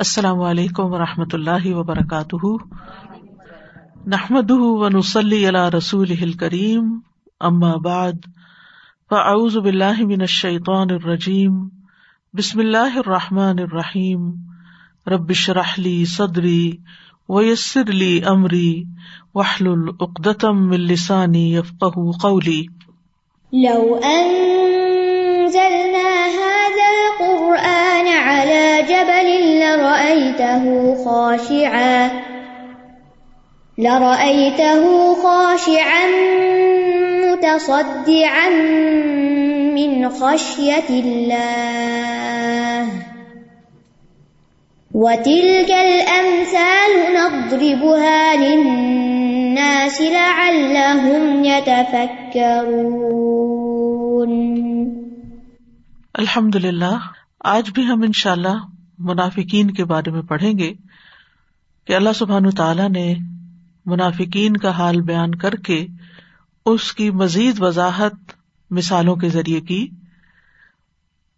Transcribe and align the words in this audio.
السلام 0.00 0.40
علیکم 0.40 0.92
و 0.92 0.98
رحمۃ 0.98 1.32
اللہ 1.32 1.74
وبرکاتہ۔ 1.74 2.46
نحمد 4.06 4.50
و 4.50 4.88
نسلی 4.88 5.48
علیہ 5.48 5.76
رسول 5.76 6.32
کریم 6.32 6.98
اما 7.40 7.76
بعد، 7.76 8.12
فاعوذ 9.10 9.56
باللہ 9.56 10.00
من 10.00 10.20
الشیطان 10.20 10.86
الرجیم، 10.90 11.68
بسم 12.34 12.58
اللہ 12.58 12.96
الرحمٰن 12.96 13.58
الرحیم۔ 13.58 14.30
ربش 15.06 15.50
رحلی 15.50 16.04
صدری 16.04 16.76
ویسر 17.28 17.84
لی 17.84 18.20
امری 18.24 18.84
وحل 19.34 19.66
العقدم 19.66 20.70
السانی 20.70 21.54
یفق 21.54 21.98
قولی۔ 22.22 22.62
لو 23.52 23.98
انزلنا 24.04 25.89
جبل 29.00 29.60
لرأيته 29.60 30.94
خاشعا 31.04 32.10
لرأيته 33.78 35.14
خاشعا 35.14 36.06
متصدعا 37.24 38.48
من 39.74 40.08
خشية 40.08 40.90
الله. 40.90 42.88
وتلك 44.94 45.70
الأمثال 45.70 46.92
نضربها 47.14 48.36
للناس 48.36 50.00
لعلهم 50.00 51.44
يتفكرون. 51.44 53.00
الحمد 56.18 56.56
للہ 56.56 56.98
آج 57.44 57.70
بھی 57.74 57.82
ہم 57.86 58.02
ان 58.02 58.12
شاء 58.12 58.32
اللہ 58.32 58.79
منافقین 59.00 59.70
کے 59.70 59.84
بارے 59.84 60.10
میں 60.10 60.22
پڑھیں 60.22 60.58
گے 60.58 60.72
کہ 61.84 61.92
اللہ 61.92 62.12
سبحان 62.14 62.50
تعالیٰ 62.50 62.88
نے 62.88 63.14
منافقین 63.86 64.56
کا 64.56 64.70
حال 64.70 65.00
بیان 65.00 65.34
کر 65.34 65.54
کے 65.54 65.86
اس 66.66 66.92
کی 66.92 67.10
مزید 67.10 67.62
وضاحت 67.62 68.12
مثالوں 68.70 69.16
کے 69.16 69.28
ذریعے 69.28 69.60
کی۔ 69.60 69.88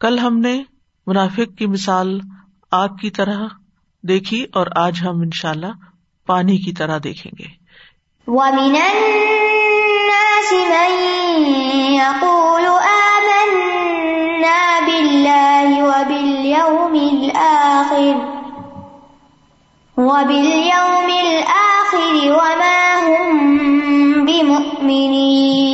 کل 0.01 0.19
ہم 0.19 0.39
نے 0.39 0.63
منافق 1.07 1.59
کی 1.59 1.67
مثال 1.67 2.21
آگ 2.71 2.89
کی 2.89 3.11
طرح 3.11 3.47
دیکھی 4.03 4.47
اور 4.53 4.67
آج 4.77 5.01
ہم 5.03 5.21
ان 5.21 5.31
شاء 5.35 5.51
اللہ 5.51 5.73
پانی 6.27 6.59
کی 6.59 6.73
طرح 6.73 6.99
دیکھیں 7.05 7.33
گے۔ 7.39 7.49
وَمِنَ 8.27 8.79
النَّاسِ 8.79 10.55
مَن 10.55 11.13
الآخر 17.13 18.15
وباليوم 19.99 21.09
الآخر 21.27 22.15
وما 22.33 22.81
هم 23.07 23.29
بمؤمنين. 24.25 25.73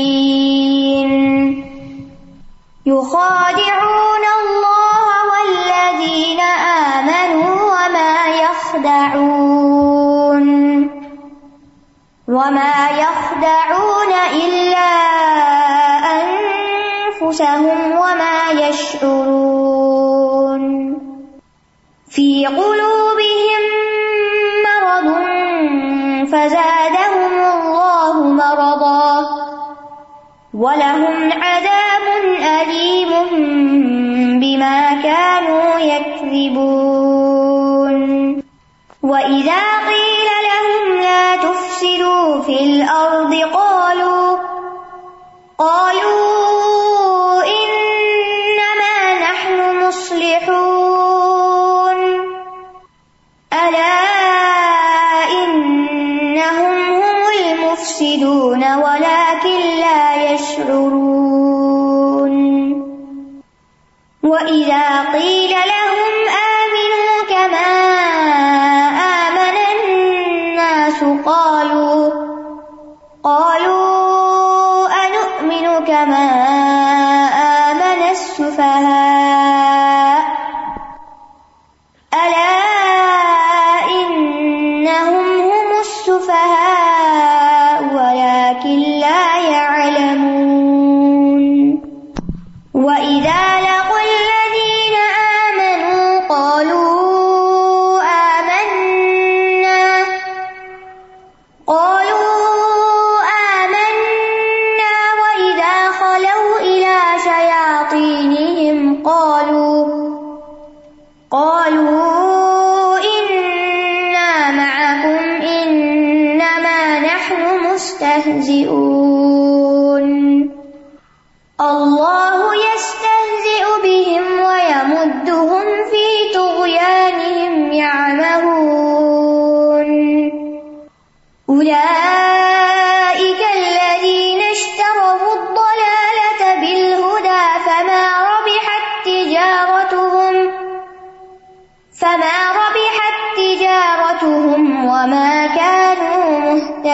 يخادعون 2.87 4.25
الله 4.41 5.05
والذين 5.33 6.41
آمنوا 6.91 7.55
وما 7.75 8.15
يخدعون. 8.45 9.69
وما 12.29 12.77
يخدعون 12.91 14.13
إلا 14.43 14.91
أنفسهم 16.19 17.79
وما 17.93 18.39
يشعرون. 18.51 19.68
في 22.39 22.47
قلوبهم 22.47 23.63
مرض 24.67 25.09
فزادهم 26.33 27.35
الله 27.55 28.23
مرضا 28.23 29.29
ولهم 30.55 31.33
عذاب 31.33 32.07
أليم 32.61 33.11
بما 34.41 35.03
كانوا 35.03 35.79
يكذبون 35.79 36.98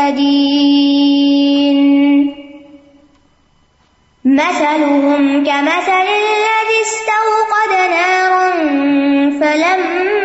مهتدين. 0.05 1.79
مثلهم 4.25 5.45
كمثل 5.45 6.07
الذي 6.23 6.79
استوقد 6.83 7.73
نارا 7.91 8.51
فلما 9.41 10.24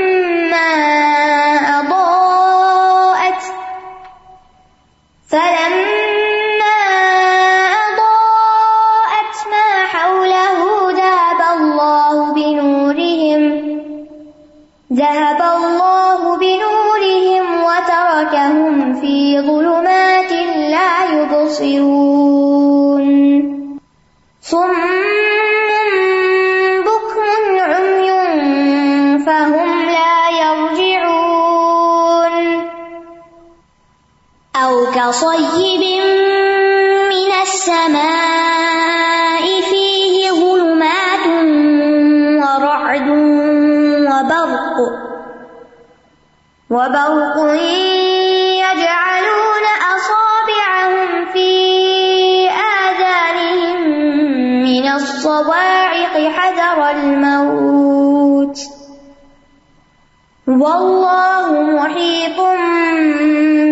والله 60.60 61.62
محيط 61.62 62.40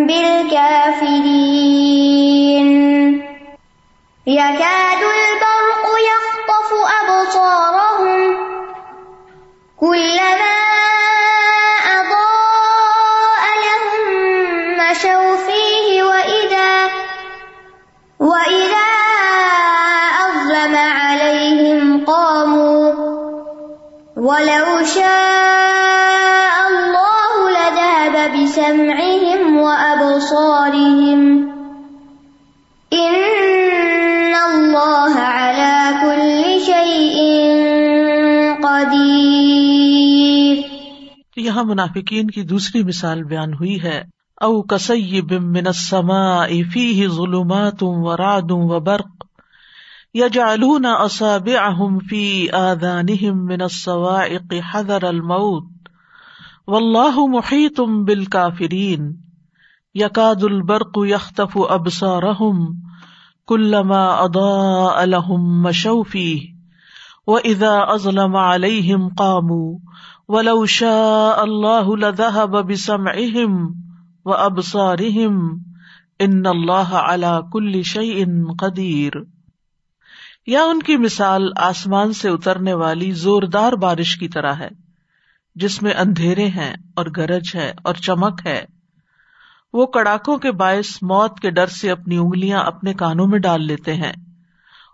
بالكافرين. 0.08 1.68
یا 4.26 4.48
کیا 4.58 4.87
یہاں 41.48 41.64
منافقین 41.64 42.28
کی 42.28 42.44
دوسری 42.44 42.84
مثال 42.84 43.24
بیان 43.24 43.54
ہوئی 43.54 43.84
ہے۔ 43.84 44.04
او 44.42 44.62
کسیب 44.62 45.32
من 45.32 45.68
السماء 45.68 46.48
فیہ 46.74 47.08
ظلمات 47.08 47.84
ورعد 47.84 48.52
وبرق 48.52 49.26
یجعلون 50.14 50.86
اصابعهم 50.86 51.98
فی 52.00 52.50
آذانهم 52.50 53.46
من 53.46 53.62
الصواعق 53.62 54.54
حذر 54.74 55.04
الموت 55.04 55.72
واللہ 56.68 57.18
محیط 57.18 57.80
بالکافرین۔ 57.80 59.16
یکاد 59.94 60.44
البرق 60.44 60.98
یخطف 60.98 61.58
ابصارهم 61.70 62.74
کلما 63.48 64.06
اضاء 64.06 65.06
لهم 65.06 65.62
مشوا 65.62 66.04
فیہ۔ 66.12 66.40
وَإِذَا 67.28 67.94
أَظْلَمَ 67.94 68.38
عَلَيْهِمْ 68.38 69.10
قَامُوا 69.18 69.80
وَلَوْ 70.30 70.68
شَاءَ 70.68 71.42
اللَّهُ 71.42 71.96
لَذَهَبَ 71.96 72.62
بِسَمْعِهِمْ 72.62 73.76
وَأَبْصَارِهِمْ 74.26 75.58
إِنَّ 76.24 76.50
اللَّهَ 76.50 76.96
عَلَى 76.96 77.50
كُلِّ 77.52 77.82
شَيْءٍ 77.82 78.28
قَدِيرٌ۔ 78.60 79.24
یا 80.48 80.64
ان 80.64 80.84
کی 80.84 80.98
مثال 80.98 81.50
آسمان 81.56 82.14
سے 82.14 82.30
اترنے 82.30 82.74
والی 82.74 83.12
زوردار 83.12 83.74
بارش 83.74 84.18
کی 84.18 84.28
طرح 84.28 84.54
ہے، 84.54 84.70
جس 85.56 85.82
میں 85.82 85.94
اندھیرے 85.94 86.48
ہیں 86.48 86.74
اور 86.96 87.06
گرج 87.18 87.56
ہے 87.56 87.74
اور 87.84 87.94
چمک 87.94 88.42
ہے۔ 88.46 88.66
وہ 89.74 89.86
کڑاکوں 89.86 90.38
کے 90.38 90.52
باعث 90.52 90.98
موت 91.02 91.40
کے 91.40 91.52
ڈر 91.52 91.68
سے 91.68 91.92
اپنی 91.92 92.18
انگلیاں 92.18 92.60
اپنے 92.60 92.94
کانوں 92.94 93.28
میں 93.28 93.40
ڈال 93.40 93.66
لیتے 93.66 93.94
ہیں 93.94 94.14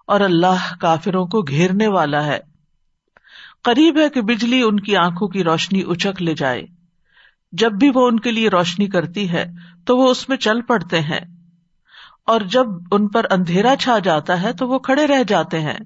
اور 0.08 0.22
اللہ 0.22 0.74
کافروں 0.80 1.26
کو 1.26 1.42
گھیرنے 1.42 1.88
والا 1.88 2.26
ہے۔ 2.26 2.53
قریب 3.64 4.00
ہے 4.00 4.10
کہ 4.10 4.22
بجلی 4.22 4.62
ان 4.62 4.80
کی 4.80 4.98
آنکھوں 4.98 5.28
کی 5.28 5.44
روشنی 5.44 5.84
اچک 5.88 6.22
لے 6.22 6.34
جائے۔ 6.34 6.64
جب 7.52 7.72
بھی 7.72 7.92
وہ 7.96 8.08
ان 8.08 8.20
کے 8.20 8.32
لیے 8.32 8.50
روشنی 8.50 8.88
کرتی 8.88 9.30
ہے 9.30 9.46
تو 9.86 9.98
وہ 9.98 10.10
اس 10.10 10.30
میں 10.30 10.38
چل 10.38 10.62
پڑتے 10.62 11.00
ہیں۔ 11.00 11.20
اور 12.26 12.42
جب 12.42 12.66
ان 12.92 13.08
پر 13.08 13.26
اندھیرا 13.32 13.76
چھا 13.80 14.00
جاتا 14.00 14.42
ہے 14.42 14.54
تو 14.54 14.68
وہ 14.68 14.80
کھڑے 14.80 15.08
رہ 15.08 15.24
جاتے 15.28 15.62
ہیں۔ 15.62 15.78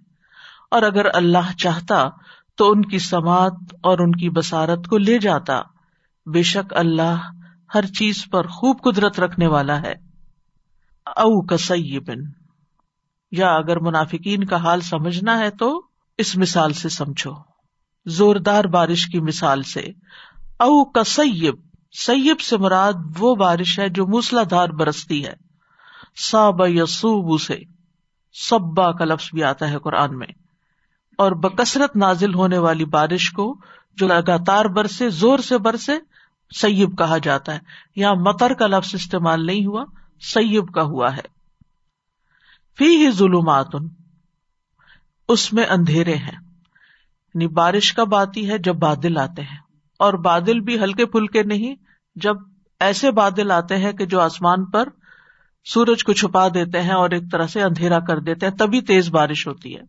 اور 0.72 0.82
اگر 0.82 1.06
اللہ 1.14 1.58
چاہتا 1.58 2.10
تو 2.56 2.72
ان 2.72 2.82
کی 2.82 3.00
سماعت 3.00 3.54
اور 3.84 4.00
ان 4.00 4.12
کی 4.12 4.30
بسارت 4.30 4.88
کو 4.88 4.98
لے 4.98 5.18
جاتا۔ 5.18 5.62
بے 6.26 6.44
شک 6.44 6.74
اللہ 6.76 7.32
ہر 7.76 7.86
چیز 7.86 8.26
پر 8.32 8.48
خوب 8.48 8.78
قدرت 8.84 9.20
رکھنے 9.20 9.48
والا 9.48 9.82
ہے۔ 9.82 9.94
او 11.06 11.42
کسیبن۔ 11.42 12.32
یا 13.32 13.56
اگر 13.56 13.80
منافقین 13.80 14.44
کا 14.44 14.56
حال 14.56 14.82
سمجھنا 14.82 15.40
ہے 15.40 15.50
تو 15.50 15.82
اس 16.18 16.38
مثال 16.38 16.74
سے 16.74 16.90
سمجھو۔ 16.90 17.57
زوردار 18.08 18.64
بارش 18.64 19.06
کی 19.06 19.20
مثال 19.20 19.64
سے۔ 19.64 19.82
او 20.60 20.86
کا 20.86 21.04
سیب 21.04 21.56
سیب 21.92 22.40
سے 22.40 22.58
مراد 22.58 22.94
وہ 23.20 23.36
بارش 23.36 23.80
ہے 23.80 23.90
جو 23.90 24.08
موسلا 24.08 24.44
دھار 24.50 24.70
برستی 24.70 25.26
ہے۔ 25.26 25.34
ساب 26.16 26.62
یسوب 26.68 27.42
سے۔ 27.42 27.60
سبا 28.34 28.92
کا 28.92 29.06
لفظ 29.06 29.30
بھی 29.34 29.44
آتا 29.44 29.70
ہے 29.70 29.80
قرآن 29.80 30.18
میں۔ 30.18 30.28
اور 31.18 31.32
بکثرت 31.32 31.96
نازل 31.96 32.34
ہونے 32.34 32.58
والی 32.58 32.86
بارش 32.86 33.32
کو 33.32 33.58
جو 33.96 34.08
لگاتار 34.08 34.66
برسے، 34.66 35.10
زور 35.10 35.40
سے 35.40 35.58
برسے، 35.58 35.94
سیب 36.56 36.98
کہا 36.98 37.18
جاتا 37.18 37.54
ہے۔ 37.54 37.60
یہاں 37.96 38.16
متر 38.16 38.54
کا 38.54 38.68
لفظ 38.68 38.96
استعمال 38.96 39.46
نہیں 39.46 39.66
ہوا، 39.66 39.86
سیب 40.22 40.74
کا 40.74 40.82
ہوا 40.82 41.16
ہے۔ 41.16 41.38
فی 42.78 42.86
ہی 42.86 43.12
ظلمات۔ 43.12 43.76
اس 45.28 45.54
میں 45.54 45.66
اندھیرے 45.66 46.16
ہیں۔ 46.16 46.47
یعنی 47.34 47.48
بارش 47.48 47.94
کب 47.94 48.16
آتی 48.16 48.50
ہے 48.50 48.58
جب 48.58 48.76
بادل 48.76 49.18
آتے 49.18 49.42
ہیں 49.42 49.58
اور 50.00 50.14
بادل 50.14 50.60
بھی 50.60 50.80
ہلکے 50.80 51.06
پھلکے 51.06 51.44
نہیں، 51.44 51.76
جب 52.16 52.36
ایسے 52.80 53.12
بادل 53.12 53.52
آتے 53.52 53.78
ہیں 53.78 53.92
کہ 53.92 54.06
جو 54.06 54.20
آسمان 54.20 54.66
پر 54.66 54.90
سورج 55.66 56.04
کو 56.04 56.14
چھپا 56.14 56.48
دیتے 56.54 56.82
ہیں 56.82 56.94
اور 56.94 57.10
ایک 57.10 57.24
طرح 57.32 57.48
سے 57.48 57.62
اندھیرا 57.62 58.00
کر 58.00 58.20
دیتے 58.20 58.48
ہیں، 58.48 58.54
تبھی 58.54 58.82
تیز 58.82 59.10
بارش 59.10 59.48
ہوتی 59.48 59.76
ہے۔ 59.76 59.82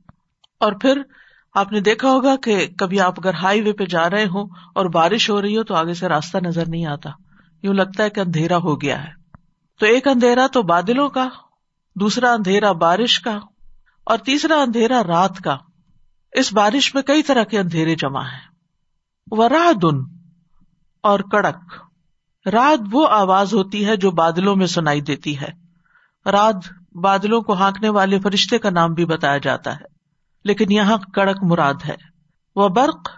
اور 0.60 0.72
پھر 0.72 1.02
آپ 1.54 1.72
نے 1.72 1.80
دیکھا 1.80 2.10
ہوگا 2.10 2.36
کہ 2.36 2.66
کبھی 2.78 3.00
آپ 3.00 3.14
اگر 3.18 3.34
ہائی 3.34 3.60
وے 3.60 3.72
پہ 3.72 3.84
جا 3.84 4.10
رہے 4.10 4.24
ہوں 4.24 4.48
اور 4.74 4.86
بارش 4.86 5.30
ہو 5.30 5.42
رہی 5.42 5.56
ہو 5.56 5.62
تو 5.62 5.74
آگے 5.74 5.94
سے 5.94 6.08
راستہ 6.08 6.38
نظر 6.38 6.64
نہیں 6.68 6.86
آتا۔ 6.86 7.10
یوں 7.62 7.74
لگتا 7.74 8.02
ہے 8.02 8.10
کہ 8.10 8.20
اندھیرا 8.20 8.56
ہو 8.56 8.80
گیا 8.80 9.04
ہے۔ 9.04 9.10
تو 9.80 9.86
ایک 9.86 10.08
اندھیرا 10.08 10.46
تو 10.52 10.62
بادلوں 10.62 11.08
کا، 11.08 11.28
دوسرا 11.94 12.32
اندھیرا 12.32 12.72
بارش 12.72 13.20
کا 13.20 13.38
اور 14.04 14.18
تیسرا 14.18 14.62
اندھیرا 14.62 15.02
رات 15.06 15.38
کا۔ 15.38 15.56
اس 16.32 16.52
بارش 16.52 16.94
میں 16.94 17.02
کئی 17.02 17.22
طرح 17.22 17.44
کے 17.44 17.58
اندھیرے 17.58 17.94
جمع 17.94 18.22
ہیں۔ 18.22 18.48
ورا 19.30 19.70
دن 19.82 20.00
اور 21.02 21.20
کڑک۔ 21.20 21.56
رات 22.48 22.78
وہ 22.92 23.08
آواز 23.10 23.54
ہوتی 23.54 23.86
ہے 23.86 23.96
جو 23.96 24.10
بادلوں 24.10 24.56
میں 24.56 24.66
سنائی 24.66 25.00
دیتی 25.00 25.40
ہے۔ 25.40 25.48
رات 26.30 26.56
بادلوں 26.94 27.40
کو 27.40 27.52
ہانکنے 27.52 27.88
والے 27.88 28.20
فرشتے 28.20 28.58
کا 28.58 28.70
نام 28.70 28.94
بھی 28.94 29.04
بتایا 29.04 29.38
جاتا 29.38 29.76
ہے، 29.76 29.84
لیکن 30.44 30.72
یہاں 30.72 30.98
کڑک 31.14 31.36
مراد 31.42 31.74
ہے۔ 31.88 31.94
وہ 32.56 32.68
برق 32.68 33.08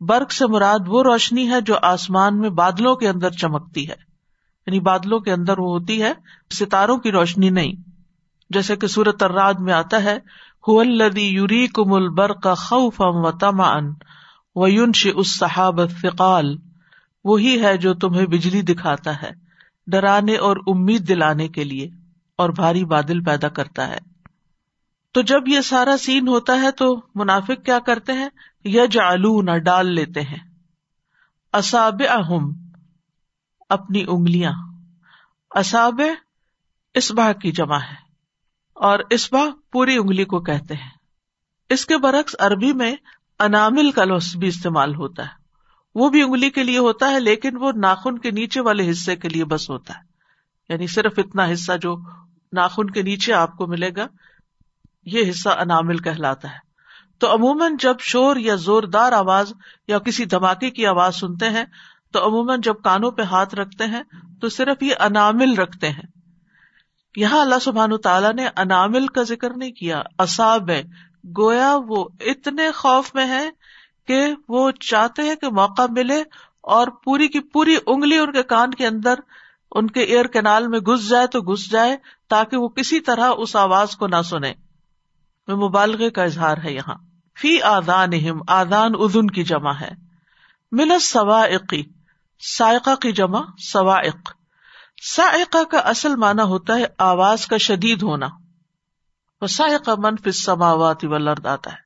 برق 0.00 0.32
سے 0.32 0.46
مراد 0.46 0.78
وہ 0.86 1.02
روشنی 1.02 1.50
ہے 1.50 1.60
جو 1.60 1.74
آسمان 1.82 2.38
میں 2.38 2.50
بادلوں 2.50 2.96
کے 2.96 3.08
اندر 3.08 3.30
چمکتی 3.30 3.88
ہے۔ 3.88 3.94
یعنی 4.66 4.80
بادلوں 4.80 5.20
کے 5.20 5.32
اندر 5.32 5.58
وہ 5.58 5.78
ہوتی 5.78 6.02
ہے، 6.02 6.12
ستاروں 6.54 6.98
کی 6.98 7.10
روشنی 7.12 7.50
نہیں۔ 7.50 7.72
جیسے 8.50 8.76
کہ 8.76 8.86
سورت 8.86 9.22
اراد 9.22 9.54
میں 9.58 9.72
آتا 9.72 10.02
ہے 10.02 10.18
یوری 11.16 11.66
کم 11.66 11.92
البر 11.92 12.32
کا 12.32 12.54
خوف 12.54 12.94
و 12.98 13.32
تما 13.32 13.72
ان 13.72 13.92
ویونش 14.56 15.06
اس 15.14 15.38
صحاب 15.38 15.80
فقال 15.90 16.56
وہی 17.24 17.62
ہے 17.62 17.76
جو 17.76 17.94
تمہیں 17.94 18.26
بجلی 18.26 18.62
دکھاتا 18.62 19.22
ہے، 19.22 19.30
ڈرانے 19.86 20.36
اور 20.36 20.56
امید 20.66 21.08
دلانے 21.08 21.48
کے 21.48 21.64
لیے 21.64 21.90
اور 22.36 22.50
بھاری 22.50 22.84
بادل 22.84 23.24
پیدا 23.24 23.48
کرتا 23.48 23.88
ہے۔ 23.88 23.98
تو 25.12 25.22
جب 25.22 25.48
یہ 25.48 25.60
سارا 25.60 25.96
سین 25.96 26.28
ہوتا 26.28 26.60
ہے 26.60 26.70
تو 26.70 27.02
منافق 27.14 27.64
کیا 27.64 27.78
کرتے 27.78 28.12
ہیں؟ 28.12 28.28
یج 28.64 28.98
آلو 28.98 29.58
ڈال 29.58 29.94
لیتے 29.94 30.20
ہیں۔ 30.20 30.48
اصاب 31.52 32.02
اہم 32.08 32.52
اپنی 33.68 34.04
انگلیاں۔ 34.08 34.52
اصاب 35.50 36.00
اس 36.94 37.12
باہ 37.12 37.32
کی 37.32 37.52
جمع 37.52 37.78
ہے۔ 37.78 38.07
اور 38.78 38.98
اسبا 39.10 39.44
پوری 39.72 39.96
انگلی 39.96 40.24
کو 40.24 40.40
کہتے 40.40 40.74
ہیں۔ 40.74 40.90
اس 41.70 41.86
کے 41.86 41.98
برعکس 41.98 42.36
عربی 42.38 42.72
میں 42.72 42.96
انامل 43.38 43.90
کا 43.90 44.04
لفظ 44.04 44.36
بھی 44.36 44.48
استعمال 44.48 44.94
ہوتا 44.94 45.22
ہے۔ 45.22 45.38
وہ 45.94 46.10
بھی 46.10 46.22
انگلی 46.22 46.50
کے 46.50 46.62
لیے 46.62 46.78
ہوتا 46.78 47.10
ہے، 47.10 47.20
لیکن 47.20 47.56
وہ 47.56 47.72
ناخن 47.72 48.18
کے 48.18 48.30
نیچے 48.30 48.60
والے 48.60 48.90
حصے 48.90 49.16
کے 49.16 49.28
لیے 49.28 49.44
بس 49.44 49.70
ہوتا 49.70 49.94
ہے۔ 49.94 50.00
یعنی 50.68 50.86
صرف 50.86 51.12
اتنا 51.16 51.52
حصہ 51.52 51.72
جو 51.80 51.96
ناخن 52.52 52.90
کے 52.90 53.02
نیچے 53.02 53.32
آپ 53.32 53.56
کو 53.56 53.66
ملے 53.66 53.90
گا، 53.96 54.06
یہ 55.04 55.30
حصہ 55.30 55.48
انامل 55.48 55.98
کہلاتا 55.98 56.50
ہے۔ 56.50 56.58
تو 57.18 57.34
عموماً 57.34 57.72
جب 57.78 57.94
شور 57.98 58.36
یا 58.36 58.54
زوردار 58.54 59.12
آواز 59.12 59.52
یا 59.88 59.98
کسی 59.98 60.24
دھماکے 60.24 60.70
کی 60.70 60.86
آواز 60.86 61.16
سنتے 61.16 61.50
ہیں، 61.50 61.64
تو 62.12 62.26
عموماً 62.26 62.60
جب 62.60 62.74
کانوں 62.84 63.10
پہ 63.10 63.22
ہاتھ 63.22 63.54
رکھتے 63.54 63.84
ہیں، 63.84 64.02
تو 64.40 64.48
صرف 64.48 64.82
یہ 64.82 64.94
انامل 65.00 65.54
رکھتے 65.54 65.88
ہیں۔ 65.88 66.17
یہاں 67.18 67.40
اللہ 67.40 67.58
سبحان 67.62 67.96
تعالیٰ 67.96 68.32
نے 68.32 68.48
انامل 68.56 69.06
کا 69.06 69.22
ذکر 69.22 69.56
نہیں 69.56 69.72
کیا 69.72 70.02
اصاب 70.18 70.70
ہے 70.70 70.82
گویا 71.38 71.78
وہ 71.86 72.08
اتنے 72.20 72.70
خوف 72.70 73.14
میں 73.14 73.28
ہے 73.28 73.50
کہ 74.08 74.34
وہ 74.48 74.70
چاہتے 74.70 75.22
ہیں 75.22 75.34
کہ 75.34 75.48
موقع 75.48 75.82
ملے 75.90 76.22
اور 76.60 76.88
پوری 77.04 77.28
کی 77.28 77.40
پوری 77.40 77.76
انگلی 77.86 78.18
ان 78.18 78.32
کے 78.32 78.42
کان 78.42 78.70
کے 78.70 78.86
اندر، 78.86 79.14
ان 79.72 79.86
کے 79.86 80.00
ایئر 80.00 80.24
کینال 80.24 80.68
میں 80.68 80.78
گھس 80.78 81.08
جائے 81.08 81.26
تو 81.26 81.40
گھس 81.40 81.70
جائے 81.70 81.96
تاکہ 82.28 82.56
وہ 82.56 82.68
کسی 82.68 83.00
طرح 83.00 83.30
اس 83.38 83.56
آواز 83.56 83.96
کو 83.96 84.06
نہ 84.06 84.22
سنے 84.24 84.52
مبالغے 85.48 86.10
کا 86.10 86.22
اظہار 86.22 86.56
ہے 86.64 86.72
یہاں۔ 86.72 86.94
فی 87.40 87.62
آدان 87.62 88.10
آدان 88.48 88.90
ادن 88.94 89.26
کی 89.26 89.44
جمع 89.44 89.72
ہے۔ 89.80 89.90
مل 90.72 90.98
سوائقی 90.98 91.82
سائقہ 92.40 92.94
کی 92.94 93.12
جمع، 93.12 93.40
سوائق۔ 93.58 94.37
سائقہ 95.02 95.64
کا 95.64 95.78
اصل 95.78 96.16
معنی 96.16 96.42
ہوتا 96.42 96.74
ہے 96.74 96.84
آواز 96.98 97.46
کا 97.46 97.56
شدید 97.56 98.02
ہونا۔ 98.02 98.26
سائقہ 99.48 99.90
منفی 99.98 100.32
سماوات 100.32 101.04
ولرد 101.04 101.46
آتا 101.46 101.72
ہے۔ 101.72 101.76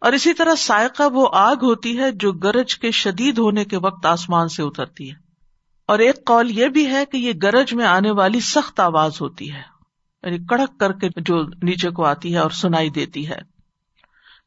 اور 0.00 0.12
اسی 0.12 0.32
طرح 0.32 0.54
سائقہ 0.54 1.02
وہ 1.12 1.28
آگ 1.32 1.56
ہوتی 1.56 1.98
ہے 1.98 2.10
جو 2.10 2.32
گرج 2.32 2.78
کے 2.78 2.90
شدید 2.90 3.38
ہونے 3.38 3.64
کے 3.64 3.76
وقت 3.76 4.06
آسمان 4.06 4.48
سے 4.48 4.62
اترتی 4.62 5.10
ہے۔ 5.10 5.16
اور 5.86 5.98
ایک 5.98 6.26
قول 6.26 6.50
یہ 6.50 6.68
بھی 6.68 6.86
ہے 6.86 7.06
کہ 7.06 7.16
یہ 7.16 7.32
گرج 7.42 7.74
میں 7.74 7.86
آنے 7.86 8.10
والی 8.10 8.40
سخت 8.40 8.80
آواز 8.80 9.20
ہوتی 9.20 9.52
ہے۔ 9.52 9.62
یعنی 10.22 10.38
کڑک 10.38 10.80
کر 10.80 10.92
کے 10.92 11.08
جو 11.16 11.42
نیچے 11.42 11.90
کو 11.90 12.04
آتی 12.04 12.34
ہے 12.34 12.38
اور 12.38 12.50
سنائی 12.50 12.90
دیتی 12.90 13.28
ہے۔ 13.28 13.38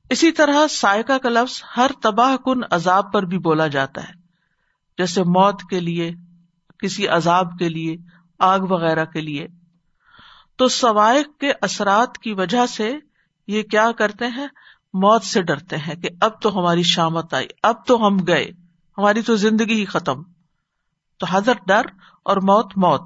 اسی 0.09 0.31
طرح 0.31 0.67
سائقہ 0.69 1.17
کا 1.17 1.29
لفظ 1.29 1.63
ہر 1.77 1.91
تباہ 2.01 2.35
کن 2.35 2.59
عذاب 2.71 3.13
پر 3.13 3.23
بھی 3.23 3.37
بولا 3.37 3.67
جاتا 3.67 4.03
ہے۔ 4.03 4.13
جیسے 4.97 5.23
موت 5.23 5.61
کے 5.69 5.79
لیے 5.79 6.11
کسی 6.79 7.07
عذاب 7.07 7.59
کے 7.59 7.69
لیے، 7.69 7.97
آگ 8.39 8.59
وغیرہ 8.59 9.05
کے 9.05 9.21
لیے۔ 9.21 9.47
تو 10.55 10.67
سوائق 10.67 11.39
کے 11.39 11.51
اثرات 11.61 12.17
کی 12.17 12.33
وجہ 12.33 12.65
سے 12.65 12.93
یہ 13.47 13.63
کیا 13.63 13.91
کرتے 13.91 14.27
ہیں؟ 14.27 14.47
موت 14.93 15.23
سے 15.23 15.41
ڈرتے 15.41 15.77
ہیں 15.77 15.95
کہ 15.95 16.09
اب 16.21 16.41
تو 16.41 16.59
ہماری 16.59 16.83
شامت 16.83 17.33
آئی، 17.33 17.47
اب 17.63 17.85
تو 17.85 18.07
ہم 18.07 18.17
گئے، 18.27 18.45
ہماری 18.97 19.21
تو 19.21 19.35
زندگی 19.35 19.79
ہی 19.79 19.85
ختم۔ 19.85 20.23
تو 21.17 21.25
حضرت 21.29 21.57
ڈر 21.67 21.81
اور 22.23 22.37
موت 22.37 22.77
موت۔ 22.77 23.01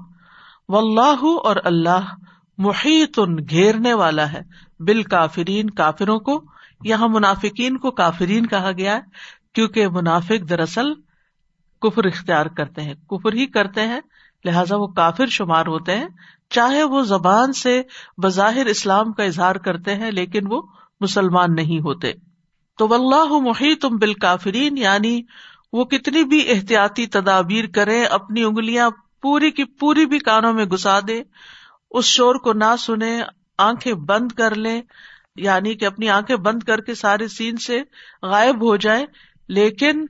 و 0.68 0.78
اللہ 0.78 1.24
اور 1.44 1.56
اللہ 1.64 2.14
محیط 2.58 3.18
ان 3.18 3.36
گھیرنے 3.50 3.94
والا 3.94 4.32
ہے۔ 4.32 4.40
بال 4.78 5.02
کافرین 5.02 5.70
کافروں 5.70 6.18
کو، 6.18 6.44
یہاں 6.84 7.08
منافقین 7.08 7.76
کو 7.76 7.90
کافرین 7.90 8.46
کہا 8.46 8.72
گیا 8.72 8.94
ہے، 8.94 9.00
کیونکہ 9.54 9.88
منافق 9.88 10.48
دراصل 10.48 10.92
کفر 11.82 12.04
اختیار 12.04 12.46
کرتے 12.46 12.82
ہیں۔ 12.82 12.94
کفر 12.94 13.32
ہی 13.32 13.46
کرتے 13.46 13.80
ہیں، 13.80 14.00
لہٰذا 14.44 14.76
وہ 14.76 14.86
کافر 14.86 15.26
شمار 15.26 15.66
ہوتے 15.66 15.96
ہیں۔ 15.96 16.08
چاہے 16.50 16.82
وہ 16.82 17.02
زبان 17.02 17.52
سے 17.52 17.82
بظاہر 18.22 18.66
اسلام 18.66 19.12
کا 19.12 19.22
اظہار 19.22 19.54
کرتے 19.54 19.94
ہیں، 19.94 20.10
لیکن 20.10 20.40
وہ 20.50 20.62
مسلمان 21.00 21.54
نہیں 21.54 21.80
ہوتے۔ 21.80 22.12
تو 22.78 22.94
اللہ 22.94 23.38
محیط 23.40 23.82
تم 23.82 23.96
بال 23.96 24.14
کافرین 24.14 24.78
یعنی 24.78 25.22
وہ 25.72 25.84
کتنی 25.84 26.24
بھی 26.24 26.44
احتیاطی 26.48 27.06
تدابیر 27.06 27.64
کرے 27.74 28.04
اپنی 28.04 28.42
انگلیاں 28.42 28.90
پوری 29.22 29.50
کی 29.50 29.64
پوری 29.64 30.06
بھی 30.06 30.18
کانوں 30.18 30.52
میں 30.52 30.64
گسا 30.64 31.00
دے 31.08 31.22
اس 31.90 32.04
شور 32.04 32.34
کو 32.34 32.52
نہ 32.52 32.76
سنے 32.78 33.22
آنکھیں 33.58 33.92
بند 33.92 34.32
کر 34.32 34.54
لے 34.54 34.82
یعنی 35.36 35.74
کہ 35.74 35.84
اپنی 35.84 36.08
آنکھیں 36.08 36.36
بند 36.36 36.62
کر 36.62 36.80
کے 36.80 36.94
سارے 36.94 37.28
سین 37.28 37.56
سے 37.56 37.82
غائب 38.22 38.62
ہو 38.62 38.76
جائے 38.76 39.06
لیکن 39.48 40.06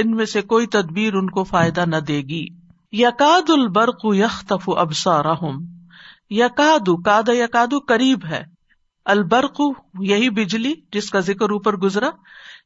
ان 0.00 0.10
میں 0.10 0.26
سے 0.26 0.42
کوئی 0.42 0.66
تدبیر 0.66 1.14
ان 1.14 1.30
کو 1.30 1.44
فائدہ 1.44 1.84
نہ 1.86 1.96
دے 1.96 2.18
گی۔ 2.18 2.46
یقاد 2.92 3.50
البرق 3.50 4.04
یخ 4.04 4.52
ابسا 4.66 5.22
یقاد 6.30 6.88
کاد 7.04 7.28
یقاد 7.28 7.74
قریب 7.88 8.24
ہے۔ 8.24 8.44
البرق 9.04 9.60
یہی 10.00 10.30
بجلی 10.30 10.74
جس 10.92 11.10
کا 11.10 11.20
ذکر 11.20 11.50
اوپر 11.50 11.76
گزرا۔ 11.76 12.10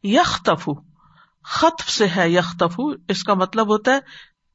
یخ 0.03 0.49
خطف 1.45 1.91
سے 1.91 2.07
ہے 2.17 2.31
یختف 2.31 2.81
اس 3.09 3.25
کا 3.25 3.35
مطلب 3.35 3.69
ہوتا 3.69 3.93
ہے 3.93 4.01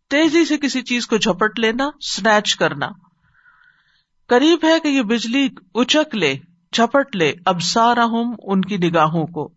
تیزی 0.10 0.46
سے 0.46 0.58
کسی 0.58 0.82
چیز 0.82 1.08
کو 1.08 1.18
جھپٹ 1.18 1.60
لینا 1.60 1.84
اسنیچ 1.86 2.56
کرنا۔ 2.56 2.88
قریب 4.28 4.60
ہے 4.64 4.80
کہ 4.80 4.88
یہ 4.88 5.02
بجلی 5.02 5.50
اچک 5.74 6.16
لے، 6.16 6.36
جھپٹ 6.74 7.16
لے 7.16 7.34
اب 7.46 7.58
ان 8.44 8.62
کی 8.62 8.78
نگاہوں 8.78 9.28
کو۔ 9.28 9.48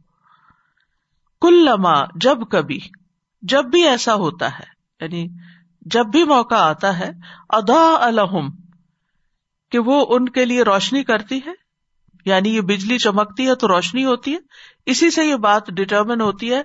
کل 1.41 1.65
لما 1.65 2.05
جب 2.15 2.39
کبھی۔ 2.51 2.79
جب 3.43 3.65
بھی 3.65 3.89
ایسا 3.89 4.15
ہوتا 4.15 4.59
ہے 4.59 4.65
یعنی 5.01 5.29
جب 5.81 6.07
بھی 6.07 6.25
موقع 6.25 6.55
آتا 6.55 6.99
ہے 6.99 7.11
ادا 7.49 7.97
الحم 8.01 8.49
کہ 9.71 9.79
وہ 9.79 10.07
ان 10.09 10.29
کے 10.29 10.45
لیے 10.45 10.63
روشنی 10.63 11.05
کرتی 11.05 11.41
ہے 11.47 11.63
یعنی 12.25 12.57
یہ 12.57 12.61
بجلی 12.61 12.99
چمکتی 12.99 13.49
ہے 13.49 13.55
تو 13.55 13.69
روشنی 13.69 14.05
ہوتی 14.05 14.33
ہے۔ 14.33 14.39
اسی 14.87 15.11
سے 15.11 15.25
یہ 15.25 15.37
بات 15.37 15.67
ڈٹرمن 15.69 16.21
ہوتی 16.21 16.55
ہے 16.55 16.63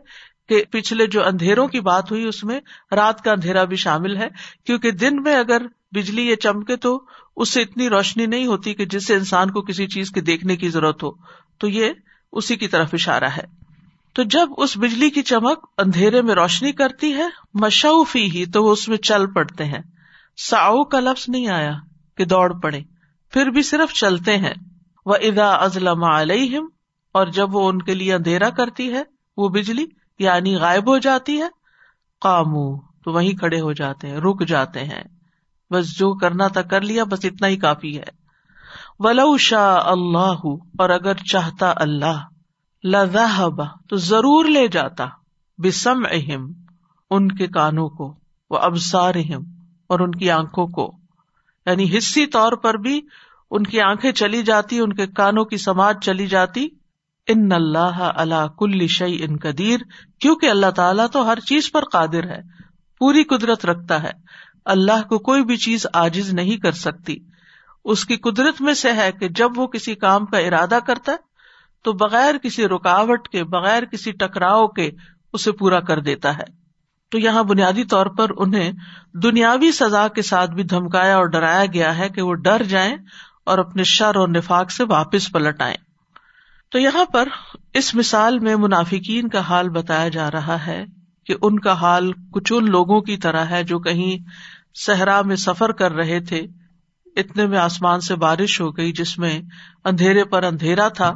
کہ 0.49 0.63
پچھلے 0.71 1.07
جو 1.07 1.25
اندھیروں 1.25 1.67
کی 1.67 1.79
بات 1.79 2.11
ہوئی، 2.11 2.25
اس 2.25 2.43
میں 2.43 2.59
رات 2.91 3.21
کا 3.21 3.31
اندھیرا 3.31 3.63
بھی 3.63 3.75
شامل 3.75 4.17
ہے۔ 4.17 4.27
کیونکہ 4.65 4.91
دن 4.91 5.21
میں 5.23 5.35
اگر 5.35 5.61
بجلی 5.91 6.29
یہ 6.29 6.35
چمکے 6.35 6.75
تو 6.75 7.05
اس 7.35 7.49
سے 7.49 7.61
اتنی 7.61 7.89
روشنی 7.89 8.25
نہیں 8.25 8.45
ہوتی 8.45 8.73
کہ 8.73 8.85
جس 8.85 9.07
سے 9.07 9.15
انسان 9.15 9.51
کو 9.51 9.61
کسی 9.61 9.87
چیز 9.87 10.11
کے 10.11 10.21
دیکھنے 10.21 10.55
کی 10.55 10.69
ضرورت 10.69 11.03
ہو۔ 11.03 11.11
تو 11.57 11.67
یہ 11.67 11.93
اسی 12.31 12.55
کی 12.55 12.67
طرف 12.67 12.89
اشارہ 12.93 13.29
ہے۔ 13.37 13.66
تو 14.17 14.23
جب 14.23 14.49
اس 14.57 14.77
بجلی 14.77 15.09
کی 15.09 15.21
چمک 15.21 15.65
اندھیرے 15.77 16.21
میں 16.21 16.35
روشنی 16.35 16.71
کرتی 16.71 17.13
ہے 17.13 17.25
مشوفی 17.53 18.31
ہی 18.31 18.45
تو 18.45 18.63
وہ 18.63 18.71
اس 18.71 18.89
میں 18.89 18.97
چل 18.97 19.33
پڑتے 19.33 19.65
ہیں۔ 19.65 19.81
ساؤ 20.37 20.83
کا 20.83 20.99
لفظ 20.99 21.25
نہیں 21.27 21.47
آیا 21.47 21.71
کہ 22.17 22.25
دوڑ 22.25 22.59
پڑے، 22.59 22.81
پھر 23.31 23.45
بھی 23.45 23.61
صرف 23.61 23.93
چلتے 23.93 24.37
ہیں۔ 24.37 24.53
وہ 25.05 25.15
ادا 25.15 25.49
ازلم 25.49 26.03
علیہم 26.03 26.65
اور 27.11 27.27
جب 27.27 27.55
وہ 27.55 27.69
ان 27.69 27.81
کے 27.81 27.93
لیے 27.93 28.13
اندھیرا 28.13 28.49
کرتی 28.49 28.93
ہے، 28.93 29.03
وہ 29.37 29.49
بجلی 29.49 29.85
یعنی 30.19 30.55
غائب 30.55 30.89
ہو 30.89 30.97
جاتی 30.97 31.41
ہے۔ 31.41 31.47
کامو 32.21 32.77
تو 32.79 33.11
وہیں 33.11 33.37
کھڑے 33.37 33.61
ہو 33.61 33.73
جاتے 33.73 34.07
ہیں، 34.07 34.17
رک 34.17 34.47
جاتے 34.47 34.83
ہیں۔ 34.83 35.03
بس 35.71 35.97
جو 35.97 36.17
کرنا 36.17 36.47
تھا 36.47 36.61
کر 36.61 36.81
لیا، 36.81 37.03
بس 37.03 37.19
اتنا 37.23 37.47
ہی 37.47 37.57
کافی 37.57 37.97
ہے۔ 37.97 38.09
ولو 38.99 39.37
شاہ 39.37 39.77
اللہ 39.85 40.45
اور 40.79 40.89
اگر 40.89 41.13
چاہتا 41.13 41.73
اللہ 41.75 42.23
لذہب 42.87 43.63
تو 43.89 43.95
ضرور 43.95 44.45
لے 44.45 44.67
جاتا 44.67 45.05
بسم 45.57 46.03
اہم 46.11 46.51
ان 47.09 47.31
کے 47.31 47.47
کانوں 47.47 47.89
کو 47.89 48.15
وہ 48.49 48.57
ابسار 48.57 49.15
اہم 49.15 49.43
اور 49.87 49.99
ان 49.99 50.11
کی 50.11 50.31
آنکھوں 50.31 50.67
کو۔ 50.67 50.97
یعنی 51.65 51.97
حصی 51.97 52.25
طور 52.25 52.51
پر 52.51 52.73
بھی 52.73 53.01
ان 53.51 53.63
کی 53.63 53.81
آنکھیں 53.81 54.11
چلی 54.11 54.43
جاتی، 54.43 54.79
ان 54.79 54.93
کے 54.93 55.07
کانوں 55.07 55.45
کی 55.45 55.57
سماج 55.57 55.97
چلی 56.01 56.27
جاتی۔ 56.27 56.67
ان 57.27 57.51
اللہ 57.51 58.11
اللہ 58.15 58.47
کل 58.59 58.87
شعی 58.87 59.23
ان 59.23 59.37
قدیر، 59.37 59.79
کیونکہ 60.19 60.49
اللہ 60.49 60.71
تعالیٰ 60.71 61.07
تو 61.11 61.27
ہر 61.27 61.39
چیز 61.39 61.71
پر 61.71 61.83
قادر 61.91 62.23
ہے، 62.23 62.41
پوری 62.99 63.23
قدرت 63.23 63.65
رکھتا 63.65 64.03
ہے۔ 64.03 64.11
اللہ 64.65 65.07
کو 65.07 65.17
کوئی 65.17 65.43
بھی 65.43 65.57
چیز 65.57 65.87
آجز 65.93 66.33
نہیں 66.33 66.57
کر 66.57 66.71
سکتی۔ 66.71 67.17
اس 67.85 68.05
کی 68.05 68.15
قدرت 68.15 68.61
میں 68.61 68.73
سے 68.73 68.91
ہے 68.91 69.11
کہ 69.11 69.27
جب 69.29 69.49
وہ 69.55 69.67
کسی 69.67 69.95
کام 69.95 70.25
کا 70.25 70.37
ارادہ 70.37 70.79
کرتا 70.87 71.11
ہے 71.11 71.26
تو 71.87 71.93
بغیر 71.93 72.37
کسی 72.37 72.67
رکاوٹ 72.67 73.27
کے، 73.27 73.43
بغیر 73.43 73.85
کسی 73.85 74.11
ٹکراؤ 74.11 74.67
کے 74.67 74.91
اسے 75.33 75.51
پورا 75.51 75.79
کر 75.79 75.99
دیتا 75.99 76.37
ہے۔ 76.37 76.43
تو 77.11 77.19
یہاں 77.19 77.43
بنیادی 77.43 77.83
طور 77.83 78.05
پر 78.05 78.29
انہیں 78.37 78.71
دنیاوی 79.13 79.71
سزا 79.71 80.07
کے 80.07 80.21
ساتھ 80.21 80.51
بھی 80.51 80.63
دھمکایا 80.63 81.15
اور 81.17 81.25
ڈرایا 81.25 81.65
گیا 81.65 81.97
ہے 81.97 82.09
کہ 82.09 82.21
وہ 82.21 82.33
ڈر 82.33 82.63
جائیں 82.63 82.97
اور 83.45 83.57
اپنے 83.57 83.83
شر 83.83 84.15
اور 84.15 84.27
نفاق 84.27 84.71
سے 84.71 84.83
واپس 84.83 85.31
پلٹ 85.31 85.61
آئیں۔ 85.61 85.77
تو 86.71 86.79
یہاں 86.79 87.05
پر 87.05 87.27
اس 87.73 87.95
مثال 87.95 88.39
میں 88.39 88.55
منافقین 88.55 89.29
کا 89.29 89.39
حال 89.39 89.69
بتایا 89.69 90.07
جا 90.07 90.31
رہا 90.31 90.67
ہے 90.67 90.85
کہ 91.25 91.35
ان 91.41 91.59
کا 91.59 91.73
حال 91.73 92.11
کچھ 92.31 92.53
ان 92.55 92.65
لوگوں 92.71 93.01
کی 93.01 93.17
طرح 93.17 93.45
ہے 93.45 93.63
جو 93.63 93.79
کہیں 93.79 94.29
صحرا 94.75 95.21
میں 95.21 95.35
سفر 95.35 95.71
کر 95.71 95.91
رہے 95.91 96.19
تھے۔ 96.19 96.47
اتنے 97.15 97.47
میں 97.47 97.57
آسمان 97.57 97.99
سے 97.99 98.15
بارش 98.15 98.61
ہو 98.61 98.77
گئی 98.77 98.91
جس 98.91 99.17
میں 99.17 99.41
اندھیرے 99.85 100.23
پر 100.23 100.43
اندھیرا 100.43 100.87
تھا۔ 100.87 101.13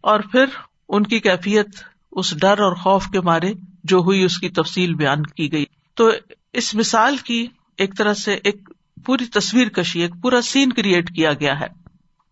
اور 0.00 0.20
پھر 0.20 0.44
ان 0.88 1.02
کی 1.02 1.20
کیفیت 1.20 1.66
اس 2.12 2.40
ڈر 2.40 2.60
اور 2.60 2.72
خوف 2.72 3.06
کے 3.06 3.20
مارے 3.20 3.52
جو 3.84 3.98
ہوئی 3.98 4.22
اس 4.22 4.38
کی 4.38 4.48
تفصیل 4.48 4.94
بیان 4.94 5.22
کی 5.22 5.52
گئی۔ 5.52 5.64
تو 5.94 6.10
اس 6.52 6.74
مثال 6.74 7.16
کی 7.16 7.46
ایک 7.76 7.98
طرح 7.98 8.14
سے 8.14 8.34
ایک 8.34 8.68
پوری 9.06 9.24
تصویر 9.24 9.68
کشی، 9.68 10.00
ایک 10.00 10.10
پورا 10.22 10.42
سین 10.42 10.72
کریٹ 10.72 11.14
کیا 11.14 11.32
گیا 11.32 11.60
ہے۔ 11.60 11.66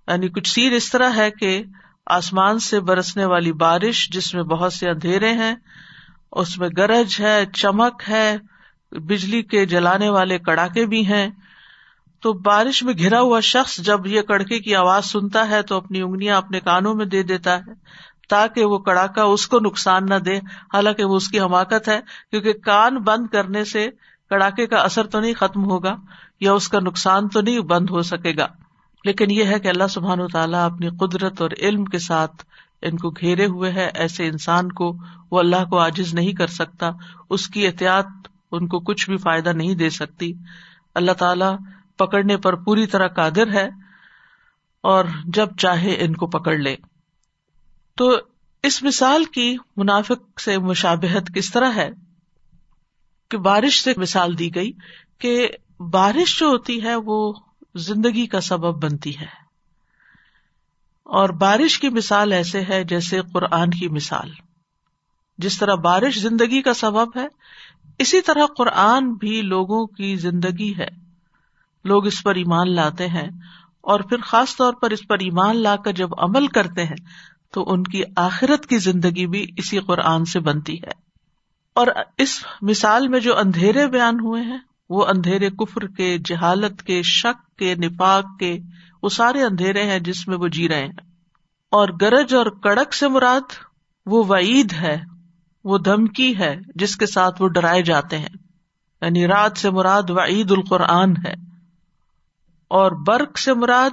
یعنی 0.08 0.28
کچھ 0.28 0.48
سین 0.48 0.72
اس 0.72 0.90
طرح 0.90 1.10
ہے 1.16 1.30
کہ 1.30 1.62
آسمان 2.06 2.58
سے 2.58 2.80
برسنے 2.80 3.24
والی 3.24 3.52
بارش 3.52 4.10
جس 4.10 4.34
میں 4.34 4.42
بہت 4.42 4.72
سے 4.72 4.90
اندھیرے 4.90 5.32
ہیں، 5.32 5.54
اس 6.32 6.58
میں 6.58 6.68
گرج 6.76 7.16
ہے، 7.20 7.44
چمک 7.52 8.02
ہے، 8.08 8.36
بجلی 8.92 9.42
کے 9.42 9.66
جلانے 9.66 10.08
والے 10.08 10.38
کڑاکے 10.38 10.86
بھی 10.86 11.06
ہیں 11.06 11.28
تو 12.20 12.32
بارش 12.32 12.82
میں 12.82 12.94
گھرا 12.98 13.20
ہوا 13.20 13.40
شخص 13.40 13.78
جب 13.78 14.06
یہ 14.06 14.22
کڑکے 14.22 14.58
کی 14.58 14.74
آواز 14.74 15.04
سنتا 15.04 15.48
ہے 15.48 15.62
تو 15.62 15.76
اپنی 15.76 16.00
انگلیاں 16.00 16.36
اپنے 16.36 16.60
کانوں 16.60 16.94
میں 16.94 17.06
دے 17.06 17.22
دیتا 17.22 17.56
ہے 17.58 17.72
تاکہ 18.28 18.64
وہ 18.64 18.78
کڑاکا 18.78 19.22
اس 19.22 19.46
کو 19.46 19.58
نقصان 19.60 20.06
نہ 20.06 20.14
دے۔ 20.14 20.36
حالانکہ 20.74 21.04
وہ 21.04 21.16
اس 21.16 21.28
کی 21.28 21.40
حماقت 21.40 21.88
ہے، 21.88 22.00
کیونکہ 22.30 22.52
کان 22.52 22.96
بند 22.96 23.26
کرنے 23.26 23.64
سے 23.64 23.88
کڑاکے 24.30 24.66
کا 24.66 24.76
اثر 24.76 25.06
تو 25.06 25.20
نہیں 25.20 25.34
ختم 25.34 25.64
ہوگا 25.64 25.96
یا 26.40 26.52
اس 26.52 26.68
کا 26.68 26.80
نقصان 26.80 27.28
تو 27.28 27.40
نہیں 27.40 27.60
بند 27.60 27.90
ہو 27.90 28.02
سکے 28.02 28.36
گا۔ 28.36 28.46
لیکن 29.04 29.30
یہ 29.30 29.44
ہے 29.44 29.60
کہ 29.60 29.68
اللہ 29.68 29.86
سبحان 29.90 30.20
و 30.20 30.26
تعالیٰ 30.26 30.64
اپنی 30.64 30.88
قدرت 30.88 31.40
اور 31.40 31.50
علم 31.58 31.84
کے 31.84 31.98
ساتھ 31.98 32.44
ان 32.82 32.96
کو 32.96 33.10
گھیرے 33.10 33.46
ہوئے 33.46 33.72
ہے۔ 33.72 33.90
ایسے 33.94 34.26
انسان 34.26 34.72
کو 34.72 34.96
وہ 35.30 35.38
اللہ 35.38 35.64
کو 35.64 35.80
عاجز 35.80 36.14
نہیں 36.14 36.32
کر 36.32 36.46
سکتا، 36.46 36.90
اس 37.30 37.48
کی 37.48 37.66
احتیاط 37.66 38.06
ان 38.52 38.68
کو 38.68 38.80
کچھ 38.80 39.10
بھی 39.10 39.16
فائدہ 39.16 39.48
نہیں 39.48 39.74
دے 39.74 39.90
سکتی۔ 39.90 40.32
اللہ 40.94 41.12
تعالی 41.12 41.77
پکڑنے 41.98 42.36
پر 42.36 42.56
پوری 42.56 42.86
طرح 42.86 43.08
قادر 43.08 43.52
ہے 43.52 43.68
اور 44.80 45.04
جب 45.24 45.56
چاہے 45.56 45.96
ان 46.00 46.14
کو 46.14 46.26
پکڑ 46.26 46.56
لے۔ 46.56 46.76
تو 47.96 48.16
اس 48.62 48.82
مثال 48.82 49.24
کی 49.24 49.56
منافق 49.76 50.40
سے 50.40 50.58
مشابہت 50.58 51.34
کس 51.34 51.50
طرح 51.50 51.72
ہے؟ 51.76 51.90
کہ 53.30 53.38
بارش 53.38 53.82
سے 53.82 53.92
مثال 53.96 54.38
دی 54.38 54.54
گئی 54.54 54.72
کہ 55.18 55.48
بارش 55.80 56.38
جو 56.38 56.46
ہوتی 56.46 56.82
ہے 56.82 56.94
وہ 56.96 57.32
زندگی 57.74 58.26
کا 58.26 58.40
سبب 58.40 58.84
بنتی 58.84 59.18
ہے۔ 59.18 59.48
اور 61.02 61.28
بارش 61.28 61.78
کی 61.78 61.88
مثال 61.88 62.32
ایسے 62.32 62.62
ہے 62.68 62.84
جیسے 62.84 63.20
قرآن 63.32 63.70
کی 63.70 63.88
مثال۔ 63.88 64.30
جس 65.38 65.58
طرح 65.58 65.74
بارش 65.74 66.18
زندگی 66.18 66.62
کا 66.62 66.74
سبب 66.74 67.16
ہے، 67.16 67.26
اسی 67.98 68.20
طرح 68.20 68.46
قرآن 68.56 69.12
بھی 69.12 69.42
لوگوں 69.42 69.86
کی 69.86 70.16
زندگی 70.16 70.76
ہے۔ 70.78 71.07
لوگ 71.88 72.06
اس 72.06 72.22
پر 72.22 72.34
ایمان 72.34 72.74
لاتے 72.74 73.08
ہیں 73.08 73.28
اور 73.80 74.00
پھر 74.00 74.16
خاص 74.20 74.56
طور 74.56 74.72
پر 74.72 74.90
اس 74.90 75.08
پر 75.08 75.18
ایمان 75.18 75.56
لا 75.56 75.76
کر 75.76 75.92
جب 75.92 76.08
عمل 76.18 76.46
کرتے 76.46 76.84
ہیں 76.84 77.04
تو 77.52 77.64
ان 77.72 77.82
کی 77.82 78.02
آخرت 78.16 78.66
کی 78.66 78.78
زندگی 78.78 79.26
بھی 79.26 79.46
اسی 79.56 79.78
قرآن 79.78 80.24
سے 80.24 80.40
بنتی 80.40 80.74
ہے۔ 80.74 81.08
اور 81.74 81.86
اس 82.18 82.44
مثال 82.62 83.08
میں 83.08 83.20
جو 83.20 83.38
اندھیرے 83.38 83.86
بیان 83.86 84.14
ہوئے 84.14 84.42
ہیں، 84.42 84.58
وہ 84.90 85.06
اندھیرے 85.06 85.50
کفر 85.50 85.86
کے، 85.86 86.18
جہالت 86.24 86.82
کے، 86.82 87.02
شک 87.02 87.56
کے، 87.56 87.74
نفاق 87.74 88.24
کے، 88.40 88.58
وہ 89.02 89.08
سارے 89.08 89.42
اندھیرے 89.42 89.82
ہیں 89.82 89.98
جس 89.98 90.28
میں 90.28 90.36
وہ 90.36 90.48
جی 90.48 90.68
رہے 90.68 90.82
ہیں۔ 90.82 90.92
اور 91.70 91.88
گرج 92.00 92.34
اور 92.34 92.46
کڑک 92.46 92.94
سے 92.94 93.08
مراد 93.08 93.52
وہ 94.06 94.24
وعید 94.24 94.72
ہے، 94.72 94.98
وہ 95.64 95.78
دھمکی 95.78 96.38
ہے 96.38 96.56
جس 96.74 96.96
کے 96.96 97.06
ساتھ 97.06 97.42
وہ 97.42 97.48
ڈرائے 97.48 97.82
جاتے 97.82 98.18
ہیں۔ 98.18 98.28
یعنی 99.02 99.26
رات 99.26 99.52
سے 99.56 99.70
مراد 99.70 100.10
وعید 100.10 100.50
القرآن 100.50 101.14
ہے۔ 101.26 101.47
اور 102.68 102.92
برق 102.92 103.38
سے 103.38 103.54
مراد 103.54 103.90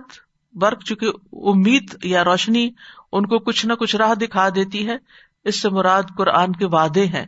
برق 0.53 0.83
چونکہ 0.83 1.07
امید 1.31 1.95
یا 2.03 2.23
روشنی 2.23 2.69
ان 3.11 3.25
کو 3.25 3.39
کچھ 3.39 3.65
نہ 3.65 3.73
کچھ 3.73 3.95
راہ 3.95 4.13
دکھا 4.13 4.49
دیتی 4.49 4.87
ہے، 4.87 4.97
اس 5.43 5.61
سے 5.61 5.69
مراد 5.69 6.03
قرآن 6.17 6.51
کے 6.51 6.65
وعدے 6.65 7.05
ہیں۔ 7.05 7.25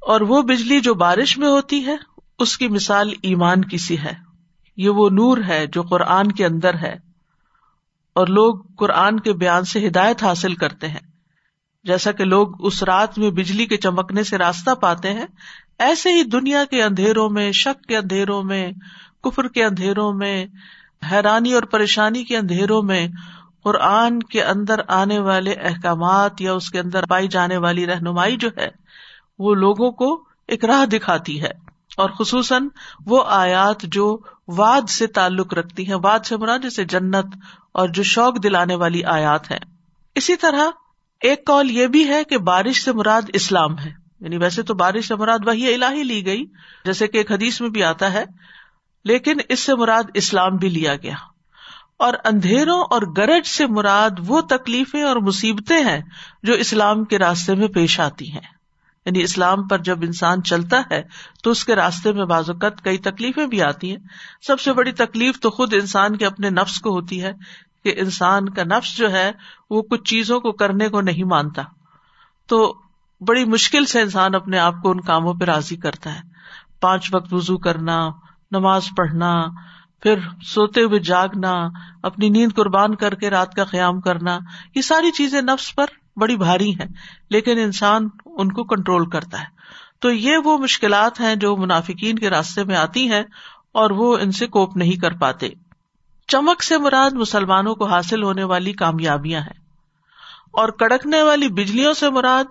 اور 0.00 0.20
وہ 0.20 0.42
بجلی 0.42 0.80
جو 0.80 0.94
بارش 0.94 1.38
میں 1.38 1.48
ہوتی 1.48 1.86
ہے، 1.86 1.96
اس 2.38 2.58
کی 2.58 2.68
مثال 2.68 3.12
ایمان 3.22 3.64
کی 3.64 3.78
سی 3.78 3.98
ہے۔ 3.98 4.12
یہ 4.76 4.88
وہ 4.88 5.10
نور 5.10 5.38
ہے 5.48 5.66
جو 5.66 5.82
قرآن 5.82 6.32
کے 6.32 6.46
اندر 6.46 6.74
ہے۔ 6.74 6.96
اور 8.12 8.26
لوگ 8.26 8.54
قرآن 8.76 9.20
کے 9.20 9.32
بیان 9.32 9.64
سے 9.64 9.88
ہدایت 9.88 10.22
حاصل 10.22 10.54
کرتے 10.54 10.88
ہیں۔ 10.88 11.00
جیسا 11.84 12.12
کہ 12.12 12.24
لوگ 12.24 12.66
اس 12.66 12.82
رات 12.82 13.18
میں 13.18 13.30
بجلی 13.30 13.66
کے 13.66 13.76
چمکنے 13.76 14.22
سے 14.22 14.38
راستہ 14.38 14.74
پاتے 14.74 15.12
ہیں، 15.12 15.26
ایسے 15.78 16.12
ہی 16.12 16.22
دنیا 16.22 16.64
کے 16.70 16.82
اندھیروں 16.82 17.30
میں، 17.30 17.52
شک 17.52 17.84
کے 17.84 17.96
اندھیروں 17.96 18.42
میں 18.42 18.72
کفر 19.30 19.48
کے 19.48 19.64
اندھیروں 19.64 20.12
میں، 20.12 20.46
حیرانی 21.10 21.52
اور 21.52 21.62
پریشانی 21.62 22.24
کے 22.24 22.36
اندھیروں 22.36 22.82
میں 22.82 23.08
قرآن 23.64 24.22
کے 24.22 24.44
اندر 24.44 24.80
آنے 24.88 25.18
والے 25.18 25.52
احکامات 25.52 26.40
یا 26.40 26.52
اس 26.52 26.70
کے 26.70 26.80
اندر 26.80 27.06
پائی 27.06 27.28
جانے 27.28 27.56
والی 27.56 27.86
رہنمائی 27.86 28.36
جو 28.36 28.48
ہے، 28.58 28.68
وہ 29.38 29.54
لوگوں 29.54 29.90
کو 29.90 30.24
ایک 30.48 30.64
راہ 30.64 30.84
دکھاتی 30.84 31.42
ہے۔ 31.42 31.66
اور 31.96 32.10
خصوصاً 32.10 32.68
وہ 33.06 33.24
آیات 33.26 33.82
جو 33.82 34.18
واد 34.48 34.90
سے 34.90 35.06
تعلق 35.06 35.54
رکھتی 35.54 35.86
ہیں 35.88 35.96
واد 36.02 36.20
سے 36.26 36.36
مراد 36.36 36.58
جیسے 36.58 36.84
جنت 36.84 37.26
اور 37.72 37.88
جو 37.88 38.02
شوق 38.02 38.42
دلانے 38.42 38.74
والی 38.74 39.04
آیات 39.04 39.50
ہے 39.50 39.58
اسی 40.14 40.36
طرح 40.36 40.70
ایک 41.20 41.44
کال 41.44 41.70
یہ 41.70 41.86
بھی 41.86 42.08
ہے 42.08 42.24
کہ 42.24 42.38
بارش 42.38 42.84
سے 42.84 42.92
مراد 42.92 43.22
اسلام 43.32 43.78
ہے۔ 43.78 43.90
یعنی 44.20 44.36
ویسے 44.36 44.62
تو 44.62 44.74
بارش 44.74 45.08
سے 45.08 45.14
مراد 45.14 45.38
وہی 45.46 45.74
الہی 45.74 46.02
لی 46.02 46.26
گئی، 46.26 46.44
جیسے 46.84 47.06
کہ 47.06 47.18
ایک 47.18 47.32
حدیث 47.32 47.60
میں 47.60 47.68
بھی 47.68 47.84
آتا 47.84 48.12
ہے 48.12 48.24
لیکن 49.06 49.36
اس 49.48 49.60
سے 49.60 49.74
مراد 49.74 50.02
اسلام 50.14 50.56
بھی 50.56 50.68
لیا 50.68 50.96
گیا۔ 50.96 51.14
اور 51.98 52.14
اندھیروں 52.24 52.84
اور 52.90 53.02
گرج 53.16 53.46
سے 53.46 53.66
مراد 53.66 54.10
وہ 54.26 54.40
تکلیفیں 54.40 55.02
اور 55.02 55.16
مصیبتیں 55.16 55.84
ہیں 55.84 56.00
جو 56.42 56.54
اسلام 56.54 57.04
کے 57.04 57.18
راستے 57.18 57.54
میں 57.54 57.68
پیش 57.68 58.00
آتی 58.00 58.32
ہیں۔ 58.32 58.40
یعنی 59.06 59.22
اسلام 59.22 59.68
پر 59.68 59.78
جب 59.78 59.98
انسان 60.02 60.42
چلتا 60.42 60.82
ہے 60.90 61.02
تو 61.42 61.50
اس 61.50 61.64
کے 61.64 61.74
راستے 61.74 62.12
میں 62.12 62.24
بعض 62.24 62.50
اوقات 62.50 62.82
کئی 62.82 62.98
تکلیفیں 62.98 63.46
بھی 63.46 63.62
آتی 63.62 63.90
ہیں۔ 63.90 63.98
سب 64.46 64.60
سے 64.60 64.72
بڑی 64.72 64.92
تکلیف 64.92 65.40
تو 65.40 65.50
خود 65.50 65.74
انسان 65.74 66.16
کے 66.16 66.26
اپنے 66.26 66.50
نفس 66.50 66.80
کو 66.80 66.90
ہوتی 66.90 67.22
ہے 67.22 67.32
کہ 67.84 67.94
انسان 67.96 68.48
کا 68.48 68.62
نفس 68.62 68.96
جو 68.96 69.12
ہے 69.12 69.32
وہ 69.70 69.82
کچھ 69.82 70.02
چیزوں 70.02 70.40
کو 70.40 70.52
کرنے 70.52 70.88
کو 70.88 71.00
نہیں 71.00 71.24
مانتا۔ 71.24 71.62
تو 72.46 72.74
بڑی 73.20 73.44
مشکل 73.44 73.84
سے 73.84 74.00
انسان 74.00 74.34
اپنے 74.34 74.58
آپ 74.58 74.74
کو 74.82 74.90
ان 74.90 75.00
کاموں 75.00 75.34
پہ 75.34 75.44
راضی 75.44 75.76
کرتا 75.76 76.14
ہے۔ 76.14 76.20
پانچ 76.80 77.14
وقت 77.14 77.32
وزو 77.32 77.58
کرنا 77.58 78.10
نماز 78.58 78.88
پڑھنا، 78.96 79.44
پھر 80.02 80.18
سوتے 80.42 80.82
ہوئے 80.82 80.98
جاگنا، 80.98 81.68
اپنی 82.02 82.28
نیند 82.28 82.52
قربان 82.56 82.94
کر 82.94 83.14
کے 83.14 83.30
رات 83.30 83.54
کا 83.54 83.64
قیام 83.64 84.00
کرنا، 84.00 84.38
یہ 84.74 84.82
ساری 84.82 85.10
چیزیں 85.10 85.42
نفس 85.42 85.74
پر 85.74 85.86
بڑی 86.16 86.36
بھاری 86.36 86.70
ہیں، 86.70 86.88
لیکن 87.30 87.58
انسان 87.58 88.08
ان 88.26 88.52
کو 88.52 88.64
کنٹرول 88.64 89.10
کرتا 89.10 89.40
ہے۔ 89.40 89.56
تو 89.98 90.10
یہ 90.10 90.36
وہ 90.44 90.58
مشکلات 90.58 91.20
ہیں 91.20 91.34
جو 91.34 91.56
منافقین 91.56 92.18
کے 92.18 92.30
راستے 92.30 92.64
میں 92.64 92.76
آتی 92.76 93.10
ہیں 93.10 93.22
اور 93.72 93.90
وہ 93.90 94.18
ان 94.18 94.32
سے 94.32 94.46
کوپ 94.46 94.76
نہیں 94.76 95.00
کر 95.00 95.12
پاتے۔ 95.12 95.48
چمک 96.28 96.62
سے 96.62 96.78
مراد 96.78 97.10
مسلمانوں 97.10 97.74
کو 97.74 97.86
حاصل 97.86 98.22
ہونے 98.22 98.44
والی 98.44 98.72
کامیابیاں 98.72 99.40
ہیں۔ 99.40 99.66
اور 100.52 100.68
کڑکنے 100.68 101.22
والی 101.22 101.48
بجلیوں 101.48 101.92
سے 101.92 102.10
مراد 102.10 102.44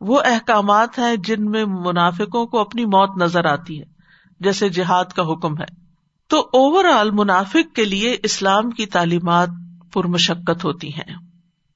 وہ 0.00 0.20
احکامات 0.24 0.98
ہیں 0.98 1.16
جن 1.16 1.50
میں 1.50 1.64
منافقوں 1.64 2.46
کو 2.46 2.60
اپنی 2.60 2.84
موت 2.84 3.22
نظر 3.22 3.44
آتی 3.44 3.80
ہے۔ 3.80 3.97
جیسے 4.40 4.68
جہاد 4.68 5.04
کا 5.04 5.22
حکم 5.22 5.58
ہے۔ 5.58 5.88
تو 6.26 6.40
اوور 6.40 6.84
آل 6.84 7.10
منافق 7.10 7.74
کے 7.74 7.84
لیے 7.84 8.16
اسلام 8.22 8.70
کی 8.70 8.86
تعلیمات 8.86 9.48
پر 9.92 10.04
مشقت 10.04 10.64
ہوتی 10.64 10.94
ہیں۔ 10.94 11.14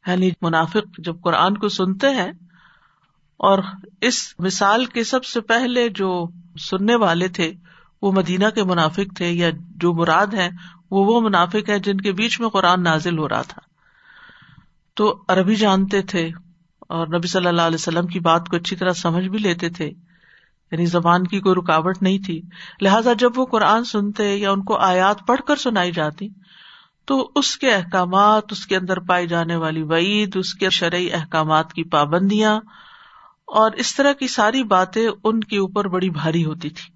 یعنی 0.06 0.30
منافق 0.42 0.98
جب 0.98 1.20
قرآن 1.20 1.58
کو 1.58 1.68
سنتے 1.68 2.06
ہیں 2.06 2.32
اور 3.36 3.58
اس 4.00 4.34
مثال 4.38 4.84
کے 4.84 5.04
سب 5.04 5.24
سے 5.24 5.40
پہلے 5.40 5.88
جو 5.88 6.28
سننے 6.60 6.94
والے 6.94 7.28
تھے، 7.28 7.52
وہ 8.02 8.12
مدینہ 8.12 8.50
کے 8.54 8.64
منافق 8.64 9.16
تھے 9.16 9.30
یا 9.30 9.50
جو 9.70 9.92
مراد 9.92 10.26
ہیں، 10.26 10.50
وہ 10.90 11.04
وہ 11.04 11.20
منافق 11.20 11.68
ہے 11.68 11.78
جن 11.78 11.96
کے 11.96 12.12
بیچ 12.12 12.40
میں 12.40 12.48
قرآن 12.48 12.82
نازل 12.82 13.18
ہو 13.18 13.28
رہا 13.28 13.42
تھا۔ 13.42 13.60
تو 14.94 15.22
عربی 15.28 15.54
جانتے 15.54 16.02
تھے 16.02 16.30
اور 16.80 17.06
نبی 17.06 17.28
صلی 17.28 17.46
اللہ 17.46 17.62
علیہ 17.62 17.74
وسلم 17.74 18.06
کی 18.06 18.20
بات 18.20 18.48
کو 18.48 18.56
اچھی 18.56 18.76
طرح 18.76 18.90
سمجھ 18.90 19.28
بھی 19.28 19.38
لیتے 19.38 19.68
تھے۔ 19.68 19.90
یعنی 20.72 20.86
زبان 20.86 21.26
کی 21.26 21.40
کوئی 21.40 21.54
رکاوٹ 21.54 22.02
نہیں 22.02 22.18
تھی۔ 22.18 22.42
لہٰذا 22.80 23.12
جب 23.12 23.30
وہ 23.36 23.46
قرآن 23.46 23.84
سنتے 23.84 24.36
یا 24.36 24.50
ان 24.50 24.62
کو 24.62 24.76
آیات 24.76 25.26
پڑھ 25.26 25.40
کر 25.46 25.56
سنائی 25.56 25.92
جاتی، 25.92 26.28
تو 27.04 27.30
اس 27.34 27.56
کے 27.56 27.74
احکامات، 27.74 28.42
اس 28.50 28.66
کے 28.66 28.76
اندر 28.76 29.00
پائی 29.00 29.26
جانے 29.26 29.56
والی 29.56 29.82
وعید، 29.82 30.36
اس 30.36 30.54
کے 30.54 30.70
شرعی 30.70 31.12
احکامات 31.12 31.72
کی 31.72 31.84
پابندیاں 31.84 32.56
اور 33.46 33.72
اس 33.72 33.94
طرح 33.94 34.12
کی 34.12 34.28
ساری 34.28 34.64
باتیں 34.64 35.08
ان 35.24 35.40
کے 35.40 35.58
اوپر 35.58 35.88
بڑی 35.88 36.10
بھاری 36.10 36.44
ہوتی 36.44 36.70
تھی۔ 36.70 36.94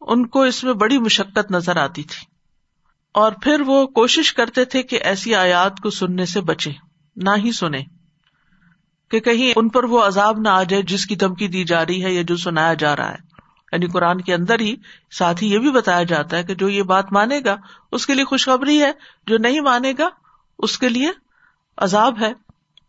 ان 0.00 0.26
کو 0.26 0.42
اس 0.42 0.64
میں 0.64 0.72
بڑی 0.72 0.98
مشقت 0.98 1.50
نظر 1.50 1.76
آتی 1.76 2.02
تھی۔ 2.02 2.26
اور 3.14 3.32
پھر 3.42 3.60
وہ 3.66 3.86
کوشش 3.86 4.32
کرتے 4.32 4.64
تھے 4.64 4.82
کہ 4.82 5.00
ایسی 5.02 5.34
آیات 5.34 5.80
کو 5.80 5.90
سننے 5.90 6.26
سے 6.26 6.40
بچے 6.40 6.70
نہ 7.16 7.30
ہی 7.36 7.52
سنے 7.52 7.99
کہ 9.10 9.20
کہیں 9.20 9.52
ان 9.56 9.68
پر 9.68 9.84
وہ 9.84 10.04
عذاب 10.04 10.38
نہ 10.40 10.48
آ 10.48 10.62
جائے 10.62 10.82
جس 10.82 11.06
کی 11.06 11.16
دھمکی 11.16 11.48
دی 11.48 11.64
جا 11.64 11.86
رہی 11.86 12.04
ہے 12.04 12.14
یا 12.14 12.22
جو 12.22 12.36
سنایا 12.36 12.74
جا 12.74 12.96
رہا 12.96 13.10
ہے۔ 13.10 13.30
یعنی 13.72 13.86
قرآن 13.86 14.20
کے 14.20 14.34
اندر 14.34 14.60
ہی 14.60 14.76
ساتھ 15.10 15.44
ہی 15.44 15.52
یہ 15.52 15.58
بھی 15.58 15.70
بتایا 15.70 16.02
جاتا 16.02 16.36
ہے 16.36 16.42
کہ 16.42 16.54
جو 16.54 16.68
یہ 16.68 16.82
بات 16.82 17.12
مانے 17.12 17.40
گا، 17.44 17.56
اس 17.92 18.06
کے 18.06 18.14
لیے 18.14 18.24
خوشخبری 18.24 18.82
ہے، 18.82 18.92
جو 19.26 19.38
نہیں 19.38 19.60
مانے 19.60 19.92
گا، 19.98 20.08
اس 20.58 20.78
کے 20.78 20.88
لیے 20.88 21.10
عذاب 21.76 22.20
ہے۔ 22.20 22.32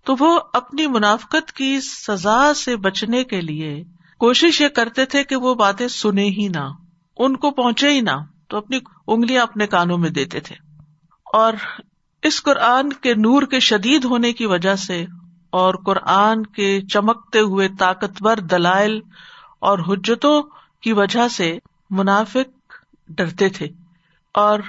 تو 0.05 0.15
وہ 0.19 0.39
اپنی 0.53 0.87
منافقت 0.87 1.51
کی 1.51 1.79
سزا 1.81 2.53
سے 2.53 2.75
بچنے 2.75 3.23
کے 3.23 3.41
لیے 3.41 3.83
کوشش 4.19 4.61
یہ 4.61 4.67
کرتے 4.67 5.05
تھے 5.05 5.23
کہ 5.23 5.35
وہ 5.35 5.55
باتیں 5.55 5.87
سنے 5.87 6.23
ہی 6.23 6.47
نہ، 6.47 6.71
ان 7.17 7.35
کو 7.35 7.51
پہنچے 7.51 7.89
ہی 7.89 8.01
نہ، 8.01 8.23
تو 8.47 8.57
اپنی 8.57 8.79
انگلیاں 9.07 9.43
اپنے 9.43 9.67
کانوں 9.67 9.97
میں 9.97 10.09
دیتے 10.09 10.39
تھے۔ 10.39 10.55
اور 11.33 11.53
اس 12.21 12.43
قرآن 12.43 12.93
کے 12.93 13.13
نور 13.13 13.43
کے 13.43 13.59
شدید 13.59 14.05
ہونے 14.05 14.33
کی 14.33 14.45
وجہ 14.45 14.75
سے 14.75 15.05
اور 15.51 15.73
قرآن 15.85 16.45
کے 16.45 16.81
چمکتے 16.81 17.39
ہوئے 17.39 17.67
طاقتور 17.79 18.37
دلائل 18.37 18.99
اور 19.59 19.79
حجتوں 19.79 20.41
کی 20.81 20.93
وجہ 20.93 21.27
سے 21.27 21.57
منافق 21.89 22.73
ڈرتے 23.09 23.49
تھے 23.49 23.67
اور 24.35 24.59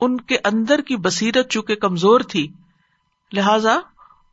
ان 0.00 0.20
کے 0.20 0.36
اندر 0.44 0.80
کی 0.80 0.96
بصیرت 0.96 1.50
چونکہ 1.50 1.74
کمزور 1.74 2.20
تھی، 2.20 2.46
لہذا 3.32 3.76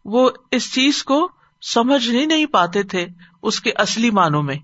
وہ 0.05 0.29
اس 0.51 0.73
چیز 0.73 1.03
کو 1.03 1.29
سمجھ 1.61 2.09
نہیں 2.09 2.25
نہیں 2.25 2.45
پاتے 2.45 2.83
تھے 2.83 3.05
اس 3.43 3.59
کے 3.61 3.71
اصلی 3.75 4.11
معنوں 4.11 4.43
میں، 4.43 4.55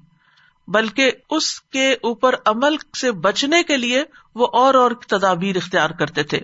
بلکہ 0.67 1.11
اس 1.29 1.61
کے 1.61 1.91
اوپر 1.93 2.35
عمل 2.45 2.75
سے 2.99 3.11
بچنے 3.11 3.63
کے 3.63 3.77
لیے 3.77 4.03
وہ 4.35 4.47
اور 4.53 4.73
اور 4.73 4.91
تدابیر 5.07 5.55
اختیار 5.55 5.89
کرتے 5.89 6.23
تھے۔ 6.23 6.39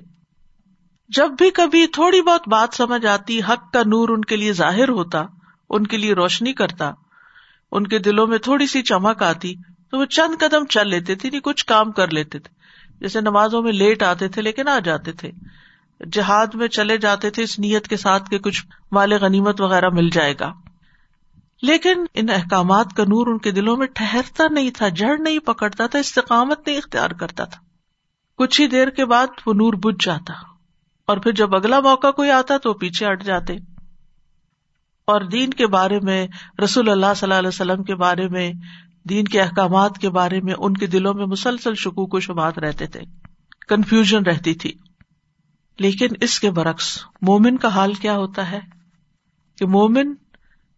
جب 1.09 1.31
بھی 1.37 1.51
کبھی 1.51 1.87
تھوڑی 1.87 2.21
بہت 2.21 2.47
بات 2.47 2.69
سمجھ 2.73 3.05
آتی، 3.05 3.39
حق 3.39 3.73
کا 3.73 3.79
نور 3.79 4.09
ان 4.09 4.21
کے 4.21 4.35
لیے 4.35 4.53
ظاہر 4.53 4.89
ہوتا، 4.89 5.23
ان 5.69 5.87
کے 5.87 5.97
لیے 5.97 6.13
روشنی 6.13 6.53
کرتا، 6.53 6.91
ان 7.71 7.87
کے 7.87 7.99
دلوں 7.99 8.27
میں 8.27 8.37
تھوڑی 8.37 8.67
سی 8.67 8.81
چمک 8.81 9.23
آتی، 9.23 9.55
تو 9.91 9.97
وہ 9.99 10.05
چند 10.05 10.39
قدم 10.39 10.65
چل 10.65 10.89
لیتے 10.89 11.15
تھے، 11.15 11.29
نہیں، 11.29 11.41
کچھ 11.41 11.65
کام 11.65 11.91
کر 11.91 12.07
لیتے 12.07 12.39
تھے۔ 12.39 12.55
جیسے 12.99 13.21
نمازوں 13.21 13.61
میں 13.61 13.71
لیٹ 13.71 14.03
آتے 14.03 14.27
تھے، 14.27 14.41
لیکن 14.41 14.67
آ 14.67 14.79
جاتے 14.79 15.11
تھے۔ 15.11 15.31
جہاد 16.11 16.47
میں 16.53 16.67
چلے 16.67 16.97
جاتے 16.97 17.29
تھے، 17.29 17.43
اس 17.43 17.59
نیت 17.59 17.87
کے 17.87 17.97
ساتھ 17.97 18.29
کہ 18.29 18.39
کچھ 18.39 18.65
مال 18.91 19.13
غنیمت 19.13 19.61
وغیرہ 19.61 19.89
مل 19.89 20.09
جائے 20.09 20.33
گا۔ 20.39 20.53
لیکن 21.61 22.05
ان 22.13 22.29
احکامات 22.29 22.93
کا 22.97 23.03
نور 23.03 23.27
ان 23.27 23.37
کے 23.37 23.51
دلوں 23.51 23.77
میں 23.77 23.87
ٹھہرتا 23.87 24.43
نہیں 24.51 24.71
تھا، 24.71 24.87
جڑ 24.87 25.17
نہیں 25.19 25.39
پکڑتا 25.39 25.87
تھا، 25.87 25.99
استقامت 25.99 26.67
نہیں 26.67 26.77
اختیار 26.77 27.09
کرتا 27.09 27.45
تھا۔ 27.45 27.61
کچھ 28.37 28.61
ہی 28.61 28.67
دیر 28.67 28.89
کے 28.89 29.05
بعد 29.05 29.27
وہ 29.45 29.53
نور 29.53 29.73
بج 29.73 30.05
جاتا۔ 30.05 30.52
اور 31.07 31.17
پھر 31.17 31.31
جب 31.31 31.55
اگلا 31.55 31.79
موقع 31.79 32.11
کوئی 32.11 32.31
آتا 32.31 32.57
تو 32.57 32.69
وہ 32.69 32.73
پیچھے 32.73 33.11
ہٹ 33.11 33.23
جاتے۔ 33.23 33.53
اور 35.05 35.21
دین 35.21 35.49
کے 35.49 35.67
بارے 35.67 35.99
میں، 35.99 36.27
رسول 36.63 36.89
اللہ 36.89 37.05
صلی 37.15 37.25
اللہ 37.25 37.39
علیہ 37.39 37.47
وسلم 37.47 37.83
کے 37.83 37.95
بارے 37.95 38.27
میں، 38.27 38.53
دین 39.09 39.25
کے 39.25 39.41
احکامات 39.41 39.97
کے 39.97 40.09
بارے 40.09 40.41
میں، 40.41 40.53
ان 40.57 40.73
کے 40.73 40.87
دلوں 40.87 41.13
میں 41.13 41.25
مسلسل 41.25 41.75
شکوک 41.75 42.13
و 42.13 42.19
شبات 42.19 42.59
رہتے 42.59 42.87
تھے۔ 42.87 43.01
کنفیوژن 43.69 44.23
رہتی 44.23 44.53
تھی۔ 44.53 44.73
لیکن 45.79 46.07
اس 46.21 46.39
کے 46.39 46.51
برعکس، 46.51 47.05
مومن 47.21 47.57
کا 47.57 47.67
حال 47.67 47.93
کیا 47.93 48.13
ہوتا 48.13 48.51
ہے؟ 48.51 48.59
کہ 49.57 49.65
مومن 49.65 50.13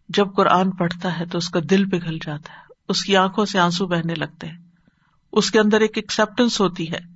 جب 0.10 0.28
قرآن 0.36 0.72
پڑھتا 0.72 1.20
ہے 1.20 1.26
تو 1.26 1.38
اس 1.38 1.50
کا 1.50 1.60
دل 1.70 1.90
پگھل 1.90 2.18
جاتا 2.26 2.54
ہے، 2.54 2.74
اس 2.90 3.04
کی 3.04 3.18
آنکھوں 3.18 3.46
سے 3.46 3.60
آنسو 3.60 3.88
بہنے 3.88 4.16
لگتے 4.16 4.48
ہیں۔ 4.48 4.58
اس 5.34 5.52
کے 5.52 5.60
اندر 5.60 5.82
ایک 5.82 5.92
ایکسپٹینس 5.96 6.62
ہوتی 6.62 6.92
ہے۔ 6.92 7.15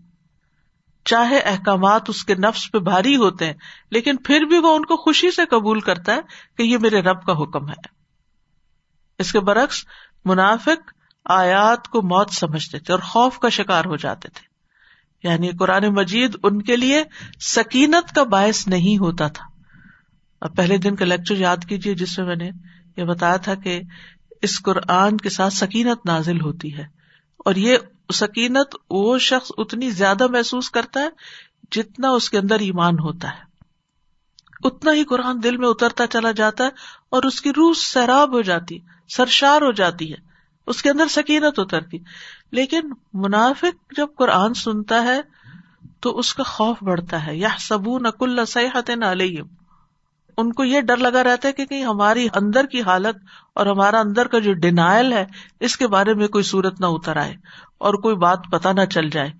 چاہے 1.10 1.40
احکامات 1.40 2.02
اس 2.08 2.26
کے 2.26 2.36
نفس 2.36 2.72
پہ 2.72 2.80
بھاری 2.80 3.16
ہوتے 3.16 3.46
ہیں، 3.46 3.54
لیکن 3.92 4.18
پھر 4.18 4.40
بھی 4.40 4.58
وہ 4.58 4.76
ان 4.76 4.86
کو 4.86 4.98
خوشی 4.98 5.32
سے 5.32 5.46
قبول 5.46 5.80
کرتا 5.80 6.16
ہے 6.16 6.22
کہ 6.58 6.64
یہ 6.64 6.78
میرے 6.78 7.02
رب 7.02 7.26
کا 7.26 7.34
حکم 7.34 7.70
ہے۔ 7.70 7.88
اس 9.20 9.32
کے 9.32 9.40
برعکس، 9.40 9.86
منافق 10.26 10.92
آیات 11.26 11.88
کو 11.88 12.02
موت 12.02 12.34
سمجھتے 12.34 12.80
تھے 12.80 12.94
اور 12.94 13.00
خوف 13.00 13.40
کا 13.40 13.50
شکار 13.50 13.86
ہو 13.86 13.96
جاتے 13.96 14.28
تھے۔ 14.28 14.50
یعنی 15.28 15.52
قرآن 15.52 15.86
مجید 15.86 16.38
ان 16.44 16.62
کے 16.62 16.76
لیے 16.76 17.04
سکینت 17.40 18.16
کا 18.16 18.24
باعث 18.24 18.68
نہیں 18.68 18.98
ہوتا 18.98 19.28
تھا۔ 19.28 19.46
اب 20.42 20.56
پہلے 20.56 20.78
دن 20.78 20.96
کا 20.96 21.06
لیکچر 21.06 21.38
یاد 21.38 21.58
کیجیے 21.70 21.94
جس 21.94 22.20
میں 22.20 22.28
میں 22.28 22.36
نے 22.36 22.52
یہ 22.98 23.04
بتایا 23.04 23.38
تھا 23.38 23.56
کہ 23.56 23.82
اس 24.42 24.62
قرآن 24.62 25.18
کے 25.18 25.30
ساتھ 25.30 25.54
سکینت 25.54 26.06
نازل 26.06 26.42
ہوتی 26.42 26.78
ہے 26.78 26.86
اور 27.46 27.56
یہ 27.56 27.78
سکینت 28.14 28.76
وہ 28.90 29.18
شخص 29.18 29.52
اتنی 29.58 29.90
زیادہ 29.90 30.28
محسوس 30.28 30.70
کرتا 30.70 31.00
ہے 31.00 31.10
جتنا 31.72 32.10
اس 32.10 32.30
کے 32.30 32.38
اندر 32.38 32.60
ایمان 32.60 33.00
ہوتا 33.00 33.30
ہے۔ 33.30 33.50
اتنا 34.64 34.94
ہی 34.94 35.04
قرآن 35.04 35.44
دل 35.44 35.58
میں 35.58 35.68
اترتا 35.68 36.08
چلا 36.08 36.32
جاتا 36.32 36.64
ہے 36.64 36.70
اور 37.10 37.24
اس 37.24 37.42
کی 37.42 37.50
روح 37.50 37.74
سیراب 37.76 38.34
ہو 38.34 38.42
جاتی، 38.42 38.80
سرشار 39.10 39.62
ہو 39.62 39.72
جاتی 39.72 40.12
ہے۔ 40.12 40.18
اس 40.68 40.82
کے 40.82 40.90
اندر 40.90 41.08
سکینت 41.08 41.60
اترتی۔ 41.60 41.98
لیکن 42.52 42.82
منافق 43.14 43.94
جب 43.98 44.08
قرآن 44.18 44.54
سنتا 44.54 45.04
ہے 45.04 45.22
تو 46.00 46.18
اس 46.18 46.34
کا 46.34 46.44
خوف 46.44 46.78
بڑھتا 46.82 47.28
ہے۔ 47.28 47.38
یا 47.38 47.50
سبو 47.60 48.00
نقل 48.00 48.46
صحت 48.46 48.92
علیہم۔ 49.06 49.59
ان 50.40 50.54
کو 50.54 50.64
یہ 50.64 50.82
ڈر 50.82 50.98
لگا 50.98 51.24
رہتا 51.24 51.48
ہے 51.48 51.54
کہ 51.54 51.66
کہیں 51.66 51.84
ہماری 51.84 52.28
اندر 52.34 52.66
کی 52.66 52.82
حالت 52.82 53.18
اور 53.56 53.66
ہمارا 53.66 54.00
اندر 54.00 54.28
کا 54.28 54.40
جو 54.40 54.54
ڈینائل 54.54 55.14
ہے، 55.14 55.26
اس 55.60 55.78
کے 55.78 55.88
بارے 55.88 56.14
میں 56.14 56.28
کوئی 56.28 56.44
صورت 56.44 56.82
نہ 56.82 56.86
اتر 56.86 57.16
آئے 57.16 57.36
اور 57.78 57.94
کوئی 57.94 58.16
بات 58.16 58.40
پتا 58.52 58.72
نہ 58.72 58.86
چل 58.86 59.10
جائے۔ 59.10 59.32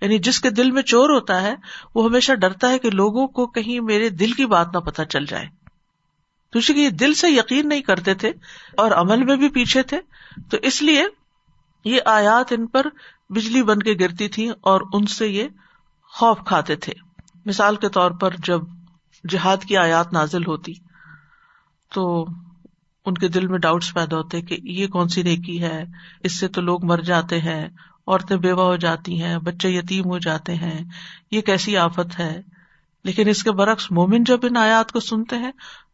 یعنی 0.00 0.18
جس 0.18 0.40
کے 0.40 0.50
دل 0.50 0.70
میں 0.70 0.82
چور 0.82 1.10
ہوتا 1.10 1.42
ہے، 1.42 1.54
وہ 1.94 2.04
ہمیشہ 2.04 2.32
ڈرتا 2.32 2.70
ہے 2.70 2.78
کہ 2.78 2.90
لوگوں 2.90 3.26
کو 3.26 3.46
کہیں 3.46 3.80
میرے 3.80 4.08
دل 4.08 4.32
کی 4.32 4.46
بات 4.46 4.66
نہ 4.74 4.78
پتا 4.78 5.04
چل 5.04 5.26
جائے۔ 5.26 5.46
کہ 6.52 6.72
یہ 6.72 6.88
دل 6.88 7.14
سے 7.14 7.30
یقین 7.30 7.68
نہیں 7.68 7.80
کرتے 7.80 8.14
تھے 8.14 8.32
اور 8.76 8.90
عمل 8.90 9.24
میں 9.24 9.36
بھی 9.36 9.48
پیچھے 9.48 9.82
تھے۔ 9.82 10.00
تو 10.50 10.56
اس 10.62 10.82
لیے 10.82 11.04
یہ 11.84 12.00
آیات 12.04 12.52
ان 12.52 12.66
پر 12.66 12.86
بجلی 13.30 13.62
بن 13.62 13.78
کے 13.78 13.94
گرتی 14.00 14.28
تھی 14.28 14.50
اور 14.60 14.80
ان 14.92 15.06
سے 15.06 15.28
یہ 15.28 15.48
خوف 16.02 16.38
کھاتے 16.46 16.76
تھے۔ 16.76 16.92
مثال 17.46 17.76
کے 17.76 17.88
طور 17.88 18.10
پر 18.10 18.30
جب 18.38 18.60
جہاد 19.28 19.56
کی 19.56 19.76
آیات 19.76 20.12
نازل 20.12 20.46
ہوتی 20.46 20.72
تو 21.94 22.26
ان 23.06 23.14
کے 23.14 23.28
دل 23.28 23.46
میں 23.46 23.58
ڈاؤٹس 23.58 23.94
پیدا 23.94 24.16
ہوتے 24.16 24.40
کہ 24.40 24.56
یہ 24.62 24.86
کون 24.86 25.08
سی 25.08 25.22
نیکی 25.22 25.62
ہے؟ 25.62 25.84
اس 26.22 26.40
سے 26.40 26.48
تو 26.48 26.60
لوگ 26.60 26.84
مر 26.84 26.98
جاتے 26.98 27.40
ہیں، 27.40 27.68
عورتیں 28.06 28.36
بیوہ 28.36 28.62
ہو 28.62 28.76
جاتی 28.76 29.22
ہیں، 29.22 29.38
بچے 29.38 29.70
یتیم 29.70 30.04
ہو 30.04 30.18
جاتے 30.18 30.54
ہیں، 30.54 30.84
یہ 31.30 31.40
کیسی 31.40 31.76
آفت 31.76 32.20
ہے؟ 32.20 32.40
لیکن 33.04 33.28
اس 33.28 33.42
کے 33.42 33.52
برعکس 33.52 33.90
مومن 33.90 34.24
جب 34.24 34.38
ان 34.42 34.56
آیات 34.56 34.92
کو 34.92 35.00
سنتے 35.00 35.36
ہیں 35.36 35.50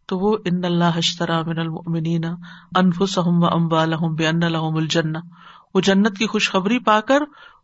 تو 0.07 0.19
وہ 0.19 0.37
ان 0.45 0.65
اللہ 0.65 0.97
اشترا 0.97 1.43
من 1.43 1.59
المؤمنین 1.59 2.25
انفسهم 2.25 3.43
واموالهم 3.43 4.15
بان 4.15 4.41
لهم 4.41 4.77
الجنہ۔ 4.77 5.19
وہ 5.75 5.81
جنت 5.81 6.19
کی 6.19 6.27
خوشخبری 6.27 6.79
پا 6.79 7.01
کر 7.01 7.23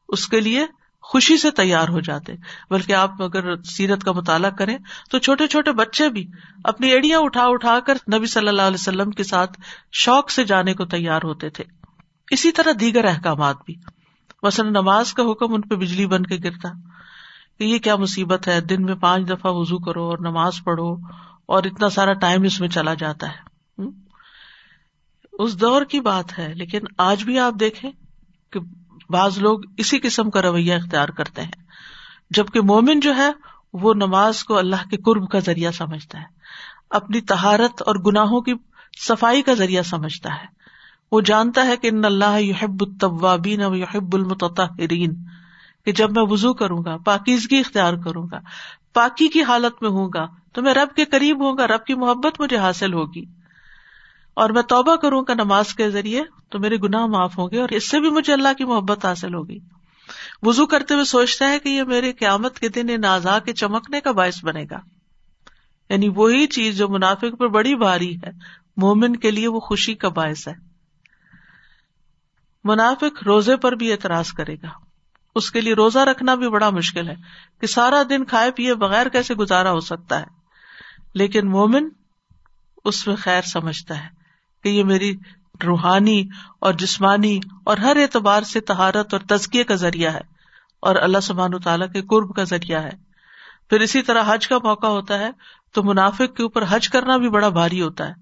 اس 0.09 0.29
کے 0.29 0.41
لیے 0.41 0.67
خوشی 1.05 1.37
سے 1.37 1.51
تیار 1.51 1.89
ہو 1.89 2.01
جاتے۔ 2.01 2.33
بلکہ 2.71 2.93
آپ 2.93 3.23
اگر 3.23 3.63
سیرت 3.63 4.05
کا 4.05 4.13
مطالعہ 4.13 4.51
کریں 4.51 4.79
تو 5.11 5.19
چھوٹے 5.19 5.47
چھوٹے 5.47 5.73
بچے 5.73 6.09
بھی 6.09 6.31
اپنی 6.65 6.91
ایڑیاں 6.91 7.19
اٹھا 7.19 7.43
اٹھا 7.45 7.81
کر 7.81 7.95
نبی 8.15 8.27
صلی 8.27 8.49
اللہ 8.49 8.63
علیہ 8.63 8.81
وسلم 8.81 9.11
کے 9.11 9.23
ساتھ 9.23 9.61
شوق 9.93 10.31
سے 10.31 10.45
جانے 10.45 10.75
کو 10.75 10.85
تیار 10.85 11.21
ہوتے 11.25 11.51
تھے۔ 11.51 11.65
اسی 12.31 12.53
طرح 12.53 12.71
دیگر 12.81 13.05
احکامات 13.05 13.57
بھی۔ 13.67 13.75
مثلاً 14.43 14.71
نماز 14.71 15.13
کا 15.13 15.23
حکم 15.23 15.55
ان 15.55 15.61
پہ 15.61 15.75
بجلی 15.75 16.07
بن 16.07 16.23
کے 16.23 16.37
گرتا۔ 16.45 16.69
کہ 17.59 17.65
یہ 17.65 17.79
کیا 17.79 17.97
مصیبت 17.97 18.49
ہے، 18.49 18.61
دن 18.61 18.83
میں 18.83 18.95
پانچ 18.95 19.29
دفعہ 19.29 19.53
وزو 19.53 19.79
کرو 19.79 20.05
اور 20.05 20.19
نماز 20.19 20.53
پڑھو 20.65 20.97
اور 21.47 21.65
اتنا 21.65 21.89
سارا 21.89 22.13
ٹائم 22.13 22.43
اس 22.43 22.61
میں 22.61 22.69
چلا 22.69 22.95
جاتا 22.95 23.29
ہے۔ 23.29 23.55
اس 25.33 25.61
دور 25.61 25.83
کی 25.83 26.01
بات 26.01 26.39
ہے، 26.39 26.55
لیکن 26.55 26.81
آج 26.99 27.25
بھی 27.25 27.39
آپ 27.39 27.55
دیکھیں 27.61 27.91
کہ 28.53 28.61
بعض 29.11 29.39
لوگ 29.39 29.59
اسی 29.77 29.99
قسم 29.99 30.31
کا 30.31 30.43
رویہ 30.43 30.75
اختیار 30.75 31.09
کرتے 31.09 31.43
ہیں۔ 31.43 31.63
جبکہ 32.31 32.61
مومن 32.61 33.01
جو 33.01 33.17
ہے، 33.17 33.31
وہ 33.73 33.95
نماز 33.95 34.45
کو 34.45 34.59
اللہ 34.59 34.89
کے 34.91 34.97
قرب 34.97 35.31
کا 35.31 35.39
ذریعہ 35.39 35.71
سمجھتا 35.71 36.19
ہے۔ 36.19 36.27
اپنی 36.91 37.21
تہارت 37.21 37.83
اور 37.87 37.95
گناہوں 37.95 38.41
کی 38.41 38.55
صفائی 39.01 39.43
کا 39.43 39.55
ذریعہ 39.55 39.83
سمجھتا 39.83 40.35
ہے۔ 40.35 40.47
وہ 41.13 41.21
جانتا 41.21 41.67
ہے 41.67 41.77
کہ 41.77 41.89
ان 41.93 42.05
اللہ 42.05 42.41
یحب 42.41 42.77
الطوابین 42.81 43.63
و 43.63 43.75
یحب 43.75 44.17
المتطہرین۔ 44.17 45.15
کہ 45.85 45.93
جب 45.93 46.13
میں 46.13 46.23
وزو 46.23 46.55
کروں 46.55 46.85
گا، 46.85 46.97
پاکیزگی 46.97 47.59
اختیار 47.59 47.95
کروں 47.95 48.27
گا، 48.33 48.41
پاکی 48.95 49.29
کی 49.29 49.43
حالت 49.43 49.83
میں 49.83 49.91
ہوں 49.91 50.09
گا، 50.15 50.27
تو 50.53 50.63
میں 50.63 50.75
رب 50.75 50.97
کے 50.97 51.05
قریب 51.05 51.45
ہوں 51.45 51.59
گا، 51.59 51.67
رب 51.67 51.85
کی 51.85 51.95
محبت 51.95 52.41
مجھے 52.41 52.57
حاصل 52.57 52.93
ہوگی۔ 52.93 53.25
اور 54.35 54.51
میں 54.51 54.63
توبہ 54.63 54.97
کروں 54.97 55.23
گا 55.29 55.35
نماز 55.35 55.75
کے 55.75 55.91
ذریعے، 55.91 56.23
تو 56.49 56.59
میرے 56.59 56.77
گناہ 56.77 57.07
معاف 57.07 57.39
ہوں 57.39 57.49
گے 57.51 57.61
اور 57.61 57.69
اس 57.69 57.89
سے 57.89 58.01
بھی 58.01 58.11
مجھے 58.11 58.33
اللہ 58.33 58.49
کی 58.59 58.65
محبت 58.65 59.05
حاصل 59.05 59.35
ہوگی۔ 59.35 59.59
وزو 60.43 60.67
کرتے 60.67 60.95
ہوئے 60.95 61.05
سوچتا 61.05 61.49
ہے 61.49 61.59
کہ 61.59 61.69
یہ 61.69 61.83
میرے 61.83 62.13
قیامت 62.13 62.59
کے 62.59 62.69
دن 62.69 62.87
ان 62.91 63.05
اعضاء 63.05 63.39
کے 63.39 63.53
چمکنے 63.53 64.01
کا 64.01 64.13
باعث 64.13 64.45
بنے 64.45 64.65
گا۔ 64.71 64.81
یعنی 65.89 66.09
وہی 66.09 66.47
چیز 66.47 66.79
جو 66.79 66.89
منافق 66.89 67.39
پر 67.39 67.49
بڑی 67.49 67.75
بھاری 67.77 68.17
ہے، 68.17 68.31
مومن 68.77 69.17
کے 69.17 69.31
لیے 69.31 69.49
وہ 69.49 69.61
خوشی 69.61 69.95
کا 69.95 70.09
باعث 70.09 70.49
ہے۔ 70.49 70.55
منافق 72.65 73.23
روزے 73.23 73.57
پر 73.57 73.73
بھی 73.73 73.93
اعتراض 73.93 74.33
کرے 74.33 74.55
گا۔ 74.55 74.69
اس 75.35 75.51
کے 75.51 75.61
لیے 75.61 75.75
روزہ 75.75 75.99
رکھنا 75.99 76.35
بھی 76.35 76.49
بڑا 76.49 76.71
مشکل 76.71 77.09
ہے 77.09 77.15
کہ 77.61 77.67
سارا 77.67 78.03
دن 78.11 78.25
کھائے 78.25 78.51
پیے 78.51 78.75
بغیر 78.75 79.09
کیسے 79.09 79.35
گزارا 79.35 79.71
ہو 79.71 79.81
سکتا 79.81 80.21
ہے۔ 80.21 80.27
لیکن 81.15 81.51
مومن 81.51 81.89
اس 82.85 83.07
میں 83.07 83.17
خیر 83.17 83.43
سمجھتا 83.43 84.05
ہے۔ 84.05 84.09
کہ 84.65 84.69
یہ 84.69 84.85
میری 84.85 85.17
روحانی 85.67 86.29
اور 86.61 86.73
جسمانی 86.73 87.41
اور 87.65 87.77
ہر 87.77 87.97
اعتبار 87.97 88.43
سے 88.43 88.61
تہارت 88.61 89.15
اور 89.15 89.21
تزکیے 89.29 89.65
کا 89.65 89.75
ذریعہ 89.75 90.13
ہے 90.15 90.21
اور 90.81 90.97
اللہ 90.97 91.21
سبحان 91.23 91.59
تعالیٰ 91.59 91.93
کے 91.93 92.03
قرب 92.03 92.35
کا 92.37 92.45
ذریعہ 92.45 92.83
ہے۔ 92.83 92.91
پھر 93.71 93.81
اسی 93.81 94.03
طرح 94.03 94.23
حج 94.27 94.49
کا 94.49 94.59
موقع 94.63 94.87
ہوتا 94.87 95.19
ہے 95.19 95.31
تو 95.73 95.83
منافق 95.83 96.37
کے 96.37 96.43
اوپر 96.43 96.65
حج 96.69 96.89
کرنا 96.89 97.17
بھی 97.17 97.29
بڑا 97.29 97.49
بھاری 97.49 97.83
ہوتا 97.83 98.09
ہے 98.09 98.13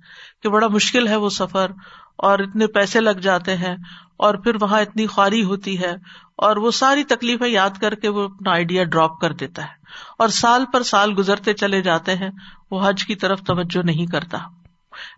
کہ 0.43 0.49
بڑا 0.49 0.69
مشکل 0.69 1.09
ہے 1.09 1.17
وہ 1.17 1.29
سفر 1.29 1.71
اور 2.17 2.39
اتنے 2.39 2.67
پیسے 2.67 3.01
لگ 3.01 3.21
جاتے 3.23 3.57
ہیں 3.57 3.77
اور 4.17 4.35
پھر 4.35 4.57
وہاں 4.61 4.81
اتنی 4.81 5.07
خواری 5.07 5.45
ہوتی 5.45 5.83
ہے 5.83 5.95
اور 6.37 6.57
وہ 6.57 6.71
ساری 6.71 7.05
تکلیفیں 7.05 7.49
یاد 7.49 7.71
کر 7.81 7.95
کے 7.95 8.09
وہ 8.09 8.25
اپنا 8.25 8.51
آئیڈیا 8.51 8.85
ڈراپ 8.85 9.21
کر 9.21 9.33
دیتا 9.33 9.63
ہے 9.63 9.83
اور 10.19 10.29
سال 10.29 10.65
پر 10.73 10.83
سال 10.83 11.15
گزرتے 11.19 11.53
چلے 11.53 11.83
جاتے 11.83 12.15
ہیں، 12.17 12.31
وہ 12.71 12.89
حج 12.89 13.05
کی 13.05 13.15
طرف 13.15 13.41
توجہ 13.41 13.83
نہیں 13.83 14.07
کرتا۔ 14.07 14.39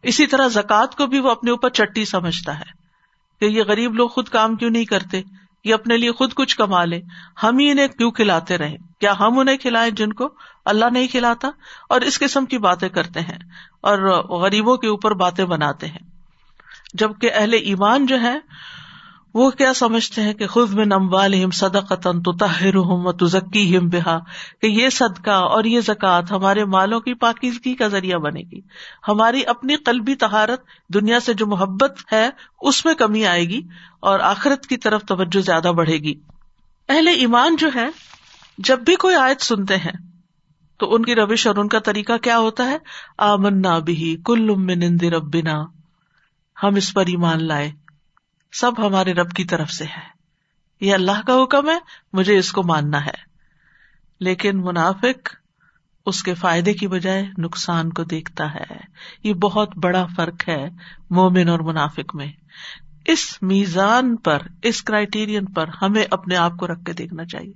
اسی 0.03 0.27
طرح 0.27 0.49
زکوٰۃ 0.49 0.97
کو 0.97 1.07
بھی 1.07 1.21
وہ 1.21 1.31
اپنے 1.31 1.51
اوپر 1.51 1.69
چٹی 1.71 2.05
سمجھتا 2.05 2.59
ہے 2.59 2.85
کہ 3.41 3.45
یہ 3.45 3.63
غریب 3.63 3.95
لوگ 3.95 4.09
خود 4.09 4.29
کام 4.29 4.57
کیوں 4.57 4.71
نہیں 4.71 4.85
کرتے؟ 4.85 5.23
یہ 5.65 5.75
اپنے 5.75 5.97
لیے 5.97 6.13
خود 6.13 6.35
کچھ 6.35 6.57
کما 6.57 6.85
لے۔ 6.85 7.01
ہم 7.43 7.59
ہی 7.59 7.71
انہیں 7.71 7.89
کیوں 7.89 8.11
کھلاتے 8.11 8.59
رہے 8.59 8.77
کیا 9.01 9.13
ہم 9.21 9.39
انہیں 9.39 9.57
کھلائیں 9.57 9.91
جن 9.91 10.13
کو 10.13 10.29
اللہ 10.65 10.85
نہیں 10.93 11.07
کھلاتا؟ 11.07 11.51
اور 11.89 12.01
اس 12.01 12.19
قسم 12.19 12.47
کی 12.47 12.59
باتیں 12.59 12.89
کرتے 12.89 13.21
ہیں 13.21 13.39
اور 13.83 13.99
غریبوں 14.41 14.77
کے 14.77 14.89
اوپر 14.89 15.15
باتیں 15.15 15.45
بناتے 15.45 15.87
ہیں۔ 15.87 16.15
جبکہ 16.95 17.31
اہل 17.35 17.53
ایمان 17.53 18.07
جو 18.07 18.21
ہے 18.21 18.39
وہ 19.35 19.51
کیا 19.51 19.75
سمجھتے 19.75 20.23
ہیں 20.23 20.33
کہ 20.33 20.47
خود 20.47 20.71
میں 20.71 20.85
نموال 20.85 21.51
صدا 21.51 21.81
قطن 21.81 22.23
تو 22.23 22.33
تاہر 22.33 22.75
ہوں 22.75 23.13
بہا، 23.81 24.19
کہ 24.63 24.67
یہ 24.67 24.89
صدقہ 24.89 25.31
اور 25.31 25.65
یہ 25.65 25.81
زکوٰۃ 25.81 26.23
ہمارے 26.31 26.65
مالوں 26.65 27.01
کی 27.01 27.15
پاکیزگی 27.15 27.75
کا 27.75 27.89
ذریعہ 27.89 28.19
بنے 28.19 28.41
گی۔ 28.41 28.61
ہماری 29.09 29.47
اپنی 29.47 29.77
قلبی 29.77 30.15
تہارت 30.15 30.61
دنیا 30.95 31.21
سے 31.21 31.35
جو 31.35 31.47
محبت 31.47 32.13
ہے، 32.13 32.31
اس 32.61 32.85
میں 32.85 32.95
کمی 32.95 33.27
آئے 33.27 33.45
گی 33.45 33.61
اور 34.01 34.21
آخرت 34.21 34.67
کی 34.67 34.77
طرف 34.77 35.03
توجہ 35.03 35.41
زیادہ 35.41 35.73
بڑھے 35.77 35.99
گی۔ 35.99 36.15
اہل 36.89 37.09
ایمان 37.09 37.57
جو 37.57 37.69
ہے 37.75 37.87
جب 38.59 38.79
بھی 38.79 38.97
کوئی 38.97 39.15
آیت 39.15 39.43
سنتے 39.43 39.77
ہیں، 39.77 39.93
تو 40.79 40.95
ان 40.95 41.05
کی 41.05 41.15
روش 41.15 41.47
اور 41.47 41.57
ان 41.57 41.69
کا 41.69 41.79
طریقہ 41.79 42.17
کیا 42.23 42.39
ہوتا 42.39 42.67
ہے؟ 42.67 42.79
آمن 43.19 43.63
نہ 43.63 43.81
بھی 43.85 44.17
کل 44.25 44.51
نندی 44.79 45.11
ربنا۔ 45.11 45.65
ہم 46.63 46.75
اس 46.75 46.95
پر 46.95 47.07
ایمان 47.07 47.45
لائے۔ 47.45 47.84
سب 48.61 48.87
ہمارے 48.87 49.13
رب 49.13 49.31
کی 49.31 49.45
طرف 49.45 49.71
سے 49.71 49.85
ہے۔ 49.85 50.15
یہ 50.81 50.95
اللہ 50.95 51.23
کا 51.27 51.43
حکم 51.43 51.71
ہے، 51.71 51.79
مجھے 52.13 52.39
اس 52.39 52.53
کو 52.53 52.63
ماننا 52.63 53.07
ہے۔ 53.07 53.35
لیکن 54.21 54.61
منافق 54.61 55.37
اس 56.07 56.23
کے 56.23 56.35
فائدے 56.35 56.75
کی 56.75 56.89
بجائے 56.89 57.27
نقصان 57.39 57.91
کو 57.91 58.05
دیکھتا 58.05 58.55
ہے۔ 58.55 58.75
یہ 59.25 59.35
بہت 59.35 59.77
بڑا 59.77 60.07
فرق 60.17 60.49
ہے 60.49 60.69
مومن 61.11 61.49
اور 61.49 61.59
منافق 61.59 62.15
میں۔ 62.15 62.33
اس 63.07 63.43
میزان 63.43 64.17
پر، 64.17 64.39
اس 64.63 64.83
کرائٹیرئن 64.83 65.45
پر 65.45 65.69
ہمیں 65.83 66.05
اپنے 66.11 66.37
آپ 66.37 66.53
کو 66.57 66.67
رکھ 66.67 66.85
کے 66.85 66.93
دیکھنا 66.93 67.25
چاہیے 67.25 67.53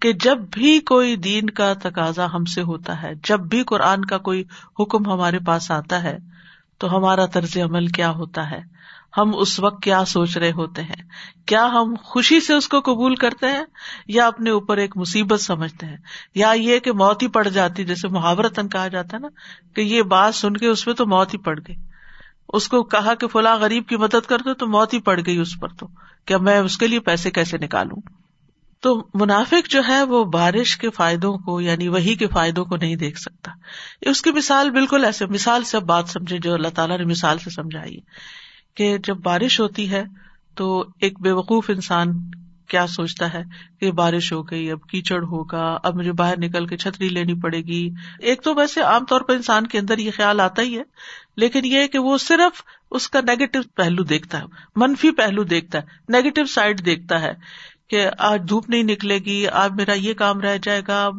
کہ 0.00 0.12
جب 0.12 0.38
بھی 0.52 0.80
کوئی 0.80 1.16
دین 1.16 1.50
کا 1.50 1.72
تقاضا 1.82 2.26
ہم 2.34 2.44
سے 2.44 2.62
ہوتا 2.62 3.02
ہے، 3.02 3.10
جب 3.24 3.40
بھی 3.40 3.64
قرآن 3.64 4.04
کا 4.04 4.18
کوئی 4.18 4.44
حکم 4.80 5.12
ہمارے 5.12 5.38
پاس 5.38 5.70
آتا 5.70 6.02
ہے 6.02 6.18
تو 6.80 6.96
ہمارا 6.96 7.26
طرز 7.26 7.56
عمل 7.56 7.86
کیا 7.86 8.10
ہوتا 8.10 8.50
ہے؟ 8.50 8.60
ہم 9.18 9.30
اس 9.38 9.60
وقت 9.60 9.82
کیا 9.82 10.04
سوچ 10.04 10.36
رہے 10.36 10.52
ہوتے 10.52 10.82
ہیں؟ 10.82 11.02
کیا 11.46 11.66
ہم 11.66 11.94
خوشی 12.02 12.40
سے 12.40 12.54
اس 12.54 12.68
کو 12.68 12.80
قبول 12.80 13.14
کرتے 13.14 13.46
ہیں 13.46 13.64
یا 14.08 14.26
اپنے 14.26 14.50
اوپر 14.50 14.76
ایک 14.76 14.96
مصیبت 14.96 15.40
سمجھتے 15.40 15.86
ہیں؟ 15.86 15.96
یا 16.34 16.52
یہ 16.56 16.78
کہ 16.78 16.92
موت 16.92 17.22
ہی 17.22 17.28
پڑ 17.28 17.48
جاتی، 17.48 17.84
جیسے 17.84 18.08
محاورتن 18.08 18.68
کہا 18.68 18.88
جاتا 18.88 19.08
ہے 19.12 19.18
نا 19.18 19.28
کہ 19.74 19.80
یہ 19.80 20.02
بات 20.02 20.34
سن 20.34 20.56
کے 20.56 20.66
اس 20.66 20.84
پہ 20.84 20.92
تو 20.92 21.06
موت 21.06 21.34
ہی 21.34 21.38
پڑ 21.38 21.58
گئی۔ 21.68 21.76
اس 22.48 22.68
کو 22.68 22.82
کہا 22.82 23.14
کہ 23.14 23.26
فلاں 23.26 23.56
غریب 23.56 23.88
کی 23.88 23.96
مدد 23.96 24.26
کر 24.26 24.38
دو 24.38 24.54
تو 24.54 24.66
موت 24.66 24.94
ہی 24.94 25.00
پڑ 25.00 25.20
گئی 25.26 25.38
اس 25.38 25.60
پر 25.60 25.68
تو۔ 25.68 25.86
کیا 26.24 26.38
میں 26.38 26.58
اس 26.58 26.78
کے 26.78 26.86
لیے 26.86 27.00
پیسے 27.00 27.30
کیسے 27.30 27.58
نکالوں؟ 27.58 27.96
تو 28.80 29.06
منافق 29.14 29.68
جو 29.68 29.82
ہے 29.88 30.02
وہ 30.02 30.24
بارش 30.24 30.76
کے 30.76 30.90
فائدوں 30.90 31.38
کو 31.38 31.60
یعنی 31.60 31.88
وہی 31.88 32.14
کے 32.14 32.26
فائدوں 32.26 32.64
کو 32.64 32.76
نہیں 32.76 32.96
دیکھ 32.96 33.18
سکتا۔ 33.18 33.52
اس 34.00 34.22
کی 34.22 34.30
مثال 34.30 34.70
بالکل 34.70 35.04
ایسے، 35.04 35.26
مثال 35.26 35.64
سے 35.64 35.78
بات 35.78 36.08
سمجھے 36.08 36.38
جو 36.38 36.54
اللہ 36.54 36.68
تعالیٰ 36.68 36.98
نے 36.98 37.04
مثال 37.04 37.38
سے 37.38 37.50
سمجھائی۔ 37.50 37.98
کہ 38.74 38.98
جب 38.98 39.16
بارش 39.16 39.60
ہوتی 39.60 39.90
ہے 39.90 40.04
تو 40.54 40.84
ایک 41.00 41.20
بے 41.20 41.32
وقوف 41.32 41.70
انسان 41.70 42.30
کیا 42.68 42.86
سوچتا 42.86 43.32
ہے 43.32 43.42
کہ 43.80 43.92
بارش 43.92 44.32
ہو 44.32 44.42
گئی، 44.42 44.70
اب 44.70 44.88
کیچڑ 44.90 45.22
ہوگا، 45.22 45.78
اب 45.82 45.94
مجھے 45.94 46.12
باہر 46.12 46.38
نکل 46.38 46.66
کے 46.66 46.76
چھتری 46.76 47.08
لینی 47.08 47.34
پڑے 47.34 47.60
گی۔ 47.60 47.90
ایک 48.18 48.42
تو 48.42 48.54
ویسے 48.54 48.80
عام 48.80 49.04
طور 49.04 49.20
پر 49.20 49.34
انسان 49.34 49.66
کے 49.66 49.78
اندر 49.78 49.98
یہ 49.98 50.10
خیال 50.16 50.40
آتا 50.40 50.62
ہی 50.62 50.78
ہے، 50.78 50.82
لیکن 51.36 51.60
یہ 51.64 51.86
کہ 51.86 51.98
وہ 51.98 52.18
صرف 52.18 52.62
اس 52.90 53.08
کا 53.10 53.20
نیگیٹو 53.20 53.58
پہلو 53.74 54.02
دیکھتا 54.02 54.38
ہے، 54.38 54.44
منفی 54.76 55.10
پہلو 55.10 55.42
دیکھتا 55.42 55.78
ہے 55.78 55.84
نیگیٹو 56.08 56.44
سائڈ 56.44 56.84
دیکھتا 56.84 57.22
ہے۔ 57.22 57.32
کہ 57.90 58.08
آج 58.18 58.42
دھوپ 58.48 58.70
نہیں 58.70 58.82
نکلے 58.82 59.18
گی، 59.18 59.48
آج 59.48 59.72
میرا 59.72 59.92
یہ 59.92 60.14
کام 60.14 60.40
رہ 60.40 60.56
جائے 60.62 60.82
گا، 60.88 61.10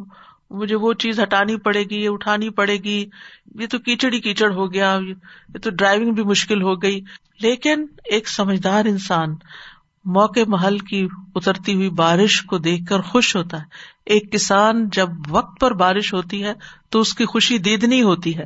مجھے 0.50 0.76
وہ 0.76 0.92
چیز 0.92 1.20
ہٹانی 1.20 1.56
پڑے 1.56 1.84
گی، 1.84 1.96
یہ 1.96 2.08
اٹھانی 2.08 2.50
پڑے 2.50 2.76
گی، 2.76 3.06
یہ 3.60 3.66
تو 3.66 3.78
کیچڑ 3.78 4.12
ہی 4.12 4.20
کیچڑ 4.20 4.52
ہو 4.52 4.72
گیا، 4.72 4.98
یہ 5.54 5.58
تو 5.58 5.70
ڈرائیونگ 5.70 6.12
بھی 6.12 6.22
مشکل 6.22 6.62
ہو 6.62 6.82
گئی۔ 6.82 7.00
لیکن 7.40 7.86
ایک 8.04 8.28
سمجھدار 8.28 8.84
انسان 8.84 9.34
موقع 10.04 10.40
محل 10.46 10.78
کی 10.78 11.08
اترتی 11.34 11.74
ہوئی 11.74 11.90
بارش 11.90 12.42
کو 12.42 12.58
دیکھ 12.58 12.84
کر 12.84 13.00
خوش 13.00 13.36
ہوتا 13.36 13.56
ہے۔ 13.58 13.64
ایک 14.06 14.32
کسان 14.32 14.88
جب 14.88 15.08
وقت 15.28 15.60
پر 15.60 15.70
بارش 15.70 16.14
ہوتی 16.14 16.44
ہے 16.44 16.52
تو 16.90 17.00
اس 17.00 17.14
کی 17.14 17.24
خوشی 17.24 17.58
دیدنی 17.58 18.02
ہوتی 18.02 18.38
ہے 18.38 18.44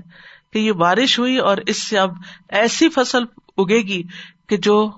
کہ 0.53 0.59
یہ 0.59 0.73
بارش 0.73 1.19
ہوئی 1.19 1.39
اور 1.39 1.57
اس 1.67 1.83
سے 1.83 1.99
اب 1.99 2.11
ایسی 2.49 2.89
فصل 2.89 3.23
اگے 3.57 3.79
گی 3.79 4.03
کہ 4.49 4.57
جو 4.57 4.91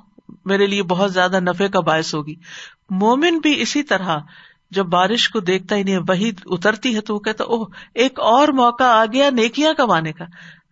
میرے 0.45 0.67
لیے 0.67 0.83
بہت 0.83 1.13
زیادہ 1.13 1.41
نفے 1.41 1.69
کا 1.69 1.81
باعث 1.81 2.15
ہوگی۔ 2.15 2.35
مومن 2.91 3.39
بھی 3.39 3.61
اسی 3.63 3.83
طرح، 3.83 4.19
جب 4.71 4.87
بارش 4.87 5.29
کو 5.29 5.41
دیکھتا 5.41 5.77
ہی 5.77 5.83
نہیں، 5.83 5.99
وہی 6.09 6.31
اترتی 6.47 6.97
ہے 6.97 7.01
تو 7.01 7.15
وہ 7.15 7.21
کہتا 7.21 7.45
اوہ، 7.45 7.65
ایک 7.95 8.21
اور 8.21 8.49
موقع 8.49 8.85
آ 8.85 9.05
گیا 9.05 9.31
نیکیاں 9.31 9.75
کمانے 9.75 10.13
کا۔ 10.13 10.25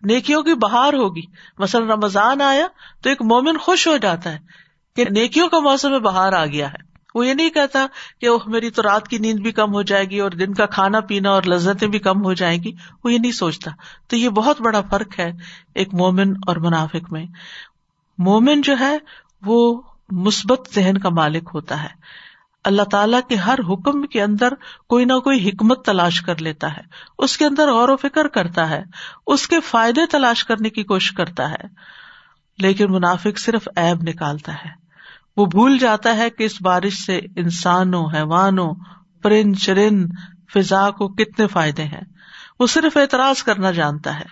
نیکیوں 0.03 0.43
کی 0.43 0.55
بہار 0.55 0.93
ہوگی۔ 0.93 1.23
مثلاً 1.59 1.89
رمضان 1.89 2.41
آیا 2.41 2.67
تو 3.03 3.09
ایک 3.09 3.23
مومن 3.23 3.59
خوش 3.59 3.89
ہو 3.89 3.97
جاتا 3.97 4.33
ہے 4.33 4.39
کہ 4.97 5.05
نیکیوں 5.11 5.49
کا 5.49 5.59
موسم 5.59 5.91
میں 5.91 5.99
باہر 5.99 6.33
آ 6.33 6.47
گیا 6.47 6.69
ہے۔ 6.69 6.87
وہ 7.15 7.27
یہ 7.27 7.35
نہیں 7.35 7.51
کہتا 7.51 7.87
کہ 8.21 8.29
وہ 8.29 8.39
میری 8.47 8.71
تو 8.71 8.83
رات 8.83 9.09
کی 9.09 9.19
نیند 9.19 9.41
بھی 9.41 9.53
کم 9.53 9.75
ہو 9.75 9.83
جائے 9.83 10.05
گی 10.05 10.21
اور 10.21 10.31
دن 10.31 10.55
کا 10.55 10.67
کھانا 10.67 11.01
پینا 11.01 11.31
اور 11.31 11.43
لذتیں 11.43 11.89
بھی 11.89 11.99
کم 11.99 12.25
ہو 12.25 12.33
جائیں 12.33 12.63
گی۔ 12.63 12.73
وہ 13.05 13.13
یہ 13.13 13.19
نہیں 13.19 13.33
سوچتا۔ 13.33 13.71
تو 14.09 14.17
یہ 14.17 14.29
بہت 14.29 14.61
بڑا 14.61 14.81
فرق 14.81 15.21
ہے 15.21 15.33
ایک 15.75 15.95
مومن 15.95 16.33
اور 16.47 16.57
منافق 16.57 17.13
میں۔ 17.13 17.27
مومن 18.19 18.61
جو 18.61 18.75
ہے 18.81 18.99
وہ 19.43 19.83
مثبت 20.11 20.75
ذہن 20.75 20.99
کا 20.99 21.09
مالک 21.09 21.51
ہوتا 21.55 21.83
ہے۔ 21.83 21.89
اللہ 22.65 22.83
تعالیٰ 22.83 23.21
کے 23.29 23.35
ہر 23.35 23.59
حکم 23.69 24.07
کے 24.07 24.23
اندر 24.23 24.53
کوئی 24.89 25.05
نہ 25.05 25.13
کوئی 25.13 25.49
حکمت 25.49 25.85
تلاش 25.85 26.21
کر 26.21 26.37
لیتا 26.37 26.77
ہے۔ 26.77 26.81
اس 27.19 27.37
کے 27.37 27.47
اندر 27.47 27.73
غور 27.73 27.89
و 27.89 27.97
فکر 27.97 28.29
کرتا 28.29 28.71
ہے۔ 28.71 28.85
اس 29.27 29.49
کے 29.49 29.61
فائدے 29.61 30.07
تلاش 30.07 30.45
کرنے 30.45 30.71
کی 30.71 30.85
کوشش 30.85 31.13
کرتا 31.13 31.51
ہے۔ 31.51 31.67
لیکن 32.59 32.93
منافق 32.93 33.39
صرف 33.39 33.69
ایب 33.77 34.03
نکالتا 34.03 34.55
ہے۔ 34.55 34.71
وہ 35.37 35.47
بھول 35.47 35.79
جاتا 35.79 36.17
ہے 36.17 36.31
کہ 36.31 36.45
اس 36.45 36.63
بارش 36.63 36.95
سے 36.95 37.21
انسانوں، 37.37 38.07
حیوانوں، 38.15 38.75
پرند 39.23 39.57
چرند 39.57 40.11
فضا 40.55 40.91
کو 40.91 41.09
کتنے 41.09 41.47
فائدے 41.47 41.85
ہیں۔ 41.85 42.01
وہ 42.61 42.67
صرف 42.67 42.97
اعتراض 42.97 43.43
کرنا 43.43 43.71
جانتا 43.71 44.21
ہے۔ 44.21 44.25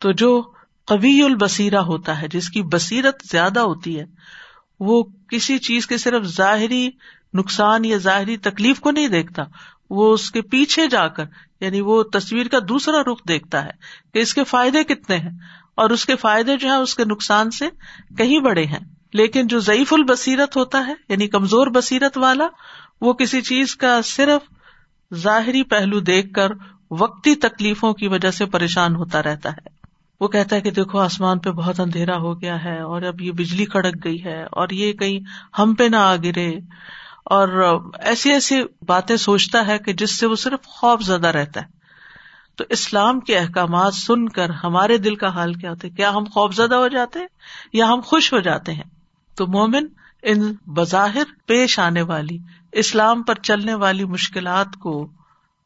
تو 0.00 0.12
جو 0.12 0.52
قوی 0.88 1.22
البصیرہ 1.22 1.80
ہوتا 1.82 2.20
ہے، 2.22 2.28
جس 2.28 2.48
کی 2.48 2.62
بصیرت 2.62 3.22
زیادہ 3.30 3.60
ہوتی 3.60 3.98
ہے، 3.98 4.04
وہ 4.80 5.02
کسی 5.30 5.58
چیز 5.58 5.86
کے 5.86 5.96
صرف 5.98 6.24
ظاہری 6.26 6.88
نقصان 7.34 7.84
یا 7.84 7.96
ظاہری 7.96 8.36
تکلیف 8.36 8.80
کو 8.80 8.90
نہیں 8.90 9.08
دیکھتا، 9.08 9.42
وہ 9.90 10.12
اس 10.14 10.30
کے 10.30 10.42
پیچھے 10.42 10.86
جا 10.86 11.06
کر 11.08 11.24
یعنی 11.60 11.80
وہ 11.80 12.02
تصویر 12.02 12.48
کا 12.48 12.58
دوسرا 12.68 13.00
رخ 13.02 13.18
دیکھتا 13.28 13.64
ہے 13.64 13.70
کہ 14.14 14.18
اس 14.18 14.34
کے 14.34 14.44
فائدے 14.44 14.84
کتنے 14.84 15.16
ہیں، 15.16 15.30
اور 15.74 15.90
اس 15.90 16.04
کے 16.06 16.16
فائدے 16.16 16.56
جو 16.56 16.68
ہے 16.68 16.74
اس 16.74 16.94
کے 16.94 17.04
نقصان 17.04 17.50
سے 17.50 17.68
کہیں 18.18 18.38
بڑے 18.40 18.64
ہیں۔ 18.64 18.78
لیکن 19.12 19.46
جو 19.46 19.58
ضعیف 19.58 19.92
البصیرت 19.92 20.56
ہوتا 20.56 20.86
ہے 20.86 20.94
یعنی 21.08 21.28
کمزور 21.28 21.66
بصیرت 21.66 22.18
والا، 22.18 22.46
وہ 23.00 23.12
کسی 23.12 23.40
چیز 23.40 23.76
کا 23.76 24.00
صرف 24.04 25.14
ظاہری 25.14 25.62
پہلو 25.62 26.00
دیکھ 26.00 26.32
کر 26.32 26.52
وقتی 26.90 27.34
تکلیفوں 27.34 27.92
کی 27.94 28.08
وجہ 28.08 28.30
سے 28.30 28.46
پریشان 28.46 28.96
ہوتا 28.96 29.22
رہتا 29.22 29.50
ہے۔ 29.50 29.75
وہ 30.20 30.28
کہتا 30.28 30.56
ہے 30.56 30.60
کہ 30.60 30.70
دیکھو، 30.70 30.98
آسمان 30.98 31.38
پہ 31.38 31.50
بہت 31.50 31.80
اندھیرا 31.80 32.16
ہو 32.16 32.40
گیا 32.40 32.64
ہے 32.64 32.80
اور 32.80 33.02
اب 33.02 33.20
یہ 33.20 33.32
بجلی 33.32 33.64
کڑک 33.64 34.04
گئی 34.04 34.24
ہے 34.24 34.42
اور 34.42 34.68
یہ 34.70 34.92
کہیں 34.92 35.20
ہم 35.58 35.74
پہ 35.74 35.84
نہ 35.84 35.96
آ 35.96 36.16
گرے۔ 36.16 36.52
اور 37.24 37.80
ایسی 37.98 38.32
ایسی 38.32 38.62
باتیں 38.86 39.16
سوچتا 39.16 39.66
ہے 39.66 39.78
کہ 39.78 39.92
جس 39.92 40.18
سے 40.18 40.26
وہ 40.26 40.36
صرف 40.36 40.66
خوف 40.66 41.02
زدہ 41.02 41.28
رہتا 41.28 41.60
ہے۔ 41.60 41.66
تو 42.56 42.64
اسلام 42.68 43.20
کے 43.20 43.38
احکامات 43.38 43.94
سن 43.94 44.28
کر 44.28 44.50
ہمارے 44.50 44.98
دل 44.98 45.14
کا 45.14 45.28
حال 45.28 45.54
کیا 45.54 45.70
ہوتا 45.70 45.88
ہے؟ 45.88 45.92
کیا 45.92 46.10
ہم 46.10 46.24
خوف 46.24 46.54
زدہ 46.54 46.74
ہو 46.74 46.88
جاتے 46.88 47.18
ہیں 47.18 47.26
یا 47.72 47.88
ہم 47.88 48.00
خوش 48.00 48.32
ہو 48.32 48.38
جاتے 48.38 48.72
ہیں؟ 48.72 48.82
تو 49.36 49.46
مومن 49.46 49.86
ان 50.22 50.54
بظاہر 50.66 51.22
پیش 51.46 51.78
آنے 51.78 52.02
والی، 52.02 52.38
اسلام 52.72 53.22
پر 53.22 53.34
چلنے 53.34 53.74
والی 53.74 54.04
مشکلات 54.04 54.76
کو 54.80 55.08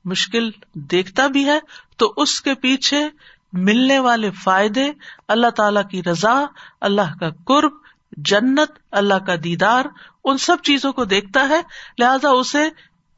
مشکل 0.05 0.51
دیکھتا 0.75 1.27
بھی 1.27 1.47
ہے 1.47 1.59
تو 1.97 2.13
اس 2.17 2.41
کے 2.41 2.55
پیچھے 2.55 3.09
ملنے 3.53 3.99
والے 3.99 4.31
فائدے، 4.31 4.93
اللہ 5.29 5.51
تعالی 5.51 5.81
کی 5.91 6.11
رضا، 6.11 6.45
اللہ 6.81 7.19
کا 7.21 7.31
قرب، 7.45 7.73
جنت، 8.17 8.71
اللہ 8.91 9.15
کا 9.15 9.35
دیدار، 9.45 9.85
ان 10.25 10.39
سب 10.39 10.57
چیزوں 10.63 10.93
کو 10.93 11.05
دیکھتا 11.05 11.49
ہے۔ 11.49 11.61
لہذا 11.99 12.29
اسے 12.29 12.69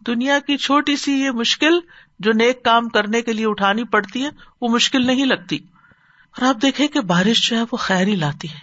دنیا 0.06 0.38
کی 0.38 0.56
چھوٹی 0.56 0.96
سی 0.96 1.12
یہ 1.12 1.30
مشکل 1.30 1.80
جو 2.18 2.32
نیک 2.32 2.64
کام 2.64 2.88
کرنے 2.88 3.22
کے 3.22 3.32
لیے 3.32 3.46
اٹھانی 3.46 3.84
پڑتی 3.84 4.24
ہے، 4.24 4.28
وہ 4.60 4.68
مشکل 4.68 5.06
نہیں 5.06 5.26
لگتی۔ 5.26 5.56
اور 6.38 6.48
آپ 6.48 6.62
دیکھیں 6.62 6.88
کہ 6.88 7.00
بارش 7.00 7.50
جو 7.50 7.56
ہے 7.56 7.62
وہ 7.72 7.76
خیر 7.76 8.06
ہی 8.06 8.14
لاتی 8.14 8.50
ہے۔ 8.50 8.58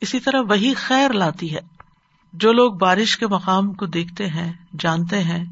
اسی 0.00 0.20
طرح 0.20 0.40
وہی 0.40 0.74
خیر 0.74 1.12
لاتی 1.12 1.54
ہے۔ 1.54 1.60
جو 2.32 2.52
لوگ 2.52 2.72
بارش 2.72 3.16
کے 3.16 3.26
مقام 3.26 3.72
کو 3.72 3.86
دیکھتے 3.86 4.26
ہیں، 4.26 4.52
جانتے 4.78 5.20
ہیں 5.20 5.44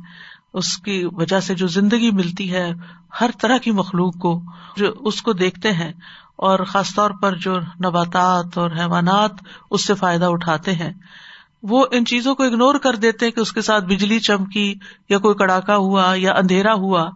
اس 0.55 0.79
کی 0.79 1.05
وجہ 1.05 1.41
سے 1.41 1.55
جو 1.55 1.67
زندگی 1.67 2.11
ملتی 2.11 2.53
ہے، 2.53 2.73
ہر 3.21 3.31
طرح 3.41 3.59
کی 3.59 3.71
مخلوق 3.71 4.19
کو 4.19 4.43
جو 4.77 4.93
اس 5.01 5.23
کو 5.23 5.33
دیکھتے 5.33 5.73
ہیں 5.73 5.93
اور 6.37 6.59
خاص 6.59 6.95
طور 6.95 7.11
پر 7.23 7.35
جو 7.35 7.61
نباتات 7.61 8.59
اور 8.59 8.71
حیوانات 8.71 9.31
اس 9.71 9.85
سے 9.85 9.95
فائدہ 9.95 10.25
اٹھاتے 10.25 10.73
ہیں، 10.73 10.93
وہ 11.62 11.87
ان 11.91 12.05
چیزوں 12.05 12.35
کو 12.35 12.43
اگنور 12.43 12.75
کر 12.75 12.97
دیتے 12.97 13.31
کہ 13.31 13.41
اس 13.41 13.53
کے 13.53 13.62
ساتھ 13.62 13.85
بجلی 13.85 14.19
چمکی 14.19 14.75
یا 15.09 15.19
کوئی 15.19 15.35
کڑاکا 15.35 15.77
ہوا 15.77 16.15
یا 16.17 16.33
اندھیرا 16.33 16.75
ہوا، 16.75 17.11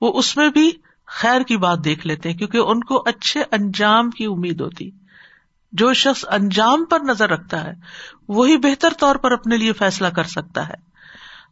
وہ 0.00 0.18
اس 0.18 0.36
میں 0.36 0.50
بھی 0.50 0.70
خیر 1.06 1.42
کی 1.42 1.56
بات 1.56 1.84
دیکھ 1.84 2.06
لیتے 2.06 2.30
ہیں، 2.30 2.36
کیونکہ 2.36 2.58
ان 2.58 2.84
کو 2.84 3.02
اچھے 3.06 3.42
انجام 3.52 4.10
کی 4.10 4.24
امید 4.24 4.60
ہوتی۔ 4.60 4.90
جو 5.72 5.92
شخص 5.92 6.24
انجام 6.30 6.84
پر 6.84 7.00
نظر 7.00 7.30
رکھتا 7.30 7.64
ہے، 7.64 7.72
وہی 8.28 8.56
بہتر 8.56 8.88
طور 8.98 9.16
پر 9.16 9.32
اپنے 9.32 9.56
لیے 9.56 9.72
فیصلہ 9.72 10.08
کر 10.08 10.24
سکتا 10.24 10.68
ہے۔ 10.68 10.87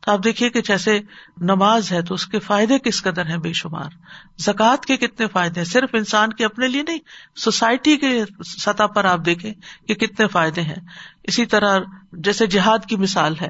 تو 0.07 0.13
آپ 0.13 0.25
دیکھیے 0.25 0.51
کہ 0.51 0.61
جیسے 0.61 1.01
نماز 1.37 1.93
ہے 1.93 2.03
تو 2.03 2.15
اس 2.15 2.27
کے 2.27 2.39
فائدے 2.39 2.79
کس 2.79 3.03
قدر 3.03 3.27
ہیں 3.27 3.37
بے 3.37 3.53
شمار؟ 3.53 3.91
زکوٰۃ 4.39 4.77
کے 4.77 4.97
کتنے 4.97 5.27
فائدے 5.27 5.61
ہیں؟ 5.61 5.65
صرف 5.65 5.91
انسان 5.93 6.33
کے 6.33 6.45
اپنے 6.45 6.69
لیے 6.69 6.83
نہیں، 6.83 6.99
سوسائٹی 7.37 7.97
کے 7.97 8.25
سطح 8.45 8.83
پر 8.83 9.05
آپ 9.05 9.21
دیکھیں 9.27 9.53
کہ 9.89 9.95
کتنے 9.95 10.27
فائدے 10.27 10.61
ہیں۔ 10.61 10.77
اسی 11.23 11.47
طرح 11.47 11.79
جیسے 12.13 12.47
جہاد 12.47 12.79
کی 12.89 12.97
مثال 12.97 13.35
ہے، 13.41 13.49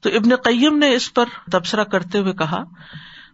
تو 0.00 0.10
ابن 0.10 0.36
قیم 0.36 0.78
نے 0.78 0.94
اس 0.94 1.14
پر 1.14 1.24
تبصرہ 1.52 1.84
کرتے 1.84 2.18
ہوئے 2.18 2.32
کہا، 2.32 2.64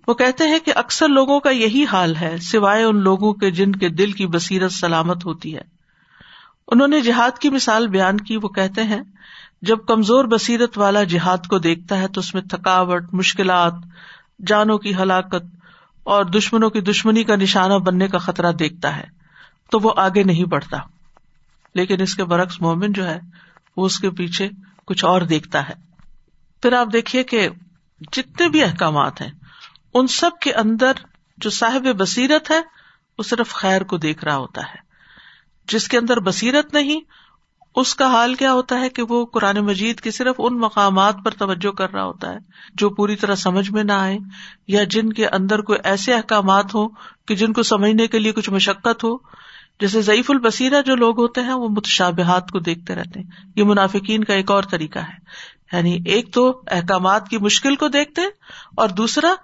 وہ 0.09 0.15
کہتے 0.15 0.45
ہیں 0.45 0.59
کہ 0.59 0.73
اکثر 0.75 1.09
لوگوں 1.09 1.41
کا 1.41 1.51
یہی 1.51 1.85
حال 1.85 2.17
ہے، 2.17 2.37
سوائے 2.39 2.85
ان 2.85 3.03
لوگوں 3.03 3.33
کے 3.33 3.51
جن 3.51 3.73
کے 3.73 3.89
دل 3.89 4.13
کی 4.13 4.27
بصیرت 4.27 4.73
سلامت 4.73 5.27
ہوتی 5.27 5.55
ہے۔ 5.55 5.63
انہوں 6.69 6.89
نے 6.89 7.01
جہاد 7.01 7.39
کی 7.39 7.49
مثال 7.49 7.89
بیان 7.89 8.17
کی، 8.17 8.37
وہ 8.37 8.49
کہتے 8.49 8.83
ہیں 8.83 9.03
جب 9.65 9.87
کمزور 9.87 10.25
بصیرت 10.25 10.79
والا 10.79 11.03
جہاد 11.03 11.39
کو 11.49 11.59
دیکھتا 11.59 11.99
ہے 11.99 12.09
تو 12.09 12.21
اس 12.21 12.35
میں 12.35 12.43
تھکاوٹ، 12.43 13.03
مشکلات، 13.13 13.73
جانوں 14.47 14.79
کی 14.79 14.95
ہلاکت 14.95 15.45
اور 16.05 16.25
دشمنوں 16.25 16.71
کی 16.71 16.81
دشمنی 16.81 17.25
کا 17.25 17.37
نشانہ 17.37 17.75
بننے 17.75 18.09
کا 18.09 18.19
خطرہ 18.19 18.53
دیکھتا 18.53 18.97
ہے، 18.97 19.05
تو 19.71 19.79
وہ 19.81 19.93
آگے 19.97 20.23
نہیں 20.23 20.45
بڑھتا۔ 20.45 20.77
لیکن 21.75 22.01
اس 22.01 22.15
کے 22.15 22.25
برعکس 22.25 22.61
مومن 22.61 22.93
جو 22.93 23.07
ہے، 23.07 23.21
وہ 23.77 23.87
اس 23.87 23.99
کے 23.99 24.11
پیچھے 24.11 24.49
کچھ 24.87 25.05
اور 25.05 25.21
دیکھتا 25.21 25.69
ہے۔ 25.69 25.75
پھر 26.63 26.73
آپ 26.73 26.87
دیکھیے 26.93 27.23
کہ 27.23 27.49
جتنے 28.13 28.49
بھی 28.49 28.65
احکامات 28.65 29.21
ہیں، 29.21 29.31
ان 29.95 30.07
سب 30.07 30.31
کے 30.41 30.53
اندر 30.53 30.93
جو 31.39 31.51
صاحب 31.51 31.87
بصیرت 31.99 32.51
ہے، 32.51 32.61
وہ 33.19 33.23
صرف 33.23 33.53
خیر 33.53 33.83
کو 33.83 33.97
دیکھ 33.97 34.25
رہا 34.25 34.37
ہوتا 34.37 34.61
ہے۔ 34.61 34.79
جس 35.69 35.89
کے 35.89 35.99
اندر 35.99 36.21
بصیرت 36.21 36.75
نہیں 36.75 37.01
اس 37.75 37.95
کا 37.95 38.07
حال 38.07 38.35
کیا 38.35 38.53
ہوتا 38.53 38.81
ہے 38.81 38.89
کہ 38.89 39.03
وہ 39.09 39.27
قرآن 39.27 39.57
مجید 39.57 40.01
کے 40.01 40.11
صرف 40.11 40.35
ان 40.39 40.59
مقامات 40.59 41.17
پر 41.25 41.31
توجہ 41.31 41.71
کر 41.71 41.93
رہا 41.93 42.05
ہوتا 42.05 42.33
ہے 42.33 42.39
جو 42.75 42.91
پوری 42.91 43.17
طرح 43.17 43.35
سمجھ 43.35 43.73
میں 43.73 43.85
نہ 43.85 43.93
آئے 43.93 44.19
یا 44.69 44.85
جن 44.85 45.13
کے 45.13 45.29
اندر 45.29 45.61
کوئی 45.61 45.79
ایسے 45.85 46.15
احکامات 46.15 46.75
ہوں 46.75 46.89
کہ 47.29 47.37
جن 47.37 47.53
کو 47.53 47.63
سمجھنے 47.63 48.07
کے 48.07 48.19
لیے 48.19 48.33
کچھ 48.33 48.51
مشقت 48.51 49.05
ہو۔ 49.05 49.17
جیسے 49.81 50.03
ضعیف 50.03 50.31
البصیرہ 50.31 50.83
جو 50.83 50.97
لوگ 50.97 51.19
ہوتے 51.21 51.41
ہیں 51.41 51.53
وہ 51.53 51.69
متشابہات 51.69 52.51
کو 52.51 52.59
دیکھتے 52.59 52.95
رہتے 52.95 53.21
ہیں۔ 53.21 53.31
یہ 53.57 53.65
منافقین 53.65 54.25
کا 54.25 54.35
ایک 54.35 54.51
اور 54.51 54.63
طریقہ 54.63 54.99
ہے۔ 54.99 55.17
یعنی 55.73 55.99
ایک 56.05 56.35
تو 56.35 56.63
احکامات 56.71 57.29
کی 57.29 57.39
مشکل 57.39 57.77
کو 57.77 57.89
دیکھتے 57.89 58.23
اور 58.77 58.89
دوسرا 58.89 59.35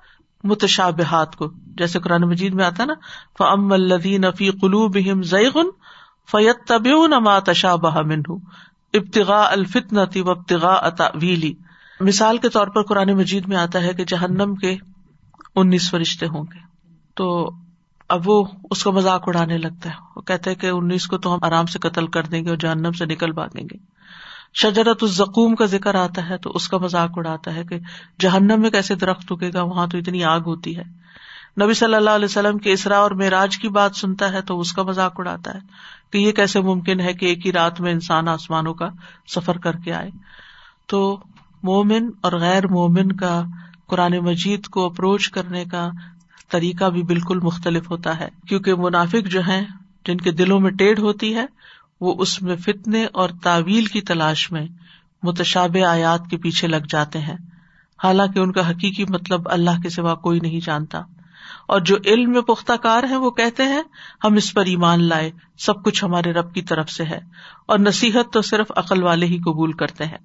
متشابہات 0.45 1.37
کو۔ 1.37 1.51
جیسے 1.55 1.99
قرآن 1.99 2.23
مجید 2.23 2.55
میں 2.55 2.65
آتا 2.65 2.85
نا 2.85 2.95
فم 3.39 3.73
الدین 3.73 4.25
فی 4.39 4.51
قلوب 4.51 4.99
ضیغن 5.23 5.67
فیت 6.31 6.57
طب 6.69 6.87
نما 6.87 7.39
تشا 7.39 7.77
بہ 7.77 8.01
منہ 8.03 8.35
ابتغا 8.95 9.49
الفتنتی 9.51 10.21
و 10.21 10.31
ابتغا 10.31 10.91
ویلی 11.15 11.55
مثال 12.01 12.39
کے 12.39 12.49
طور 12.49 12.67
پر 12.67 12.83
قرآن 12.83 13.13
مجید 13.13 13.49
میں 13.49 13.57
آتا 13.57 13.83
ہے 13.83 13.95
کہ 13.95 14.05
جہنم 14.05 14.55
کے 14.55 14.77
انیس 15.57 15.91
فرشتے 15.91 16.27
ہوں 16.27 16.43
گے۔ 16.43 16.59
تو 17.15 17.51
اب 18.09 18.29
وہ 18.29 18.45
اس 18.71 18.85
کا 18.85 18.91
مذاق 18.91 19.23
اڑانے 19.27 19.59
لگتا 19.59 19.91
ہے۔ 19.91 19.95
وہ 20.17 20.21
کہتے 20.21 20.55
کہ 20.55 20.67
انیس 20.67 21.07
کو 21.07 21.19
تو 21.19 21.35
ہم 21.35 21.39
آرام 21.43 21.67
سے 21.67 21.79
قتل 21.79 22.07
کر 22.07 22.23
دیں 22.23 22.45
گے 22.45 22.49
اور 22.49 22.57
جہنم 22.57 22.93
سے 22.93 23.07
نکل 23.07 23.33
بھاگیں 23.33 23.63
گے۔ 23.63 23.77
شجرت 24.55 25.03
الزقوم 25.03 25.55
کا 25.55 25.65
ذکر 25.65 25.95
آتا 25.95 26.29
ہے 26.29 26.39
تو 26.39 26.51
اس 26.55 26.69
کا 26.69 26.79
مذاق 26.79 27.11
اڑاتا 27.17 27.55
ہے 27.55 27.65
کہ 27.65 27.79
جہنم 28.21 28.61
میں 28.61 28.71
کیسے 28.71 28.95
درخت 28.95 29.33
اگے 29.33 29.53
گا، 29.53 29.63
وہاں 29.63 29.87
تو 29.87 29.99
اتنی 29.99 30.25
آگ 30.25 30.41
ہوتی 30.41 30.77
ہے۔ 30.77 30.83
نبی 31.63 31.75
صلی 31.75 31.95
اللہ 31.95 32.11
علیہ 32.11 32.25
وسلم 32.25 32.59
کے 32.59 32.73
اسرا 32.73 32.99
اور 32.99 33.11
معراج 33.11 33.59
کی 33.59 33.69
بات 33.69 33.97
سنتا 33.97 34.33
ہے 34.33 34.43
تو 34.43 34.61
اس 34.61 34.73
کا 34.73 34.83
مذاق 34.83 35.15
اڑاتا 35.19 35.55
ہے 35.55 35.59
کہ 36.13 36.19
یہ 36.19 36.33
کیسے 36.33 36.61
ممکن 36.61 37.01
ہے 37.01 37.13
کہ 37.13 37.27
ایک 37.27 37.47
ہی 37.47 37.53
رات 37.53 37.81
میں 37.81 37.93
انسان 37.93 38.29
آسمانوں 38.29 38.75
کا 38.75 38.89
سفر 39.35 39.59
کر 39.59 39.77
کے 39.77 39.93
آئے۔ 39.93 40.11
تو 40.87 41.21
مومن 41.63 42.11
اور 42.21 42.33
غیر 42.33 42.67
مومن 42.67 43.13
کا 43.13 43.43
قرآن 43.87 44.13
مجید 44.13 44.67
کو 44.67 44.87
اپروچ 44.87 45.31
کرنے 45.31 45.65
کا 45.65 45.91
طریقہ 46.49 46.85
بھی 46.85 47.03
بالکل 47.03 47.41
مختلف 47.41 47.91
ہوتا 47.91 48.21
ہے۔ 48.21 48.29
کیونکہ 48.49 48.75
منافق 48.75 49.27
جو 49.27 49.41
ہیں، 49.41 49.65
جن 50.07 50.17
کے 50.17 50.31
دلوں 50.31 50.61
میں 50.61 50.71
ٹیڑھ 50.71 51.01
ہوتی 51.01 51.35
ہے، 51.35 51.47
وہ 52.01 52.15
اس 52.19 52.43
میں 52.43 52.57
فتنے 52.57 53.05
اور 53.05 53.31
تعویل 53.43 53.85
کی 53.85 54.01
تلاش 54.01 54.53
میں 54.53 54.67
متشاب 55.23 55.77
آیات 55.89 56.21
کے 56.31 56.37
پیچھے 56.37 56.69
لگ 56.69 56.87
جاتے 56.89 57.19
ہیں۔ 57.19 57.37
حالانکہ 58.05 58.39
ان 58.39 58.53
کا 58.53 58.71
حقیقی 58.71 59.05
مطلب 59.09 59.41
اللہ 59.45 59.81
کے 59.83 59.89
سوا 59.89 60.15
کوئی 60.15 60.41
نہیں 60.41 60.61
جانتا۔ 60.65 61.03
اور 61.71 61.81
جو 61.81 61.97
علم 62.05 62.33
میں 62.33 62.41
پختہ 62.41 62.73
کار 62.73 63.03
ہے 63.11 63.17
وہ 63.17 63.31
کہتے 63.31 63.63
ہیں، 63.63 63.83
ہم 64.25 64.35
اس 64.35 64.55
پر 64.55 64.65
ایمان 64.65 65.05
لائے، 65.05 65.31
سب 65.59 65.85
کچھ 65.85 66.05
ہمارے 66.05 66.33
رب 66.33 66.55
کی 66.55 66.63
طرف 66.63 66.91
سے 66.91 67.05
ہے۔ 67.05 67.19
اور 67.67 67.79
نصیحت 67.79 68.33
تو 68.33 68.43
صرف 68.43 68.67
عقل 68.77 69.03
والے 69.03 69.27
ہی 69.27 69.39
قبول 69.39 69.73
کرتے 69.73 70.05
ہیں۔ 70.05 70.19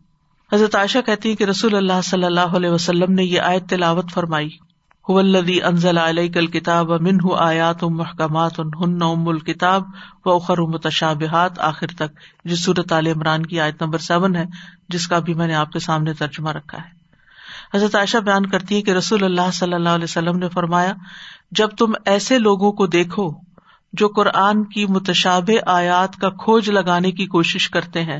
حضرت 0.53 0.75
عائشہ 0.75 0.97
کہتی 1.05 1.29
ہے 1.29 1.35
کہ 1.35 1.43
رسول 1.43 1.75
اللہ 1.75 2.01
صلی 2.03 2.23
اللہ 2.23 2.39
علیہ 2.39 2.69
وسلم 2.69 3.13
نے 3.13 3.23
یہ 3.23 3.41
آیت 3.41 3.69
تلاوت 3.69 4.11
فرمائی۔ 4.11 4.49
ولدی 5.07 5.61
انزل 5.61 5.97
علیہ 5.97 6.29
کل 6.29 6.47
کتاب 6.47 7.01
من 7.01 7.17
آیات 7.37 7.83
ام 7.83 7.97
محکمات 7.97 8.59
ہن 8.59 9.01
ام 9.01 9.27
الکتاب 9.27 9.83
و 10.25 10.31
اخر 10.31 10.57
متشابہات۔ 10.57 11.59
آخر 11.59 11.87
تک 11.87 12.19
جو 12.45 12.55
صورت 12.55 12.91
عال 12.91 13.07
عمران 13.07 13.45
کی 13.45 13.59
آیت 13.59 13.83
نمبر 13.83 13.97
سیون 13.97 14.35
ہے، 14.35 14.45
جس 14.89 15.07
کا 15.07 15.19
بھی 15.19 15.33
میں 15.33 15.47
نے 15.47 15.55
آپ 15.55 15.71
کے 15.71 15.79
سامنے 15.79 16.13
ترجمہ 16.13 16.51
رکھا 16.51 16.77
ہے۔ 16.77 17.05
حضرت 17.73 17.95
عائشہ 17.95 18.17
بیان 18.17 18.45
کرتی 18.45 18.75
ہے 18.75 18.81
کہ 18.81 18.91
رسول 18.91 19.23
اللہ 19.23 19.51
صلی 19.53 19.73
اللہ 19.73 19.89
علیہ 19.89 20.03
وسلم 20.03 20.37
نے 20.37 20.49
فرمایا 20.49 20.93
جب 21.55 21.69
تم 21.69 21.93
ایسے 22.05 22.37
لوگوں 22.39 22.71
کو 22.71 22.87
دیکھو 22.87 23.29
جو 23.93 24.07
قرآن 24.07 24.63
کی 24.65 24.85
متشاب 24.85 25.49
آیات 25.65 26.15
کا 26.15 26.29
کھوج 26.39 26.69
لگانے 26.69 27.11
کی 27.11 27.25
کوشش 27.25 27.69
کرتے 27.69 28.03
ہیں، 28.03 28.19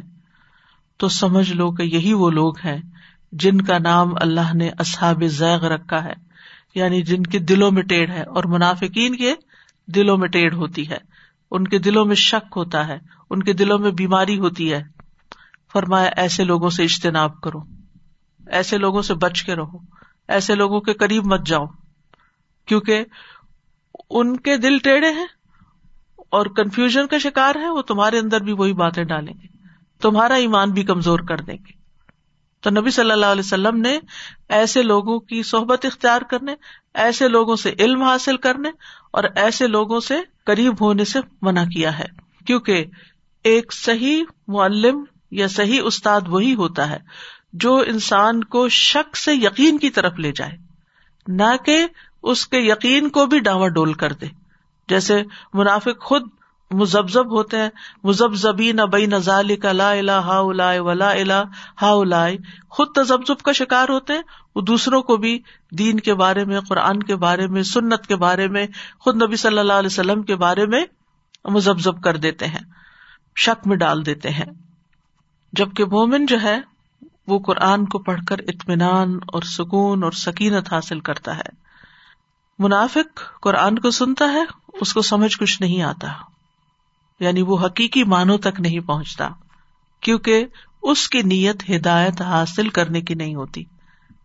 تو 1.00 1.08
سمجھ 1.10 1.52
لو 1.54 1.72
کہ 1.72 1.84
یہی 1.84 2.14
وہ 2.14 2.30
لوگ 2.32 2.60
ہیں 2.60 2.78
جن 3.32 3.62
کا 3.62 3.78
نام 3.78 4.14
اللہ 4.16 4.54
نے 4.54 4.70
اصحاب 4.80 5.24
ذیغ 5.30 5.66
رکھا 5.66 6.04
ہے 6.04 6.14
یعنی 6.76 7.02
جن 7.02 7.24
کے 7.24 7.40
دلوں 7.40 7.72
میں 7.72 7.84
ٹیڑھ 7.84 8.12
ہے، 8.12 8.24
اور 8.26 8.44
منافقین 8.44 9.16
کے 9.16 9.34
دلوں 9.88 10.18
میں 10.18 10.28
ٹیڑھ 10.28 10.56
ہوتی 10.56 10.90
ہے۔ 10.90 10.98
ان 11.52 11.68
کے 11.68 11.80
دلوں 11.80 12.06
میں 12.06 12.16
شک 12.16 12.54
ہوتا 12.56 12.88
ہے، 12.88 12.98
ان 13.30 13.44
کے 13.44 13.54
دلوں 13.54 13.80
میں 13.80 13.92
بیماری 13.92 14.38
ہوتی 14.40 14.72
ہے۔ 14.74 14.84
فرمایا، 15.74 16.10
ایسے 16.18 16.44
لوگوں 16.44 16.70
سے 16.70 16.84
اجتناب 16.84 17.40
کرو، 17.42 17.60
ایسے 18.48 18.78
لوگوں 18.78 19.02
سے 19.02 19.14
بچ 19.14 19.44
کے 19.44 19.56
رہو، 19.56 19.78
ایسے 20.28 20.56
لوگوں 20.56 20.80
کے 20.82 20.94
قریب 20.94 21.26
مت 21.26 21.48
جاؤ۔ 21.48 21.66
کیونکہ 22.66 23.04
ان 24.10 24.38
کے 24.38 24.58
دل 24.58 24.78
ٹیڑھے 24.78 25.10
ہیں 25.10 25.26
اور 26.30 26.46
کنفیوژن 26.46 27.08
کا 27.08 27.18
شکار 27.18 27.56
ہے 27.56 27.70
وہ 27.70 27.82
تمہارے 27.82 28.20
اندر 28.20 28.42
بھی 28.42 28.54
وہی 28.54 28.74
باتیں 28.74 29.04
ڈالیں 29.04 29.34
گے۔ 29.34 29.48
تمہارا 30.02 30.34
ایمان 30.34 30.72
بھی 30.72 30.84
کمزور 30.84 31.20
کر 31.20 31.38
دیں 31.38 31.58
گے۔ 31.58 31.72
تو 32.62 32.70
نبی 32.70 32.90
صلی 32.90 33.12
اللہ 33.12 33.26
علیہ 33.26 33.44
وسلم 33.46 33.82
نے 33.82 34.00
ایسے 34.50 34.82
لوگوں 34.82 35.20
کی 35.20 35.44
صحبت 35.44 35.86
اختیار 35.86 36.22
کرنے، 36.22 36.56
ایسے 36.94 37.28
لوگوں 37.28 37.56
سے 37.56 37.74
علم 37.80 38.04
حاصل 38.04 38.38
کرنے 38.38 38.70
اور 39.12 39.24
ایسے 39.36 39.68
لوگوں 39.68 40.00
سے 40.00 40.16
قریب 40.46 40.82
ہونے 40.82 41.06
سے 41.06 41.20
منع 41.42 41.64
کیا 41.64 42.00
ہے۔ 42.00 42.06
کیونکہ 42.46 42.86
ایک 43.44 43.74
صحیح 43.74 44.24
معلم 44.48 45.04
یا 45.32 45.48
صحیح 45.48 45.82
استاد 45.84 46.22
وہی 46.28 46.56
ہوتا 46.56 46.90
ہے 46.90 46.98
جو 47.54 47.76
انسان 47.76 48.44
کو 48.44 48.70
شک 48.70 49.18
سے 49.18 49.36
یقین 49.36 49.78
کی 49.78 49.90
طرف 49.90 50.14
لے 50.20 50.32
جائے۔ 50.32 50.52
نہ 51.28 51.56
کہ 51.66 51.88
اس 52.26 52.48
کے 52.48 52.60
یقین 52.60 53.10
کو 53.10 53.26
بھی 53.26 53.40
ڈاواں 53.40 53.70
ڈول 53.70 53.94
کر 53.94 54.14
دے۔ 54.14 54.28
جیسے 54.90 55.24
منافق 55.54 56.02
خود 56.02 56.24
مزبزب 56.72 57.32
ہوتے 57.32 57.58
ہیں 57.58 57.70
مزب 58.04 58.34
زبی 58.34 58.72
نہ 58.72 58.82
بئی 58.82 59.06
نزال 59.06 59.56
کا 59.56 59.72
لا 59.72 59.92
الا 59.92 60.20
ہا 60.20 60.38
الا 60.40 60.70
ولا 60.80 61.10
الا 61.12 61.42
ہا 61.82 61.92
الا 61.92 62.26
خود 62.70 62.88
تجبزب 62.96 63.42
کا 63.42 63.52
شکار 63.52 63.90
ہوتے 63.90 64.14
ہیں، 64.14 64.22
وہ 64.56 64.62
دوسروں 64.62 65.02
کو 65.02 65.18
بھی 65.18 65.40
دین 65.78 66.00
کے 66.00 66.14
بارے 66.14 66.46
میں، 66.46 66.60
قرآن 66.60 67.04
کے 67.04 67.16
بارے 67.16 67.48
میں، 67.48 67.64
سنت 67.64 68.08
کے 68.08 68.16
بارے 68.16 68.48
میں، 68.48 68.68
خود 69.00 69.22
نبی 69.22 69.36
صلی 69.36 69.60
اللہ 69.60 69.74
علیہ 69.74 69.94
وسلم 69.94 70.24
کے 70.24 70.36
بارے 70.36 70.66
میں 70.66 70.86
مزبزب 71.46 72.02
کر 72.04 72.18
دیتے 72.18 72.48
ہیں، 72.48 72.64
شک 73.36 73.68
میں 73.68 73.78
ڈال 73.78 74.06
دیتے 74.06 74.30
ہیں۔ 74.30 74.46
جبکہ 75.54 75.86
مومن 75.86 76.26
جو 76.26 76.42
ہے، 76.42 76.60
وہ 77.28 77.40
قرآن 77.40 77.86
کو 77.86 78.00
پڑھ 78.00 78.22
کر 78.28 78.36
اطمینان 78.40 79.20
اور 79.28 79.42
سکون 79.42 80.04
اور 80.04 80.12
سکینت 80.12 80.74
حاصل 80.74 81.00
کرتا 81.00 81.38
ہے۔ 81.38 81.65
منافق 82.60 83.40
قرآن 83.42 83.80
کو 83.80 83.92
سنتا 83.92 84.26
ہے، 84.26 84.44
اس 84.68 84.94
کو 84.94 85.02
سمجھ 85.02 85.38
کچھ 85.38 85.62
نہیں 85.62 85.82
آتا۔ 85.82 86.08
یعنی 87.20 87.42
وہ 87.42 87.66
حقیقی 87.66 88.04
معنوں 88.04 88.38
تک 88.38 88.60
نہیں 88.60 88.80
پہنچتا، 88.80 89.30
کیونکہ 90.02 90.46
اس 90.84 91.10
کی 91.10 91.22
نیت 91.22 91.64
ہدایت 91.70 92.22
حاصل 92.22 92.70
کرنے 92.70 93.02
کی 93.02 93.14
نہیں 93.14 93.36
ہوتی۔ 93.36 93.64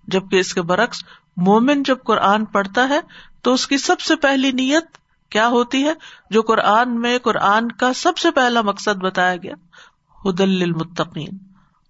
جبکہ 0.08 0.36
اس 0.36 0.54
کے 0.54 0.62
برعکس، 0.62 1.04
مومن 1.36 1.82
جب 1.82 1.96
قرآن 2.04 2.44
پڑھتا 2.44 2.88
ہے، 2.88 3.00
تو 3.42 3.52
اس 3.52 3.66
کی 3.66 3.78
سب 3.78 4.00
سے 4.00 4.16
پہلی 4.16 4.52
نیت 4.52 4.84
کیا 5.30 5.48
ہوتی 5.48 5.84
ہے؟ 5.84 5.92
جو 6.30 6.42
قرآن 6.42 7.00
میں، 7.00 7.18
قرآن 7.18 7.72
کا 7.72 7.92
سب 7.92 8.18
سے 8.18 8.30
پہلا 8.30 8.60
مقصد 8.62 9.02
بتایا 9.02 9.36
گیا 9.36 9.54
حدل 10.24 10.62
المتقین 10.62 11.38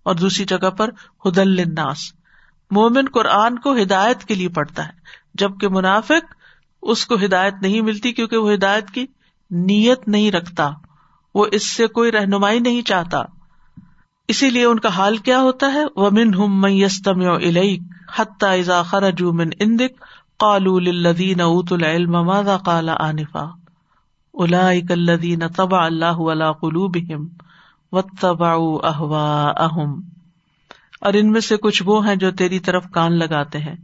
اور 0.03 0.15
دوسری 0.15 0.45
جگہ 0.45 0.71
پر، 0.71 0.91
ہدل 1.27 1.61
الناس 1.61 2.13
مومن 2.71 3.05
قرآن 3.13 3.59
کو 3.59 3.77
ہدایت 3.83 4.25
کے 4.25 4.35
لیے 4.35 4.49
پڑھتا 4.49 4.89
ہے۔ 4.89 5.20
جبکہ 5.35 5.69
منافق 5.69 6.35
اس 6.83 7.07
کو 7.07 7.15
ہدایت 7.25 7.55
نہیں 7.63 7.81
ملتی 7.81 8.13
کیونکہ 8.13 8.37
وہ 8.37 8.55
ہدایت 8.55 8.91
کی 8.91 9.07
نیت 9.51 10.09
نہیں 10.09 10.31
رکھتا، 10.31 10.71
وہ 11.35 11.47
اس 11.53 11.77
سے 11.77 11.87
کوئی 11.87 12.13
رہنمائی 12.13 12.61
نہیں 12.61 12.83
چاہتا۔ 12.83 13.23
اسی 14.29 14.51
لیے 14.51 14.65
ان 14.65 14.79
کا 14.79 14.89
حال 14.89 15.17
کیا 15.17 15.41
ہوتا 15.41 15.73
ہے؟ 15.73 15.85
وہ 15.97 16.11
من 16.11 16.35
ہم 16.35 16.61
میستم 16.61 17.21
حتیٰ 18.19 18.59
ازا 18.59 18.83
خرج 18.83 19.23
من 19.23 19.49
اندک 19.61 20.05
قالو 20.39 20.79
للذین 20.79 21.41
اوت 21.41 21.73
العلم 21.73 22.13
ماذا 22.13 22.57
قال 22.57 22.89
آنفا؟ 22.89 23.45
اولئک 24.33 24.93
الذین 24.93 25.49
طبع 25.49 25.85
اللہ 25.85 26.21
علی 26.33 26.45
قلوبہم 26.61 27.27
واتبعوا 27.93 28.89
اہواءہم 28.89 30.01
اور 31.01 31.13
ان 31.13 31.33
میں 31.33 31.41
سے 31.41 31.57
کچھ 31.57 31.83
وہ 31.87 32.07
ہیں 32.07 32.17
جو 32.17 32.31
تیری 32.31 32.59
طرف 32.59 32.85
کان 32.91 33.13
لگاتے 33.13 33.59
ہیں۔ 33.59 33.77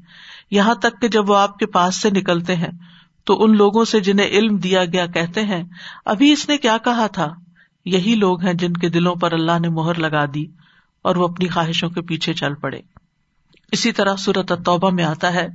یہاں 0.51 0.75
تک 0.75 1.01
کہ 1.01 1.09
جب 1.09 1.31
وہ 1.31 1.37
آپ 1.37 1.59
کے 1.59 1.67
پاس 1.67 2.01
سے 2.01 2.11
نکلتے 2.11 2.57
ہیں، 2.57 2.71
تو 3.25 3.45
ان 3.45 3.57
لوگوں 3.57 3.85
سے 3.85 4.01
جنہیں 4.01 4.27
علم 4.27 4.57
دیا 4.57 4.85
گیا 4.85 5.07
کہتے 5.07 5.43
ہیں، 5.43 5.65
ابھی 6.05 6.33
اس 6.33 6.49
نے 6.49 6.59
کیا 6.59 6.79
کہا 6.79 7.07
تھا؟ 7.07 7.35
یہی 7.85 8.15
لوگ 8.15 8.45
ہیں 8.45 8.55
جن 8.55 8.73
کے 8.73 8.89
دلوں 8.89 9.15
پر 9.15 9.33
اللہ 9.33 9.59
نے 9.59 9.69
مہر 9.69 9.95
لگا 9.95 10.25
دی 10.35 10.47
اور 11.03 11.17
وہ 11.17 11.29
اپنی 11.29 11.49
خواہشوں 11.49 11.91
کے 11.91 12.03
پیچھے 12.03 12.33
چل 12.33 12.55
پڑے۔ 12.55 12.81
اسی 13.73 13.93
طرح 13.93 14.17
صورت 14.17 14.53
توبہ 14.65 14.91
میں 14.91 15.05
آتا 15.05 15.33
ہے 15.33 15.49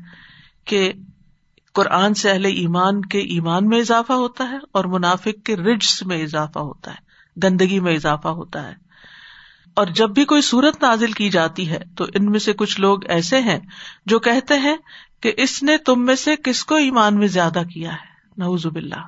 کہ 0.65 0.93
قرآن 1.73 2.13
سے 2.13 2.31
اہل 2.31 2.45
ایمان 2.45 3.01
کے 3.01 3.19
ایمان 3.19 3.67
میں 3.67 3.79
اضافہ 3.79 4.13
ہوتا 4.13 4.49
ہے 4.49 4.57
اور 4.71 4.85
منافق 4.85 5.45
کے 5.45 5.55
رجس 5.55 6.05
میں 6.05 6.23
اضافہ 6.23 6.59
ہوتا 6.59 6.91
ہے، 6.91 7.11
گندگی 7.43 7.79
میں 7.79 7.95
اضافہ 7.95 8.27
ہوتا 8.27 8.67
ہے۔ 8.67 8.90
اور 9.75 9.87
جب 9.87 10.09
بھی 10.09 10.25
کوئی 10.25 10.41
صورت 10.41 10.83
نازل 10.83 11.11
کی 11.11 11.29
جاتی 11.29 11.69
ہے 11.69 11.79
تو 11.95 12.05
ان 12.13 12.25
میں 12.25 12.39
سے 12.39 12.53
کچھ 12.53 12.81
لوگ 12.81 13.05
ایسے 13.05 13.41
ہیں 13.41 13.59
جو 14.05 14.19
کہتے 14.19 14.59
ہیں 14.59 14.75
کہ 15.21 15.33
اس 15.37 15.63
نے 15.63 15.77
تم 15.77 16.05
میں 16.05 16.15
سے 16.15 16.35
کس 16.43 16.65
کو 16.65 16.75
ایمان 16.75 17.15
میں 17.17 17.27
زیادہ 17.27 17.61
کیا 17.73 17.93
ہے؟ 17.93 18.11
نوز 18.37 18.65
باللہ۔ 18.65 19.01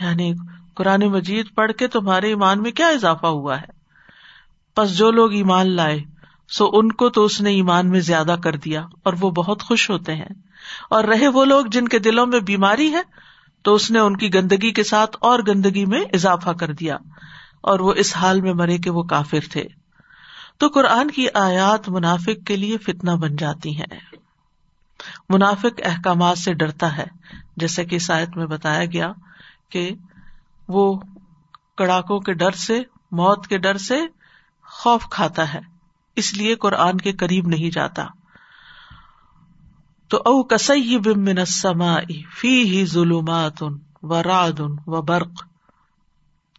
یعنی 0.00 0.32
قرآن 0.74 1.00
مجید 1.00 1.46
پڑھ 1.54 1.72
کے 1.72 1.88
تمہارے 1.88 2.28
ایمان 2.28 2.62
میں 2.62 2.72
کیا 2.72 2.88
اضافہ 2.88 3.26
ہوا 3.26 3.60
ہے؟ 3.60 3.82
بس 4.76 4.96
جو 4.96 5.10
لوگ 5.10 5.32
ایمان 5.32 5.70
لائے، 5.70 6.04
سو 6.48 6.70
ان 6.72 6.92
کو 6.92 7.08
تو 7.08 7.24
اس 7.24 7.40
نے 7.40 7.50
ایمان 7.50 7.90
میں 7.90 8.00
زیادہ 8.00 8.36
کر 8.44 8.56
دیا 8.56 8.86
اور 9.02 9.12
وہ 9.20 9.30
بہت 9.30 9.62
خوش 9.62 9.90
ہوتے 9.90 10.14
ہیں۔ 10.14 10.28
اور 10.90 11.04
رہے 11.04 11.28
وہ 11.28 11.44
لوگ 11.44 11.66
جن 11.66 11.88
کے 11.88 11.98
دلوں 11.98 12.26
میں 12.26 12.40
بیماری 12.40 12.92
ہے، 12.92 13.02
تو 13.62 13.74
اس 13.74 13.90
نے 13.90 13.98
ان 13.98 14.16
کی 14.16 14.34
گندگی 14.34 14.70
کے 14.70 14.82
ساتھ 14.82 15.16
اور 15.20 15.38
گندگی 15.48 15.86
میں 15.86 16.04
اضافہ 16.12 16.50
کر 16.50 16.72
دیا۔ 16.72 16.96
اور 17.62 17.80
وہ 17.80 17.94
اس 17.94 18.16
حال 18.16 18.40
میں 18.40 18.52
مرے 18.52 18.78
کہ 18.78 18.90
وہ 18.90 19.02
کافر 19.02 19.40
تھے۔ 19.52 19.81
تو 20.62 20.68
قرآن 20.68 21.10
کی 21.10 21.26
آیات 21.34 21.88
منافق 21.88 22.46
کے 22.46 22.56
لیے 22.56 22.78
فتنا 22.78 23.14
بن 23.14 23.36
جاتی 23.36 23.76
ہیں۔ 23.76 24.16
منافق 25.28 25.80
احکامات 25.84 26.38
سے 26.38 26.54
ڈرتا 26.54 26.96
ہے، 26.96 27.04
جیسے 27.56 27.84
کہ 27.84 27.98
آیت 28.08 28.36
میں 28.36 28.46
بتایا 28.46 28.84
گیا 28.84 29.12
کہ 29.68 29.90
وہ 30.68 31.00
کڑاکوں 31.76 32.20
کے 32.20 32.32
ڈر 32.32 32.50
سے، 32.50 32.82
موت 33.12 33.46
کے 33.46 33.58
ڈر 33.58 33.76
سے 33.76 34.00
خوف 34.64 35.08
کھاتا 35.10 35.54
ہے، 35.54 35.60
اس 36.16 36.34
لیے 36.34 36.54
قرآن 36.54 36.96
کے 36.96 37.12
قریب 37.12 37.46
نہیں 37.46 37.70
جاتا۔ 37.70 38.06
تو 40.08 40.16
او 40.16 40.42
کسی 40.42 40.98
بمن 40.98 41.44
فی 42.34 42.62
ہی 42.62 42.86
ظلمات 42.86 43.62
و 44.02 44.22
راد 44.22 44.60
و 44.86 45.02
برق۔ 45.02 45.51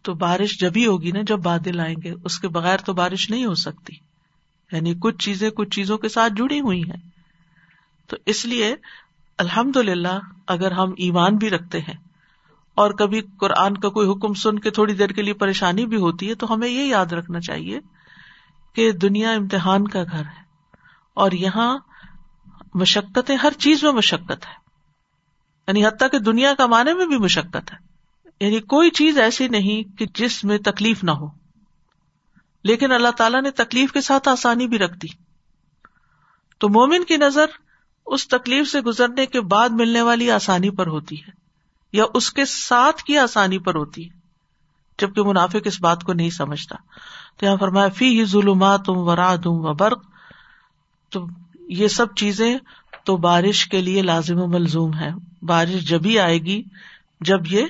تو 0.04 0.14
بارش 0.14 0.60
جبھی 0.60 0.86
ہوگی 0.86 1.10
نا 1.10 1.20
جب 1.26 1.38
بادل 1.38 1.80
آئیں 1.80 1.96
گے، 2.04 2.14
اس 2.24 2.38
کے 2.38 2.48
بغیر 2.48 2.76
تو 2.76 2.92
بارش 2.92 3.30
نہیں 3.30 3.44
ہو 3.44 3.54
سکتی۔ 3.54 3.92
یعنی 4.72 4.94
کچھ 4.94 5.16
چیزیں 5.18 5.50
کچھ 5.50 5.68
چیزوں 5.68 5.98
کے 5.98 6.08
ساتھ 6.08 6.32
جڑی 6.32 6.60
ہوئی 6.60 6.82
ہیں۔ 6.82 7.10
تو 8.06 8.16
اس 8.26 8.46
لیے 8.46 8.76
الحمد 9.38 9.76
للہ 9.76 10.18
اگر 10.46 10.72
ہم 10.72 10.90
ایمان 10.90 11.36
بھی 11.36 11.50
رکھتے 11.50 11.80
ہیں 11.80 11.96
اور 12.74 12.90
کبھی 12.90 13.20
قرآن 13.38 13.76
کا 13.76 13.88
کوئی 13.88 14.10
حکم 14.10 14.34
سن 14.34 14.58
کے 14.58 14.70
تھوڑی 14.70 14.94
دیر 14.94 15.08
کے 15.08 15.22
لیے 15.22 15.34
پریشانی 15.34 15.86
بھی 15.86 15.96
ہوتی 15.96 16.28
ہے، 16.28 16.34
تو 16.34 16.54
ہمیں 16.54 16.68
یہ 16.68 16.84
یاد 16.84 17.06
رکھنا 17.06 17.40
چاہیے 17.40 17.80
کہ 18.74 18.92
دنیا 18.92 19.30
امتحان 19.30 19.88
کا 19.88 20.02
گھر 20.02 20.24
ہے 20.24 20.42
اور 21.14 21.32
یہاں 21.32 21.78
مشقتیں، 22.74 23.36
ہر 23.36 23.52
چیز 23.58 23.84
میں 23.84 23.92
مشقت 23.92 24.46
ہے۔ 24.46 24.54
یعنی 25.68 25.86
حتیٰ 25.86 26.10
کہ 26.10 26.18
دنیا 26.18 26.54
کمانے 26.54 26.94
میں 26.94 27.06
بھی 27.06 27.18
مشقت 27.18 27.72
ہے۔ 27.72 27.93
یعنی 28.40 28.60
کوئی 28.60 28.90
چیز 28.90 29.18
ایسی 29.18 29.48
نہیں 29.48 29.98
کہ 29.98 30.06
جس 30.14 30.44
میں 30.44 30.58
تکلیف 30.58 31.04
نہ 31.04 31.10
ہو۔ 31.10 31.26
لیکن 32.64 32.92
اللہ 32.92 33.08
تعالیٰ 33.08 33.42
نے 33.42 33.50
تکلیف 33.50 33.92
کے 33.92 34.00
ساتھ 34.00 34.28
آسانی 34.28 34.66
بھی 34.66 34.78
رکھ 34.78 34.98
دی۔ 34.98 35.06
تو 36.58 36.68
مومن 36.68 37.04
کی 37.04 37.16
نظر 37.16 37.44
اس 38.06 38.28
تکلیف 38.28 38.68
سے 38.68 38.80
گزرنے 38.80 39.26
کے 39.26 39.40
بعد 39.40 39.68
ملنے 39.68 40.02
والی 40.02 40.30
آسانی 40.30 40.70
پر 40.70 40.86
ہوتی 40.86 41.20
ہے، 41.20 41.30
یا 41.92 42.04
اس 42.14 42.32
کے 42.32 42.44
ساتھ 42.44 43.02
کی 43.02 43.18
آسانی 43.18 43.58
پر 43.58 43.74
ہوتی 43.74 44.10
ہے، 44.10 44.16
جبکہ 44.98 45.22
منافق 45.22 45.56
اس 45.64 45.80
بات 45.80 46.04
کو 46.04 46.12
نہیں 46.12 46.30
سمجھتا۔ 46.30 46.76
تو 47.36 47.46
یہاں 47.46 47.56
فرمایا 47.56 47.88
فی 47.88 48.18
ہی 48.18 48.24
ظلمات 48.24 48.88
ورا 48.88 49.36
دوں 49.36 49.58
و 49.58 49.74
برق۔ 49.74 50.04
تو 51.10 51.26
یہ 51.68 51.88
سب 51.88 52.14
چیزیں 52.14 52.58
تو 53.04 53.16
بارش 53.16 53.66
کے 53.66 53.80
لیے 53.80 54.02
لازم 54.02 54.40
و 54.40 54.46
ملزوم 54.46 54.94
ہے 54.94 55.10
بارش 55.42 55.88
جبھی 55.88 56.18
آئے 56.18 56.38
گی، 56.38 56.62
جب 57.20 57.52
یہ 57.52 57.62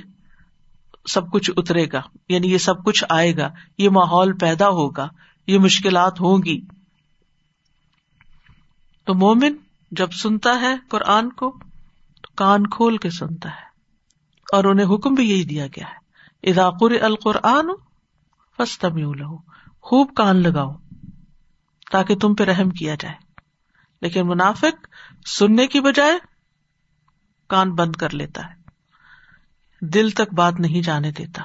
سب 1.10 1.32
کچھ 1.32 1.50
اترے 1.56 1.86
گا 1.92 2.02
یعنی 2.28 2.52
یہ 2.52 2.58
سب 2.58 2.84
کچھ 2.84 3.04
آئے 3.08 3.36
گا، 3.36 3.50
یہ 3.78 3.88
ماحول 3.88 4.38
پیدا 4.38 4.68
ہوگا، 4.68 5.08
یہ 5.46 5.58
مشکلات 5.58 6.20
ہوں 6.20 6.38
گی۔ 6.44 6.60
تو 9.04 9.14
مومن 9.14 9.56
جب 9.90 10.12
سنتا 10.12 10.60
ہے 10.60 10.74
قرآن 10.90 11.32
کو، 11.32 11.58
تو 12.22 12.28
کان 12.36 12.66
کھول 12.66 12.96
کے 12.96 13.10
سنتا 13.10 13.48
ہے۔ 13.48 13.64
اور 14.52 14.64
انہیں 14.64 14.94
حکم 14.94 15.14
بھی 15.14 15.30
یہی 15.30 15.44
دیا 15.44 15.66
گیا 15.66 15.84
ہے۔ 15.86 16.04
اداقر 16.50 17.02
القرآن 17.02 17.66
فسطم 18.58 19.12
لہو 19.12 19.36
خوب 19.82 20.14
کان 20.16 20.36
لگاؤ، 20.36 20.72
تاکہ 21.90 22.16
تم 22.16 22.34
پہ 22.34 22.44
رحم 22.44 22.70
کیا 22.70 22.94
جائے۔ 23.00 23.14
لیکن 24.02 24.28
منافق 24.28 24.86
سننے 25.28 25.66
کی 25.66 25.80
بجائے 25.80 26.18
کان 27.48 27.74
بند 27.74 27.92
کر 27.92 28.10
لیتا 28.10 28.48
ہے۔ 28.48 28.63
دل 29.84 30.10
تک 30.10 30.34
بات 30.34 30.60
نہیں 30.60 30.82
جانے 30.82 31.10
دیتا۔ 31.10 31.44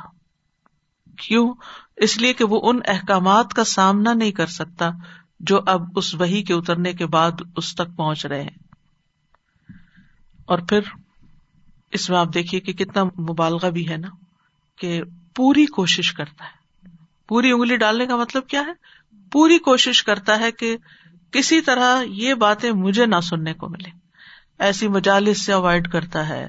کیوں؟ 1.17 1.53
اس 1.97 2.17
لیے 2.17 2.33
کہ 2.33 2.43
وہ 2.43 2.59
ان 2.63 2.79
احکامات 2.87 3.53
کا 3.53 3.63
سامنا 3.63 4.13
نہیں 4.13 4.31
کر 4.31 4.45
سکتا 4.45 4.89
جو 5.39 5.59
اب 5.65 5.81
اس 5.95 6.15
وہی 6.15 6.43
کے 6.43 6.53
اترنے 6.53 6.93
کے 6.93 7.05
بعد 7.05 7.31
اس 7.55 7.75
تک 7.75 7.97
پہنچ 7.97 8.25
رہے 8.25 8.41
ہیں۔ 8.41 8.57
اور 10.45 10.59
پھر 10.59 10.79
اس 11.91 12.09
میں 12.09 12.17
آپ 12.17 12.33
دیکھیے 12.33 12.61
کہ 12.61 12.73
کتنا 12.73 13.03
مبالغہ 13.03 13.69
بھی 13.69 13.89
ہے 13.89 13.97
نا 13.97 14.07
کہ 14.77 15.01
پوری 15.35 15.65
کوشش 15.65 16.13
کرتا 16.13 16.45
ہے۔ 16.45 16.59
پوری 17.27 17.51
انگلی 17.51 17.77
ڈالنے 17.77 18.05
کا 18.05 18.15
مطلب 18.17 18.47
کیا 18.47 18.61
ہے؟ 18.61 18.73
پوری 19.31 19.57
کوشش 19.57 20.03
کرتا 20.03 20.39
ہے 20.39 20.51
کہ 20.51 20.77
کسی 21.31 21.61
طرح 21.61 22.03
یہ 22.07 22.33
باتیں 22.33 22.71
مجھے 22.71 23.05
نہ 23.05 23.19
سننے 23.23 23.53
کو 23.53 23.69
ملے 23.69 23.89
ایسی 24.59 24.87
مجالس 24.87 25.45
سے 25.45 25.53
اوائڈ 25.53 25.91
کرتا 25.91 26.29
ہے۔ 26.29 26.47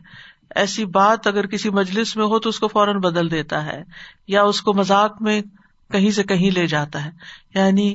ایسی 0.54 0.84
بات 0.84 1.26
اگر 1.26 1.46
کسی 1.46 1.70
مجلس 1.70 2.16
میں 2.16 2.26
ہو 2.26 2.38
تو 2.38 2.48
اس 2.48 2.58
کو 2.58 2.68
فوراً 2.68 3.00
بدل 3.00 3.30
دیتا 3.30 3.66
ہے، 3.66 3.84
یا 4.28 4.42
اس 4.42 4.62
کو 4.62 4.74
مذاق 4.74 5.22
میں 5.22 5.42
کہیں 5.92 6.10
سے 6.10 6.22
کہیں 6.22 6.50
لے 6.50 6.66
جاتا 6.66 7.04
ہے۔ 7.04 7.10
یعنی 7.54 7.94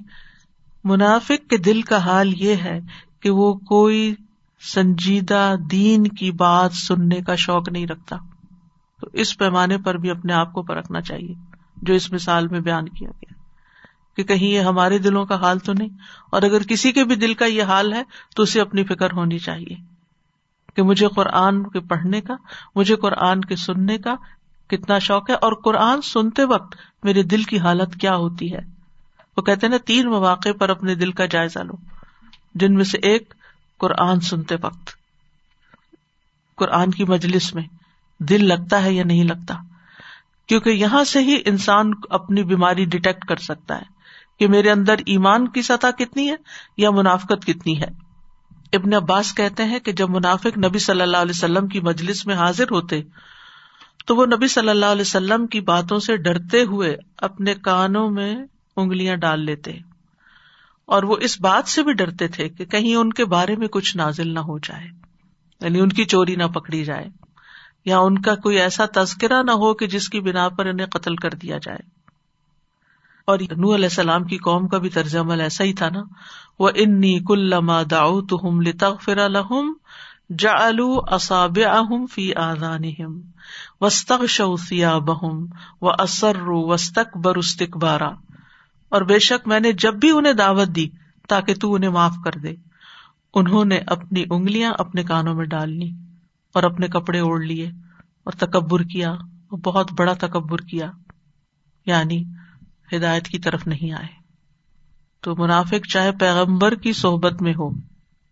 منافق 0.83 1.49
کے 1.49 1.57
دل 1.57 1.81
کا 1.81 1.97
حال 1.97 2.41
یہ 2.41 2.55
ہے 2.55 2.79
کہ 3.19 3.29
وہ 3.29 3.53
کوئی 3.53 4.15
سنجیدہ 4.61 5.55
دین 5.71 6.07
کی 6.07 6.31
بات 6.31 6.73
سننے 6.73 7.21
کا 7.21 7.35
شوق 7.35 7.69
نہیں 7.69 7.87
رکھتا۔ 7.87 8.15
تو 9.01 9.07
اس 9.13 9.37
پیمانے 9.37 9.77
پر 9.77 9.97
بھی 9.97 10.09
اپنے 10.11 10.33
آپ 10.33 10.53
کو 10.53 10.61
پرکھنا 10.61 11.01
چاہیے، 11.01 11.33
جو 11.81 11.93
اس 11.93 12.11
مثال 12.11 12.47
میں 12.47 12.59
بیان 12.59 12.89
کیا 12.89 13.09
گیا۔ 13.09 13.33
کہ 14.15 14.23
کہیں 14.23 14.47
یہ 14.47 14.59
ہمارے 14.59 14.97
دلوں 14.97 15.25
کا 15.25 15.35
حال 15.35 15.59
تو 15.59 15.73
نہیں، 15.73 15.89
اور 16.31 16.41
اگر 16.41 16.63
کسی 16.63 16.91
کے 16.91 17.03
بھی 17.03 17.15
دل 17.15 17.33
کا 17.33 17.45
یہ 17.45 17.63
حال 17.63 17.93
ہے 17.93 18.03
تو 18.35 18.43
اسے 18.43 18.61
اپنی 18.61 18.83
فکر 18.83 19.11
ہونی 19.11 19.39
چاہیے۔ 19.39 19.94
کہ 20.75 20.83
مجھے 20.83 21.07
قرآن 21.07 21.63
کے 21.63 21.79
پڑھنے 21.79 22.21
کا، 22.21 22.35
مجھے 22.75 22.95
قرآن 22.95 23.41
کے 23.41 23.55
سننے 23.55 23.97
کا 23.97 24.15
کتنا 24.67 24.99
شوق 24.99 25.29
ہے 25.29 25.35
اور 25.35 25.53
قرآن 25.53 26.01
سنتے 26.01 26.43
وقت 26.43 26.75
میرے 27.03 27.23
دل 27.23 27.43
کی 27.43 27.59
حالت 27.59 27.95
کیا 27.95 28.15
ہوتی 28.15 28.53
ہے؟ 28.53 28.59
وہ 29.37 29.41
کہتے 29.41 29.67
نا، 29.67 29.77
تین 29.85 30.07
مواقع 30.07 30.49
پر 30.59 30.69
اپنے 30.69 30.95
دل 30.95 31.11
کا 31.11 31.25
جائزہ 31.25 31.59
لو، 31.59 31.73
جن 32.55 32.73
میں 32.73 32.83
سے 32.83 32.97
ایک 32.97 33.33
قرآن 33.77 34.19
سنتے 34.19 34.55
وقت۔ 34.61 34.89
قرآن 36.55 36.91
کی 36.91 37.03
مجلس 37.03 37.55
میں 37.55 37.63
دل 38.19 38.45
لگتا 38.45 38.83
ہے 38.83 38.93
یا 38.93 39.03
نہیں 39.03 39.23
لگتا؟ 39.23 39.55
کیونکہ 40.47 40.69
یہاں 40.69 41.03
سے 41.03 41.19
ہی 41.19 41.41
انسان 41.45 41.91
اپنی 42.09 42.43
بیماری 42.43 42.85
ڈیٹیکٹ 42.85 43.25
کر 43.25 43.35
سکتا 43.35 43.77
ہے 43.77 43.85
کہ 44.39 44.47
میرے 44.47 44.71
اندر 44.71 44.95
ایمان 45.05 45.47
کی 45.47 45.61
سطح 45.61 45.87
کتنی 45.97 46.29
ہے 46.29 46.35
یا 46.77 46.91
منافقت 46.91 47.45
کتنی 47.45 47.81
ہے۔ 47.81 48.04
ابن 48.75 48.93
عباس 48.93 49.35
کہتے 49.35 49.63
ہیں 49.63 49.79
کہ 49.79 49.91
جب 49.91 50.09
منافق 50.09 50.57
نبی 50.57 50.79
صلی 50.79 51.01
اللہ 51.01 51.17
علیہ 51.17 51.35
وسلم 51.35 51.67
کی 51.67 51.79
مجلس 51.79 52.25
میں 52.25 52.35
حاضر 52.35 52.63
ہوتے، 52.71 53.01
تو 54.05 54.15
وہ 54.15 54.25
نبی 54.25 54.47
صلی 54.47 54.69
اللہ 54.69 54.85
علیہ 54.85 55.01
وسلم 55.01 55.47
کی 55.47 55.61
باتوں 55.61 55.99
سے 55.99 56.17
ڈرتے 56.17 56.61
ہوئے 56.63 56.97
اپنے 57.17 57.55
کانوں 57.55 58.09
میں 58.09 58.35
انگلیاں 58.75 59.15
ڈال 59.15 59.45
لیتے۔ 59.45 59.77
اور 60.85 61.03
وہ 61.03 61.17
اس 61.21 61.41
بات 61.41 61.69
سے 61.69 61.83
بھی 61.83 61.93
ڈرتے 61.93 62.27
تھے 62.27 62.49
کہ 62.49 62.65
کہیں 62.65 62.95
ان 62.95 63.13
کے 63.13 63.25
بارے 63.25 63.55
میں 63.55 63.67
کچھ 63.67 63.97
نازل 63.97 64.33
نہ 64.33 64.39
ہو 64.39 64.57
جائے 64.59 64.87
یعنی 65.61 65.79
ان 65.79 65.89
کی 65.89 66.05
چوری 66.05 66.35
نہ 66.35 66.43
پکڑی 66.43 66.83
جائے، 66.83 67.05
یا 67.85 67.99
ان 67.99 68.21
کا 68.21 68.35
کوئی 68.35 68.59
ایسا 68.59 68.85
تذکرہ 68.95 69.43
نہ 69.43 69.51
ہو 69.51 69.73
کہ 69.73 69.87
جس 69.87 70.09
کی 70.09 70.19
بنا 70.19 70.49
پر 70.49 70.65
انہیں 70.65 70.87
قتل 70.87 71.15
کر 71.15 71.29
دیا 71.29 71.57
جائے۔ 71.57 71.94
اور 73.27 73.39
نو 73.39 73.73
علیہ 73.75 73.89
السلام 73.91 74.23
کی 74.23 74.37
قوم 74.37 74.67
کا 74.67 74.77
بھی 74.77 74.89
طرز 74.89 75.15
عمل 75.15 75.41
ایسا 75.41 75.63
ہی 75.63 75.73
تھا 75.73 75.89
نا۔ 75.89 76.01
وہ 76.59 76.69
انی 76.75 77.13
کلما 77.27 77.81
داؤ 77.91 78.21
تم 78.21 78.61
لتغفر 78.61 79.21
لهم 79.29 79.73
جعلوا 80.39 81.15
اصابعهم 81.15 82.05
فی 82.05 82.25
آزان 82.35 82.85
وسطق 83.81 84.25
شوسیا 84.27 84.91
آذانهم 84.91 85.41
واستغشوا 85.41 85.41
ثيابهم 85.41 85.45
واسروا 85.81 86.61
واستكبروا 86.67 87.45
استكبارا 87.45 88.09
اور 88.91 89.01
بے 89.01 89.19
شک 89.19 89.47
میں 89.47 89.59
نے 89.59 89.71
جب 89.79 89.99
بھی 89.99 90.11
انہیں 90.11 90.33
دعوت 90.33 90.75
دی 90.75 90.87
تاکہ 91.29 91.55
تو 91.55 91.73
انہیں 91.73 91.89
معاف 91.89 92.15
کر 92.23 92.39
دے۔ 92.39 92.55
انہوں 93.33 93.65
نے 93.65 93.79
اپنی 93.87 94.23
انگلیاں 94.29 94.73
اپنے 94.79 95.03
کانوں 95.03 95.33
میں 95.35 95.45
ڈال 95.45 95.77
لی 95.79 95.91
اور 96.55 96.63
اپنے 96.63 96.87
کپڑے 96.87 97.19
اوڑ 97.19 97.39
لیے 97.41 97.67
اور 98.23 98.33
تکبر 98.37 98.83
کیا، 98.83 99.11
اور 99.11 99.59
بہت 99.59 99.91
بڑا 99.97 100.13
تکبر 100.19 100.61
کیا۔ 100.63 100.91
یعنی 101.85 102.23
ہدایت 102.93 103.27
کی 103.27 103.39
طرف 103.39 103.67
نہیں 103.67 103.91
آئے۔ 103.91 104.25
تو 105.21 105.35
منافق 105.35 105.87
چاہے 105.87 106.11
پیغمبر 106.11 106.75
کی 106.75 106.93
صحبت 106.93 107.41
میں 107.41 107.53
ہو، 107.53 107.69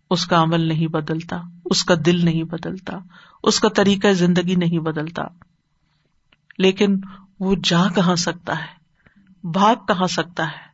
اس 0.10 0.26
کا 0.26 0.42
عمل 0.42 0.62
نہیں 0.62 0.88
بدلتا، 0.88 1.42
اس 1.66 1.84
کا 1.84 1.96
دل 2.06 2.26
نہیں 2.26 2.44
بدلتا، 2.44 2.98
اس 3.44 3.60
کا 3.60 3.70
طریقہ 3.70 4.14
زندگی 4.14 4.56
نہیں 4.56 4.80
بدلتا۔ 4.80 5.24
لیکن 6.58 7.00
وہ 7.40 7.56
جا 7.64 7.88
کہاں 7.96 8.16
سکتا 8.16 8.60
ہے؟ 8.60 8.84
بھاگ 9.48 9.76
کہاں 9.88 10.08
سکتا 10.08 10.46
ہے؟ 10.46 10.74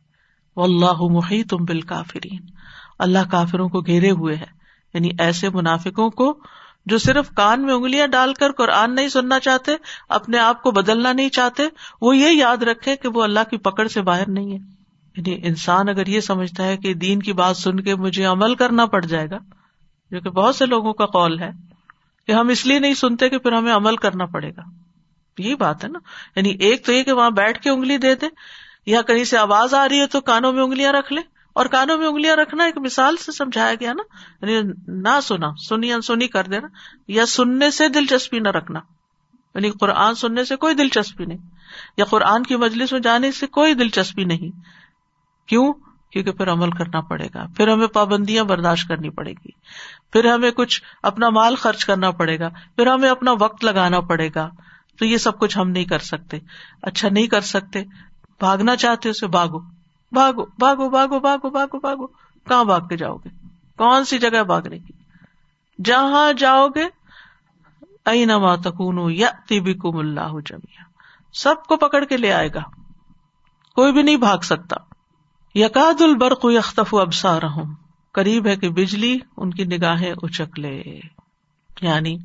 وہ 0.56 0.64
اللہ 0.64 1.00
محی 1.00 1.44
تم 1.44 1.64
بال 1.64 1.80
کافرین 1.80 2.40
اللہ 2.98 3.18
کافروں 3.30 3.68
کو 3.68 3.80
گھیرے 3.80 4.10
ہوئے 4.10 4.36
ہے۔ 4.36 4.60
یعنی 4.94 5.08
ایسے 5.18 5.48
منافقوں 5.48 6.10
کو 6.10 6.40
جو 6.86 6.98
صرف 6.98 7.30
کان 7.34 7.62
میں 7.62 7.74
انگلیاں 7.74 8.06
ڈال 8.06 8.34
کر 8.34 8.52
قرآن 8.52 8.94
نہیں 8.94 9.08
سننا 9.08 9.40
چاہتے، 9.40 9.72
اپنے 10.08 10.38
آپ 10.38 10.62
کو 10.62 10.70
بدلنا 10.70 11.12
نہیں 11.12 11.28
چاہتے، 11.28 11.62
وہ 12.00 12.16
یہ 12.16 12.36
یاد 12.36 12.56
رکھے 12.56 12.96
کہ 12.96 13.08
وہ 13.08 13.22
اللہ 13.22 13.40
کی 13.50 13.56
پکڑ 13.56 13.86
سے 13.86 14.02
باہر 14.02 14.28
نہیں 14.28 14.52
ہے۔ 14.52 14.58
یعنی 15.16 15.40
انسان 15.44 15.88
اگر 15.88 16.06
یہ 16.06 16.20
سمجھتا 16.20 16.64
ہے 16.64 16.76
کہ 16.76 16.94
دین 16.94 17.22
کی 17.22 17.32
بات 17.32 17.56
سن 17.56 17.80
کے 17.80 17.94
مجھے 17.94 18.24
عمل 18.24 18.54
کرنا 18.54 18.86
پڑ 18.86 19.04
جائے 19.04 19.30
گا، 19.30 19.38
جو 20.10 20.20
کہ 20.20 20.30
بہت 20.30 20.54
سے 20.54 20.66
لوگوں 20.66 20.92
کا 20.92 21.06
قول 21.06 21.40
ہے 21.40 21.50
کہ 22.26 22.32
ہم 22.32 22.48
اس 22.48 22.66
لیے 22.66 22.78
نہیں 22.78 22.94
سنتے 22.94 23.28
کہ 23.28 23.38
پھر 23.38 23.52
ہمیں 23.52 23.72
عمل 23.72 23.96
کرنا 23.96 24.26
پڑے 24.26 24.50
گا۔ 24.50 24.62
یہی 25.38 25.54
بات 25.54 25.84
ہے 25.84 25.88
نا۔ 25.88 25.98
یعنی 26.36 26.50
ایک 26.50 26.86
تو 26.86 26.92
یہ 26.92 27.02
کہ 27.02 27.12
وہاں 27.12 27.30
بیٹھ 27.30 27.62
کے 27.62 27.70
انگلی 27.70 27.98
دے 27.98 28.14
دے 28.14 28.26
یا 28.86 29.02
کہیں 29.02 29.24
سے 29.24 29.38
آواز 29.38 29.74
آ 29.74 29.88
رہی 29.88 30.00
ہے 30.00 30.06
تو 30.06 30.20
کانوں 30.20 30.52
میں 30.52 30.62
انگلیاں 30.62 30.92
رکھ 30.92 31.12
لے 31.12 31.20
اور 31.60 31.68
کانوں 31.68 31.98
میں 31.98 32.06
انگلیاں 32.06 32.36
رکھنا 32.36 32.64
ایک 32.64 32.78
مثال 32.78 33.16
سے 33.16 33.32
سمجھایا 33.32 33.74
گیا 33.74 33.92
نا 33.92 34.02
یعنی 34.46 34.72
نہ 34.88 35.20
سنا، 35.22 35.46
سنی 35.68 35.92
انسنی 35.92 36.28
کر 36.28 36.44
دینا، 36.44 36.68
یا 37.08 37.26
سننے 37.26 37.70
سے 37.70 37.88
دلچسپی 37.88 38.38
نہ 38.38 38.48
رکھنا۔ 38.48 38.80
یعنی 39.54 39.70
قرآن 39.70 40.14
سننے 40.14 40.44
سے 40.44 40.56
کوئی 40.56 40.74
دلچسپی 40.74 41.24
نہیں، 41.24 41.38
یا 41.96 42.04
قرآن 42.04 42.42
کی 42.42 42.56
مجلس 42.56 42.92
میں 42.92 43.00
جانے 43.00 43.32
سے 43.32 43.46
کوئی 43.46 43.74
دلچسپی 43.74 44.24
نہیں۔ 44.24 44.60
کیوں؟ 45.48 45.72
کیونکہ 46.12 46.32
پھر 46.32 46.52
عمل 46.52 46.70
کرنا 46.70 47.00
پڑے 47.00 47.26
گا، 47.34 47.46
پھر 47.56 47.68
ہمیں 47.68 47.86
پابندیاں 47.86 48.44
برداشت 48.44 48.88
کرنی 48.88 49.10
پڑے 49.10 49.32
گی، 49.32 49.50
پھر 50.12 50.24
ہمیں 50.24 50.50
کچھ 50.50 50.82
اپنا 51.02 51.28
مال 51.28 51.54
خرچ 51.54 51.84
کرنا 51.84 52.10
پڑے 52.10 52.38
گا، 52.38 52.48
پھر 52.48 52.86
ہمیں 52.86 53.10
اپنا 53.10 53.32
وقت 53.40 53.64
لگانا 53.64 54.00
پڑے 54.00 54.30
گا۔ 54.34 54.50
تو 54.98 55.04
یہ 55.04 55.16
سب 55.16 55.38
کچھ 55.38 55.58
ہم 55.58 55.70
نہیں 55.70 55.84
کر 55.84 55.98
سکتے۔ 55.98 56.38
اچھا 56.82 57.08
نہیں 57.08 57.26
کر 57.26 57.40
سکتے، 57.40 57.84
بھاگنا 58.38 58.76
چاہتے 58.76 59.08
اسے 59.08 59.26
بھاگو۔ 59.26 59.79
بھاگو 60.12 60.44
بھاگو 60.46 60.90
بھاگو 60.90 61.20
بھاگو 61.20 61.50
بھاگو 61.50 61.78
بھاگو۔ 61.78 62.06
کہاں 62.48 62.64
بھاگ 62.64 62.80
کے 62.80 62.96
جاؤ 62.96 63.16
گے؟ 63.16 63.28
کون 63.76 64.04
سی 64.04 64.18
جگہ 64.18 64.42
بھاگنے 64.42 64.78
کی؟ 64.78 64.92
جہاں 65.84 66.32
جاؤ 66.32 66.68
گے، 66.68 66.88
اینا 68.04 68.56
تکون 68.56 69.12
یا 69.12 69.30
تیبی 69.48 69.74
کم 69.74 69.96
اللہ 69.96 70.40
جمیا 70.46 70.82
سب 71.32 71.54
کو 71.68 71.76
پکڑ 71.76 72.04
کے 72.04 72.16
لے 72.16 72.32
آئے 72.32 72.48
گا۔ 72.54 72.60
کوئی 73.74 73.92
بھی 73.92 74.02
نہیں 74.02 74.16
بھاگ 74.16 74.38
سکتا۔ 74.38 74.76
یقاد 75.54 76.00
البرق 76.00 76.46
یختف 76.50 76.94
ابسا 76.94 77.40
رہوں 77.40 77.74
قریب 78.12 78.46
ہے 78.46 78.56
کہ 78.56 78.68
بجلی 78.68 79.18
ان 79.36 79.50
کی 79.50 79.64
نگاہیں 79.64 80.12
اچک 80.22 80.58
لے۔ 80.58 80.82
یعنی 81.82 82.18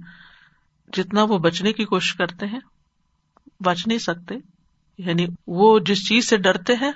جتنا 0.93 1.23
وہ 1.23 1.38
بچنے 1.38 1.73
کی 1.73 1.86
کوشش 1.86 2.15
کرتے 2.15 2.45
ہیں، 2.45 2.59
بچ 3.59 3.88
نہیں 3.88 3.97
سکتے۔ 3.97 4.36
یعنی 4.97 5.27
وہ 5.47 5.79
جس 5.79 6.07
چیز 6.07 6.29
سے 6.29 6.38
ڈرتے 6.38 6.73
ہیں 6.73 6.91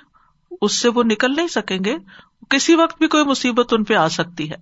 اس 0.60 0.80
سے 0.80 0.88
وہ 0.88 1.02
نکل 1.02 1.36
نہیں 1.36 1.48
سکیں 1.48 1.78
گے۔ 1.84 1.96
کسی 2.48 2.74
وقت 2.74 2.98
بھی 2.98 3.08
کوئی 3.08 3.24
مصیبت 3.24 3.72
ان 3.72 3.84
پہ 3.84 3.94
آ 3.94 4.08
سکتی 4.08 4.50
ہے۔ 4.50 4.56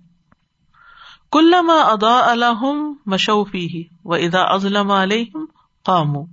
کلما 1.31 1.73
ادا 1.73 2.31
الحم 2.31 2.93
مشوفی 3.05 3.67
ہی 3.67 3.83
و 4.03 4.13
ادا 4.13 4.41
ازلم 4.41 4.91
علیہم 4.91 5.45
قامو 5.83 6.25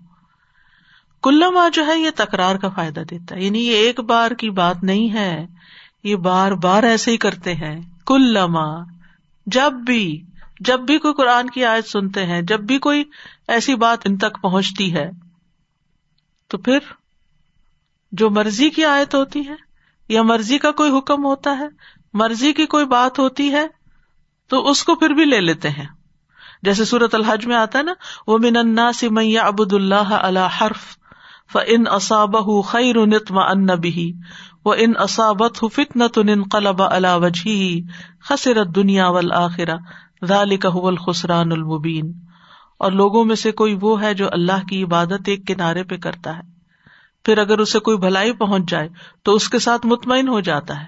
کلما 1.23 1.69
جو 1.69 1.87
ہے 1.87 1.99
یہ 1.99 2.11
تکرار 2.17 2.57
کا 2.57 2.69
فائدہ 2.69 3.01
دیتا 3.01 3.37
ہے۔ 3.37 3.45
یعنی 3.45 3.67
یہ 3.67 3.77
ایک 3.77 4.01
بار 4.01 4.31
کی 4.31 4.51
بات 4.51 4.85
نہیں 4.85 5.13
ہے۔ 5.13 5.47
یہ 6.05 6.17
بار 6.17 6.53
بار 6.53 6.83
ایسے 6.83 7.11
ہی 7.11 7.17
کرتے 7.17 7.55
ہیں۔ 7.55 7.81
کلما 8.07 8.85
جب 9.47 9.73
بھی 9.73 10.23
جب 10.61 10.81
بھی 10.81 10.99
کوئی 10.99 11.15
قرآن 11.15 11.51
کی 11.51 11.65
آیت 11.65 11.89
سنتے 11.89 12.27
ہیں، 12.27 12.43
جب 12.43 12.61
بھی 12.61 12.79
کوئی 12.79 13.05
ایسی 13.49 13.75
بات 13.75 13.99
ان 14.05 14.17
تک 14.17 14.43
پہنچتی 14.43 14.95
ہے، 14.95 15.11
تو 16.49 16.59
پھر 16.59 16.79
جو 18.13 18.31
مرضی 18.31 18.71
کی 18.71 18.85
آیت 18.85 19.15
ہوتی 19.15 19.49
ہے 19.49 19.55
یا 20.09 20.23
مرضی 20.23 20.59
کا 20.59 20.71
کوئی 20.71 20.99
حکم 20.99 21.25
ہوتا 21.25 21.59
ہے، 21.59 21.69
مرضی 22.13 22.53
کی 22.53 22.67
کوئی 22.67 22.87
بات 22.87 23.19
ہوتی 23.19 23.53
ہے، 23.53 23.67
تو 24.49 24.71
اس 24.71 24.85
کو 24.85 24.95
پھر 24.95 25.11
بھی 25.11 25.25
لے 25.25 25.41
لیتے 25.41 25.71
ہیں۔ 25.71 25.87
جیسے 26.63 26.85
سورت 26.85 27.15
الحج 27.15 27.47
میں 27.47 27.57
آتا 27.57 27.79
ہے 27.79 27.85
نا 27.85 27.93
وہ 28.27 28.39
من 28.39 28.57
انا 28.57 28.93
سمیا 28.93 29.43
ابد 29.43 29.73
اللہ 29.73 30.13
اللہ 30.13 30.49
حرف 30.61 30.97
ف 31.53 31.57
ان 31.67 31.85
اصاب 31.87 32.37
خیر 32.67 33.07
نتم 33.07 33.39
ان 33.39 33.67
بھی 33.67 34.13
وہ 34.65 34.75
ان 34.79 34.93
اصابت 34.97 35.65
فتن 35.73 36.09
تن 36.09 36.43
قلب 36.43 36.83
اللہ 36.83 37.17
وجہ 37.17 37.81
خسرت 38.23 38.67
دنیا 38.75 39.09
ول 39.09 39.33
آخرا 39.33 39.75
ذالک 40.25 40.67
الخسران 40.67 41.53
المبین 41.53 42.13
اور 42.79 42.93
لوگوں 42.93 43.25
میں 43.25 43.37
سے 43.37 43.53
کوئی 43.53 43.79
وہ 43.81 44.03
ہے 44.03 44.15
جو 44.15 44.29
اللہ 44.33 44.67
کی 44.69 44.83
عبادت 44.85 45.29
ایک 45.29 45.47
کنارے 45.47 45.85
پہ 45.85 45.97
کرتا 45.97 46.37
ہے۔ 46.37 46.56
پھر 47.27 47.39
اگر 47.39 47.59
اسے 47.59 47.79
کوئی 47.79 47.97
بھلائی 47.97 48.33
پہنچ 48.33 48.63
جائے 48.69 48.89
تو 49.23 49.35
اس 49.35 49.49
کے 49.49 49.59
ساتھ 49.59 49.87
مطمئن 49.87 50.29
ہو 50.29 50.41
جاتا 50.41 50.81
ہے 50.81 50.87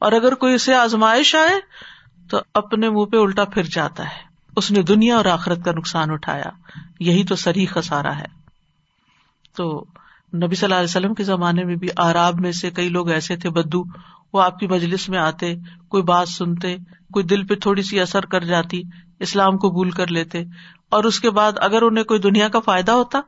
اور 0.00 0.12
اگر 0.12 0.34
کوئی 0.34 0.54
اسے 0.54 0.74
آزمائش 0.74 1.34
آئے 1.34 1.60
تو 2.30 2.38
اپنے 2.54 2.90
منہ 2.90 3.04
پہ 3.04 3.16
الٹا 3.16 3.44
پھر 3.44 3.62
جاتا 3.62 4.04
ہے۔ 4.04 4.22
اس 4.56 4.70
نے 4.70 4.82
دنیا 4.82 5.16
اور 5.16 5.24
آخرت 5.24 5.64
کا 5.64 5.72
نقصان 5.72 6.10
اٹھایا۔ 6.10 6.50
یہی 7.00 7.24
تو 7.24 7.36
سری 7.36 7.66
خسارا 7.66 8.16
ہے۔ 8.16 8.24
تو 9.56 9.84
نبی 10.34 10.54
صلی 10.54 10.64
اللہ 10.64 10.74
علیہ 10.74 10.84
وسلم 10.84 11.14
کے 11.14 11.24
زمانے 11.24 11.64
میں 11.64 11.76
بھی 11.76 11.88
آراب 11.96 12.40
میں 12.40 12.52
سے 12.52 12.70
کئی 12.70 12.88
لوگ 12.88 13.10
ایسے 13.10 13.36
تھے، 13.36 13.50
بدو، 13.50 13.82
وہ 14.32 14.42
آپ 14.42 14.58
کی 14.58 14.66
مجلس 14.66 15.08
میں 15.08 15.18
آتے، 15.18 15.54
کوئی 15.88 16.02
بات 16.02 16.28
سنتے، 16.28 16.76
کوئی 17.12 17.24
دل 17.24 17.46
پہ 17.46 17.54
تھوڑی 17.54 17.82
سی 17.82 18.00
اثر 18.00 18.26
کر 18.26 18.44
جاتی، 18.44 18.82
اسلام 19.20 19.56
کو 19.56 19.70
بھول 19.70 19.90
کر 19.90 20.06
لیتے 20.06 20.38
اور 20.90 21.04
اس 21.04 21.20
کے 21.20 21.30
بعد 21.30 21.52
اگر 21.56 21.82
انہیں 21.82 22.04
کوئی 22.04 22.20
دنیا 22.20 22.48
کا 22.48 22.60
فائدہ 22.60 22.92
ہوتا 22.92 23.20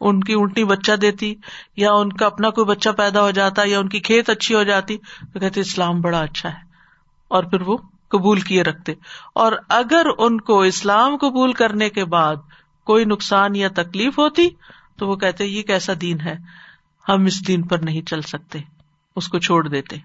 ان 0.00 0.24
کی 0.24 0.32
اونٹی 0.32 0.64
بچہ 0.64 0.92
دیتی 0.92 1.34
یا 1.76 1.92
ان 1.92 2.12
کا 2.12 2.26
اپنا 2.26 2.50
کوئی 2.50 2.64
بچہ 2.64 2.88
پیدا 2.88 3.22
ہو 3.22 3.30
جاتا 3.30 3.62
یا 3.64 3.78
ان 3.78 3.88
کی 3.88 4.00
کھیت 4.00 4.30
اچھی 4.30 4.54
ہو 4.54 4.62
جاتی 4.62 4.96
تو 5.32 5.38
کہتے 5.38 5.60
اسلام 5.60 6.00
بڑا 6.00 6.18
اچھا 6.18 6.48
ہے 6.48 6.60
اور 7.28 7.44
پھر 7.44 7.60
وہ 7.60 7.76
قبول 8.08 8.40
کیے 8.40 8.62
رکھتے 8.62 8.92
اور 9.34 9.52
اگر 9.68 10.06
ان 10.18 10.40
کو 10.40 10.60
اسلام 10.60 11.16
قبول 11.16 11.52
کرنے 11.52 11.90
کے 11.90 12.04
بعد 12.04 12.36
کوئی 12.84 13.04
نقصان 13.04 13.56
یا 13.56 13.68
تکلیف 13.76 14.18
ہوتی 14.18 14.48
تو 14.98 15.08
وہ 15.08 15.16
کہتے 15.16 15.44
یہ 15.44 15.62
کیسا 15.62 15.92
دین 16.00 16.20
ہے؟ 16.20 16.34
ہم 17.08 17.24
اس 17.24 17.48
دین 17.48 17.62
پر 17.62 17.78
نہیں 17.78 18.02
چل 18.02 18.20
سکتے، 18.20 18.58
اس 19.16 19.28
کو 19.28 19.38
چھوڑ 19.38 19.68
دیتے 19.68 19.96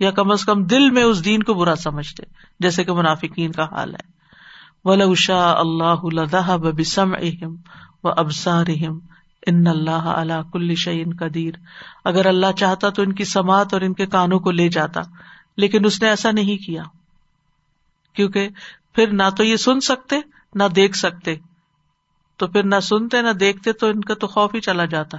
یا 0.00 0.10
کم 0.10 0.30
از 0.30 0.44
کم 0.44 0.64
دل 0.64 0.90
میں 0.90 1.02
اس 1.02 1.24
دین 1.24 1.42
کو 1.42 1.54
برا 1.54 1.74
سمجھتے، 1.74 2.22
جیسے 2.60 2.84
کہ 2.84 2.92
منافقین 2.92 3.52
کا 3.52 3.64
حال 3.64 3.94
ہے۔ 3.94 4.16
ولا 4.84 5.50
اللہ 5.60 6.56
و 8.06 8.12
ابسار 8.16 8.66
ان 9.46 9.66
اللہ 9.66 9.90
اللہ 9.90 10.50
کل 10.52 10.74
شعین 10.74 11.16
قدیر۔ 11.18 11.54
اگر 12.04 12.26
اللہ 12.26 12.52
چاہتا 12.58 12.88
تو 12.88 13.02
ان 13.02 13.12
کی 13.12 13.24
سماعت 13.24 13.74
اور 13.74 13.80
ان 13.80 13.92
کے 13.92 14.06
کانوں 14.06 14.38
کو 14.38 14.50
لے 14.50 14.68
جاتا، 14.68 15.00
لیکن 15.56 15.84
اس 15.84 16.02
نے 16.02 16.08
ایسا 16.08 16.30
نہیں 16.30 16.66
کیا۔ 16.66 16.82
کیونکہ 18.12 18.48
پھر 18.94 19.12
نہ 19.12 19.22
تو 19.36 19.44
یہ 19.44 19.56
سن 19.56 19.80
سکتے، 19.80 20.16
نہ 20.54 20.64
دیکھ 20.64 20.96
سکتے۔ 20.96 21.36
تو 22.36 22.46
پھر 22.46 22.62
نہ 22.62 22.80
سنتے، 22.80 23.22
نہ 23.22 23.30
دیکھتے 23.30 23.72
تو 23.72 23.86
ان 23.86 24.00
کا 24.00 24.14
تو 24.14 24.26
خوف 24.26 24.54
ہی 24.54 24.60
چلا 24.60 24.84
جاتا۔ 24.84 25.18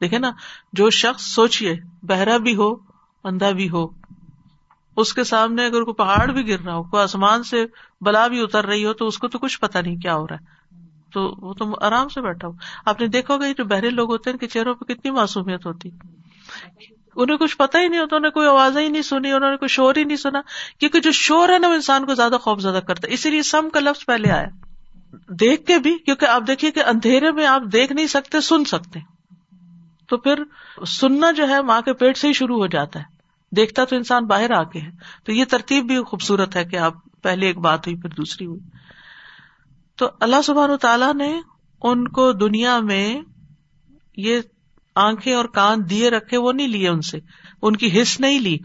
دیکھے 0.00 0.18
نا، 0.18 0.30
جو 0.72 0.90
شخص 0.90 1.22
سوچیے 1.22 1.74
بہرا 2.02 2.36
بھی 2.36 2.56
ہو 2.56 2.72
اندھا 3.24 3.50
بھی 3.50 3.70
ہو، 3.70 3.86
اس 4.96 5.12
کے 5.12 5.24
سامنے 5.24 5.66
اگر 5.66 5.82
کوئی 5.82 5.94
پہاڑ 5.94 6.32
بھی 6.32 6.48
گر 6.48 6.60
رہا 6.60 6.74
ہو، 6.74 6.82
کوئی 6.82 7.02
آسمان 7.02 7.42
سے 7.42 7.64
بلا 8.00 8.26
بھی 8.26 8.42
اتر 8.42 8.66
رہی 8.66 8.84
ہو، 8.84 8.92
تو 8.92 9.06
اس 9.06 9.18
کو 9.18 9.28
تو 9.28 9.38
کچھ 9.38 9.60
پتا 9.60 9.80
نہیں 9.80 9.96
کیا 9.96 10.14
ہو 10.14 10.26
رہا 10.26 10.36
ہے۔ 10.36 10.61
تو 11.12 11.34
وہ 11.38 11.54
تو 11.54 11.74
آرام 11.80 12.08
سے 12.08 12.20
بیٹھا 12.20 12.48
ہو۔ 12.48 12.52
آپ 12.86 13.00
نے 13.00 13.06
دیکھا 13.06 13.34
ہوگا 13.34 13.52
جو 13.52 13.64
بہرے 13.64 13.90
لوگ 13.90 14.10
ہوتے 14.10 14.30
ہیں 14.30 14.38
کہ 14.38 14.46
چہروں 14.46 14.74
پہ 14.74 14.94
کتنی 14.94 15.10
معصومیت 15.10 15.66
ہوتی۔ 15.66 15.90
انہیں 17.16 17.36
کچھ 17.36 17.56
پتا 17.56 17.80
ہی 17.80 17.88
نہیں 17.88 18.00
ہوتا، 18.00 18.16
انہیں 18.16 18.30
کوئی 18.30 18.48
آواز 18.48 18.78
ہی 18.78 18.88
نہیں 18.88 19.02
سنی، 19.02 19.32
انہوں 19.32 19.50
نے 19.50 19.56
کوئی 19.56 19.68
شور 19.68 19.94
ہی 19.96 20.04
نہیں 20.04 20.16
سنا۔ 20.16 20.40
کیونکہ 20.78 21.00
جو 21.00 21.12
شور 21.12 21.48
ہے 21.48 21.58
نا 21.58 21.68
وہ 21.68 21.74
انسان 21.74 22.06
کو 22.06 22.14
زیادہ 22.14 22.36
خوف 22.40 22.60
زیادہ 22.60 22.80
کرتا 22.86 23.08
ہے۔ 23.08 23.12
اسی 23.12 23.30
لیے 23.30 23.42
سم 23.42 23.68
کا 23.70 23.80
لفظ 23.80 24.06
پہلے 24.06 24.30
آیا۔ 24.30 24.48
دیکھ 25.28 25.66
کے 25.66 25.78
بھی، 25.78 25.98
کیونکہ 25.98 26.24
آپ 26.24 26.42
دیکھیے 26.46 26.70
کہ 26.70 26.80
اندھیرے 26.80 27.32
میں 27.32 27.46
آپ 27.46 27.62
دیکھ 27.72 27.92
نہیں 27.92 28.06
سکتے، 28.06 28.40
سن 28.40 28.64
سکتے۔ 28.64 29.00
تو 30.08 30.16
پھر 30.16 30.42
سننا 30.86 31.30
جو 31.30 31.48
ہے 31.48 31.62
ماں 31.62 31.80
کے 31.80 31.92
پیٹ 31.92 32.16
سے 32.16 32.28
ہی 32.28 32.32
شروع 32.32 32.58
ہو 32.58 32.66
جاتا 32.66 32.98
ہے۔ 32.98 33.04
دیکھتا 33.56 33.84
تو 33.84 33.96
انسان 33.96 34.24
باہر 34.24 34.50
آ 34.50 34.62
کے 34.62 34.80
ہے۔ 34.80 34.90
تو 35.24 35.32
یہ 35.32 35.44
ترتیب 35.44 35.86
بھی 35.86 36.02
خوبصورت 36.02 36.56
ہے 36.56 36.64
کہ 36.64 36.76
آپ 36.76 36.94
پہلے 37.22 37.46
ایک 37.46 37.58
بات 37.58 37.86
ہوئی، 37.86 38.00
پھر 38.00 38.10
دوسری 38.10 38.46
ہوئی۔ 38.46 38.60
تو 39.96 40.10
اللہ 40.20 40.42
سبحان 40.44 40.70
تعالیٰ 40.76 41.14
نے 41.14 41.40
ان 41.82 42.08
کو 42.08 42.32
دنیا 42.32 42.78
میں 42.78 43.20
یہ 44.16 44.40
آنکھیں 44.94 45.34
اور 45.34 45.44
کان 45.44 45.90
دیے 45.90 46.10
رکھے، 46.10 46.36
وہ 46.36 46.52
نہیں 46.52 46.68
لیے 46.68 46.88
ان 46.88 47.00
سے۔ 47.00 47.18
ان 47.62 47.76
کی 47.76 48.02
حص 48.02 48.20
نہیں 48.20 48.38
لی، 48.38 48.58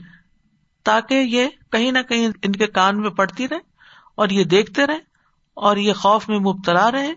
تاکہ 0.84 1.14
یہ 1.14 1.48
کہیں 1.72 1.92
نہ 1.92 2.00
کہیں 2.10 2.28
ان 2.44 2.52
کے 2.52 2.68
کان 2.68 3.02
میں 3.02 3.10
پڑتی 3.10 3.48
رہے 3.48 3.60
اور 4.16 4.30
یہ 4.30 4.44
دیکھتے 4.44 4.88
رہے 4.88 4.98
اور 5.54 5.78
یہ 5.78 5.94
خوف 5.94 6.30
میں 6.30 6.40
مبتلا 6.40 6.92
رہے 6.92 7.14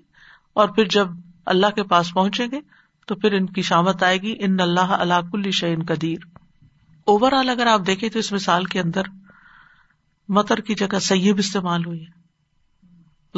اور 0.52 0.68
پھر 0.68 0.84
جب 0.84 1.08
اللہ 1.46 1.66
کے 1.66 1.82
پاس 1.82 2.14
پہنچیں 2.14 2.46
گے 2.50 2.60
تو 3.06 3.14
پھر 3.14 3.32
ان 3.32 3.46
کی 3.46 3.62
شامت 3.62 4.02
آئے 4.02 4.18
گی۔ 4.18 4.36
ان 4.40 4.60
اللہ 4.60 4.80
اللہ 4.80 5.30
کل 5.32 5.50
شعین 5.50 5.84
قدیر۔ 5.84 6.18
اوور 7.04 7.32
آل 7.32 7.48
اگر 7.48 7.66
آپ 7.66 7.80
دیکھیں 7.86 8.08
تو 8.08 8.18
اس 8.18 8.32
مثال 8.32 8.64
کے 8.64 8.80
اندر 8.80 9.02
متر 10.28 10.56
کی 10.56 10.74
جگہ 10.74 10.98
سیب 10.98 11.38
استعمال 11.38 11.84
ہوئی 11.84 12.06
ہے۔ 12.06 12.19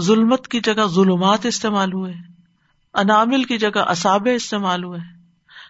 ظلمت 0.00 0.48
کی 0.48 0.60
جگہ 0.60 0.86
ظلمات 0.86 1.46
استعمال 1.46 1.92
ہوئے 1.92 2.12
انامل 2.94 3.44
کی 3.44 3.58
جگہ 3.58 3.78
اصابے 3.78 4.34
استعمال 4.34 4.84
ہوئے 4.84 5.00
ہیں، 5.00 5.22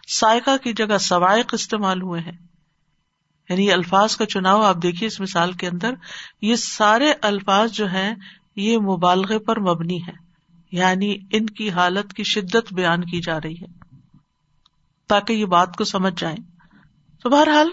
سائقہ 0.08 0.56
کی 0.56 0.72
جگہ 0.72 0.98
سوائق 0.98 1.54
استعمال 1.54 2.02
ہوئے 2.02 2.20
ہیں۔ 2.20 2.46
یعنی 3.48 3.72
الفاظ 3.72 4.16
کا 4.16 4.26
چناؤ، 4.26 4.62
آپ 4.62 4.76
دیکھیے 4.82 5.06
اس 5.06 5.20
مثال 5.20 5.52
کے 5.52 5.68
اندر، 5.68 5.94
یہ 6.42 6.56
سارے 6.56 7.12
الفاظ 7.22 7.70
جو 7.72 7.86
ہیں، 7.86 8.14
یہ 8.56 8.78
مبالغے 8.78 9.38
پر 9.38 9.60
مبنی 9.60 10.02
ہے 10.02 10.12
یعنی 10.72 11.16
ان 11.32 11.46
کی 11.46 11.70
حالت 11.70 12.12
کی 12.12 12.24
شدت 12.24 12.72
بیان 12.72 13.04
کی 13.04 13.20
جا 13.20 13.38
رہی 13.40 13.54
ہے۔ 13.54 13.96
تاکہ 15.08 15.32
یہ 15.32 15.44
بات 15.44 15.76
کو 15.76 15.84
سمجھ 15.84 16.14
جائیں۔ 16.16 16.36
تو 17.22 17.28
بہرحال 17.28 17.68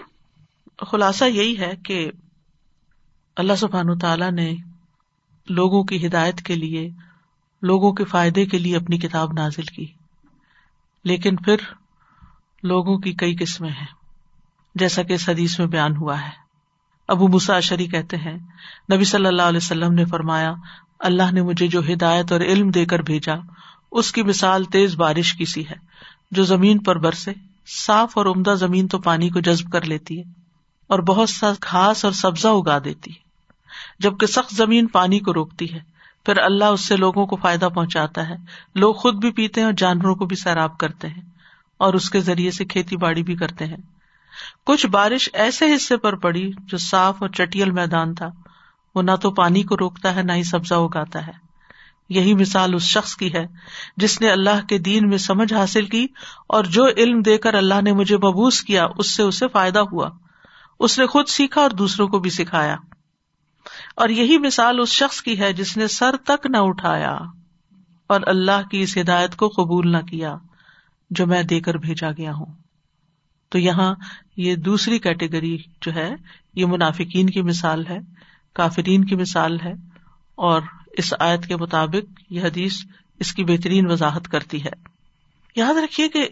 خلاصہ 0.86 1.24
یہی 1.24 1.58
ہے 1.58 1.76
کہ 1.84 2.10
اللہ 3.36 3.52
سبحان 3.52 3.98
تعالی 3.98 4.30
نے 4.30 4.69
لوگوں 5.50 5.82
کی 5.84 6.06
ہدایت 6.06 6.42
کے 6.42 6.54
لیے، 6.54 6.88
لوگوں 7.62 7.92
کے 7.92 8.04
فائدے 8.04 8.46
کے 8.46 8.58
لیے 8.58 8.76
اپنی 8.76 8.98
کتاب 8.98 9.32
نازل 9.32 9.62
کی۔ 9.62 9.86
لیکن 11.04 11.36
پھر 11.36 11.56
لوگوں 12.62 12.98
کی 12.98 13.12
کئی 13.12 13.36
قسمیں 13.36 13.70
ہیں، 13.70 13.86
جیسا 14.74 15.02
کہ 15.02 15.12
اس 15.12 15.28
حدیث 15.28 15.58
میں 15.58 15.66
بیان 15.66 15.96
ہوا 15.96 16.20
ہے۔ 16.20 16.38
ابو 17.08 17.28
مساشری 17.28 17.86
کہتے 17.86 18.16
ہیں، 18.16 18.38
نبی 18.92 19.04
صلی 19.04 19.26
اللہ 19.26 19.42
علیہ 19.42 19.60
وسلم 19.62 19.92
نے 19.92 20.04
فرمایا، 20.04 20.52
اللہ 20.98 21.32
نے 21.32 21.42
مجھے 21.42 21.66
جو 21.66 21.80
ہدایت 21.92 22.32
اور 22.32 22.40
علم 22.40 22.70
دے 22.70 22.84
کر 22.86 23.02
بھیجا، 23.02 23.34
اس 23.92 24.12
کی 24.12 24.22
مثال 24.22 24.64
تیز 24.64 24.96
بارش 24.96 25.34
کی 25.34 25.44
سی 25.44 25.68
ہے، 25.68 25.76
جو 26.30 26.44
زمین 26.44 26.78
پر 26.78 26.98
برسے، 26.98 27.32
صاف 27.86 28.18
اور 28.18 28.26
عمدہ 28.26 28.54
زمین 28.54 28.88
تو 28.88 28.98
پانی 28.98 29.28
کو 29.28 29.40
جذب 29.40 29.72
کر 29.72 29.84
لیتی 29.84 30.18
ہے، 30.18 30.24
اور 30.86 30.98
بہت 30.98 31.30
سا 31.30 31.52
گھاس 31.70 32.04
اور 32.04 32.12
سبزہ 32.12 32.48
اگا 32.48 32.78
دیتی 32.78 33.10
ہے۔ 33.10 33.29
جبکہ 34.00 34.26
سخت 34.26 34.54
زمین 34.54 34.86
پانی 34.86 35.18
کو 35.18 35.34
روکتی 35.34 35.74
ہے۔ 35.74 35.78
پھر 36.26 36.38
اللہ 36.38 36.64
اس 36.64 36.80
سے 36.80 36.96
لوگوں 36.96 37.26
کو 37.26 37.36
فائدہ 37.36 37.68
پہنچاتا 37.74 38.28
ہے۔ 38.28 38.34
لوگ 38.74 38.94
خود 38.94 39.14
بھی 39.14 39.30
پیتے 39.30 39.60
ہیں 39.60 39.66
اور 39.66 39.74
جانوروں 39.76 40.14
کو 40.14 40.26
بھی 40.26 40.36
سیراب 40.36 40.78
کرتے 40.78 41.08
ہیں 41.08 41.22
اور 41.78 41.94
اس 41.94 42.10
کے 42.10 42.20
ذریعے 42.20 42.50
سے 42.50 42.64
کھیتی 42.64 42.96
باڑی 42.96 43.22
بھی 43.22 43.36
کرتے 43.36 43.66
ہیں۔ 43.66 43.76
کچھ 44.66 44.86
بارش 44.86 45.28
ایسے 45.32 45.74
حصے 45.74 45.96
پر 45.96 46.16
پڑی 46.16 46.50
جو 46.64 46.78
صاف 46.78 47.16
اور 47.18 47.28
چٹیل 47.28 47.70
میدان 47.70 48.14
تھا۔ 48.14 48.28
وہ 48.94 49.02
نہ 49.02 49.10
تو 49.22 49.30
پانی 49.30 49.62
کو 49.62 49.76
روکتا 49.76 50.14
ہے، 50.14 50.22
نہ 50.22 50.32
ہی 50.32 50.42
سبزہ 50.42 50.74
اگاتا 50.74 51.26
ہے۔ 51.26 51.32
یہی 52.08 52.34
مثال 52.34 52.74
اس 52.74 52.82
شخص 52.82 53.16
کی 53.16 53.34
ہے 53.34 53.46
جس 53.96 54.20
نے 54.20 54.30
اللہ 54.30 54.66
کے 54.68 54.78
دین 54.78 55.08
میں 55.08 55.18
سمجھ 55.18 55.52
حاصل 55.52 55.86
کی 55.86 56.06
اور 56.48 56.64
جو 56.64 56.86
علم 56.96 57.22
دے 57.22 57.38
کر 57.38 57.54
اللہ 57.54 57.80
نے 57.82 57.92
مجھے 57.92 58.16
مبوس 58.16 58.62
کیا، 58.62 58.86
اس 58.98 59.10
سے 59.10 59.22
اسے 59.22 59.48
فائدہ 59.48 59.78
ہوا۔ 59.78 60.10
اس 60.80 60.98
نے 60.98 61.06
خود 61.06 61.28
سیکھا 61.28 61.60
اور 61.60 61.70
دوسروں 61.70 62.08
کو 62.08 62.18
بھی 62.18 62.30
سکھایا۔ 62.30 62.76
اور 64.00 64.08
یہی 64.08 64.38
مثال 64.38 64.80
اس 64.80 64.88
شخص 64.88 65.22
کی 65.22 65.40
ہے 65.40 65.52
جس 65.52 65.76
نے 65.76 65.88
سر 65.88 66.16
تک 66.24 66.46
نہ 66.46 66.56
اٹھایا 66.56 67.18
اور 68.06 68.20
اللہ 68.26 68.68
کی 68.70 68.80
اس 68.80 68.96
ہدایت 68.96 69.36
کو 69.36 69.48
قبول 69.48 69.92
نہ 69.92 69.98
کیا 69.98 70.36
جو 71.10 71.26
میں 71.26 71.42
دے 71.42 71.60
کر 71.60 71.74
بھیجا 71.74 72.10
گیا 72.10 72.32
ہوں۔ 72.32 72.54
تو 73.48 73.58
یہاں 73.58 73.94
یہ 74.36 74.56
دوسری 74.56 74.98
کیٹیگری 74.98 75.58
جو 75.80 75.94
ہے، 75.94 76.14
یہ 76.54 76.66
منافقین 76.66 77.30
کی 77.30 77.42
مثال 77.42 77.86
ہے، 77.86 77.98
کافرین 78.52 79.04
کی 79.04 79.14
مثال 79.16 79.60
ہے 79.60 79.72
اور 80.34 80.62
اس 80.92 81.14
آیت 81.18 81.46
کے 81.46 81.56
مطابق 81.56 82.20
یہ 82.30 82.40
حدیث 82.42 82.76
اس 83.18 83.34
کی 83.34 83.44
بہترین 83.44 83.90
وضاحت 83.90 84.28
کرتی 84.28 84.64
ہے۔ 84.64 84.72
یاد 85.56 85.74
رکھیے 85.74 86.08
کہ 86.08 86.28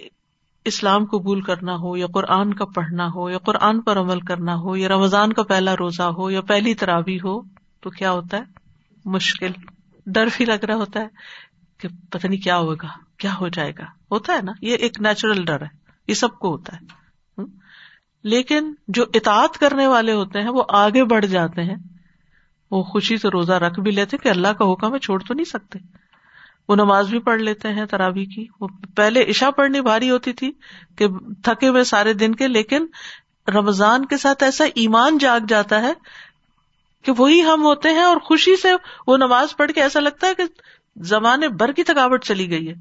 اسلام 0.64 1.04
قبول 1.04 1.40
کرنا 1.40 1.74
ہو 1.74 1.96
یا 1.96 2.06
قرآن 2.06 2.54
کا 2.54 2.64
پڑھنا 2.64 3.08
ہو 3.14 3.30
یا 3.30 3.38
قرآن 3.38 3.80
پر 3.80 4.00
عمل 4.00 4.20
کرنا 4.20 4.54
ہو 4.54 4.76
یا 4.76 4.88
رمضان 4.88 5.32
کا 5.32 5.42
پہلا 5.42 5.76
روزہ 5.76 6.02
ہو 6.02 6.30
یا 6.30 6.40
پہلی 6.40 6.74
ترابی 6.74 7.16
ہو 7.16 7.57
تو 7.80 7.90
کیا 7.90 8.10
ہوتا 8.10 8.36
ہے؟ 8.36 8.42
مشکل۔ 9.04 9.50
ڈر 10.06 10.26
بھی 10.36 10.44
لگ 10.44 10.64
رہا 10.64 10.74
ہوتا 10.74 11.00
ہے 11.00 11.08
کہ 11.78 11.88
پتہ 12.10 12.26
نہیں 12.26 12.40
کیا 12.40 12.58
ہوگا، 12.58 12.88
کیا 13.16 13.34
ہو 13.40 13.48
جائے 13.48 13.72
گا۔ 13.78 13.84
ہوتا 14.10 14.32
ہے 14.32 14.42
نا، 14.42 14.52
یہ 14.60 14.76
ایک 14.76 15.00
نیچرل 15.00 15.44
ڈر 15.44 15.62
ہے۔ 15.62 15.68
یہ 16.08 16.14
سب 16.14 16.38
کو 16.38 16.50
ہوتا 16.50 16.76
ہے۔ 16.76 17.08
لیکن 18.22 18.74
جو 18.88 19.04
اطاعت 19.14 19.58
کرنے 19.58 19.86
والے 19.86 20.12
ہوتے 20.12 20.40
ہیں، 20.40 20.48
وہ 20.48 20.62
آگے 20.68 21.04
بڑھ 21.04 21.26
جاتے 21.26 21.62
ہیں۔ 21.62 21.76
وہ 22.70 22.82
خوشی 22.82 23.16
سے 23.16 23.28
روزہ 23.28 23.52
رکھ 23.52 23.80
بھی 23.80 23.90
لیتے 23.90 24.16
کہ 24.16 24.28
اللہ 24.28 24.48
کا 24.48 24.72
حکم 24.72 24.94
ہے، 24.94 24.98
چھوڑ 24.98 25.22
تو 25.22 25.34
نہیں 25.34 25.44
سکتے۔ 25.44 25.78
وہ 26.68 26.76
نماز 26.76 27.08
بھی 27.08 27.18
پڑھ 27.18 27.40
لیتے 27.40 27.68
ہیں 27.68 27.86
ترابی 27.86 28.24
کی۔ 28.24 28.46
وہ 28.60 28.68
پہلے 28.96 29.30
عشا 29.30 29.50
پڑھنی 29.50 29.80
بھاری 29.80 30.10
ہوتی 30.10 30.32
تھی 30.32 30.52
کہ 30.96 31.06
تھکے 31.42 31.68
ہوئے 31.68 31.84
سارے 31.84 32.12
دن 32.12 32.34
کے، 32.34 32.48
لیکن 32.48 32.86
رمضان 33.48 34.04
کے 34.04 34.16
ساتھ 34.16 34.42
ایسا 34.42 34.64
ایمان 34.64 35.18
جاگ 35.18 35.40
جاتا 35.48 35.82
ہے 35.82 35.92
کہ 37.02 37.12
وہی 37.18 37.42
ہم 37.42 37.62
ہوتے 37.62 37.88
ہیں 37.88 38.02
اور 38.02 38.16
خوشی 38.16 38.56
سے 38.56 38.68
وہ 39.06 39.16
نماز 39.16 39.56
پڑھ 39.56 39.72
کے 39.72 39.82
ایسا 39.82 40.00
لگتا 40.00 40.26
ہے 40.26 40.34
کہ 40.34 40.42
زمانے 40.96 41.48
بھر 41.48 41.72
کی 41.72 41.84
تھکاوٹ 41.84 42.24
چلی 42.24 42.50
گئی 42.50 42.68
ہے۔ 42.68 42.74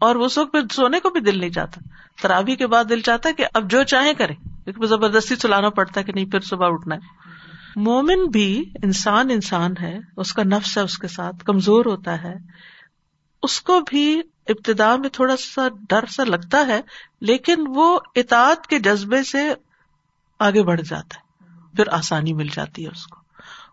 اور 0.00 0.16
اس 0.16 0.38
وقت 0.38 0.56
سونے 0.70 1.00
کو 1.00 1.10
بھی 1.10 1.20
دل 1.20 1.38
نہیں 1.38 1.50
چاہتا۔ 1.50 1.80
ترابی 2.22 2.56
کے 2.56 2.66
بعد 2.66 2.84
دل 2.88 3.00
چاہتا 3.00 3.28
ہے 3.28 3.34
کہ 3.34 3.44
اب 3.54 3.70
جو 3.70 3.82
چاہے 3.82 4.14
کرے 4.14 4.34
زبردستی 4.86 5.36
چلانا 5.36 5.68
پڑتا 5.68 6.00
ہے 6.00 6.04
کہ 6.04 6.12
نہیں، 6.12 6.24
پھر 6.24 6.40
صبح 6.40 6.66
اٹھنا 6.70 6.94
ہے۔ 6.94 7.00
مومن 7.76 8.24
بھی 8.24 8.70
انسان 8.82 9.30
انسان 9.30 9.74
ہے، 9.80 9.98
اس 10.16 10.32
کا 10.32 10.42
نفس 10.42 10.78
ہے، 10.78 10.82
اس 10.82 10.98
کے 10.98 11.08
ساتھ 11.08 11.44
کمزور 11.44 11.84
ہوتا 11.84 12.22
ہے۔ 12.22 12.34
اس 13.42 13.60
کو 13.60 13.80
بھی 13.80 14.20
ابتدا 14.48 14.96
میں 14.96 15.08
تھوڑا 15.08 15.36
سا 15.36 15.68
ڈر 15.88 16.06
سا 16.06 16.24
لگتا 16.24 16.66
ہے، 16.66 16.80
لیکن 17.20 17.54
وہ 17.68 18.00
اطاعت 18.14 18.66
کے 18.66 18.78
جذبے 18.78 19.22
سے 19.22 19.54
آگے 20.38 20.62
بڑھ 20.62 20.80
جاتا 20.80 21.20
ہے۔ 21.20 21.21
پھر 21.76 21.88
آسانی 21.88 22.32
مل 22.32 22.46
جاتی 22.46 22.84
ہے 22.84 22.88
اس 22.88 23.06
کو۔ 23.06 23.20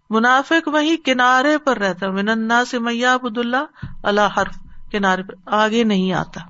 منافق 0.10 0.68
وہی 0.68 0.98
کنارے 0.98 1.58
پر 1.58 1.78
رہتا 1.78 2.06
ہے۔ 2.06 2.12
مننا 2.12 2.66
سے 2.66 2.80
میاں 2.80 3.16
عبد 3.16 3.38
اللہ 3.38 3.66
اللہ 4.04 4.40
حرف۔ 4.42 4.58
کنارے 4.92 5.24
پر 5.24 5.34
آگے 5.46 5.84
نہیں 5.84 6.14
آتا۔ 6.14 6.42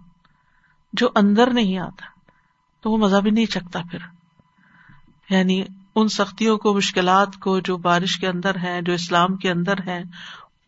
جو 0.94 1.10
اندر 1.16 1.54
نہیں 1.54 1.78
آتا۔ 1.78 2.06
تو 2.82 2.92
وہ 2.92 2.98
مزہ 2.98 3.18
بھی 3.18 3.32
نہیں 3.32 3.46
چکتا 3.46 3.80
پھر۔ 3.92 4.00
یعنی 5.30 5.64
ان 5.96 6.08
سختیوں 6.08 6.58
کو، 6.58 6.74
مشکلات 6.74 7.36
کو 7.40 7.60
جو 7.60 7.78
بارش 7.78 8.18
کے 8.18 8.28
اندر 8.28 8.56
ہے 8.56 8.82
جو 8.82 8.94
اسلام 8.94 9.36
کے 9.36 9.52
اندر 9.52 9.74
ہے 9.86 10.04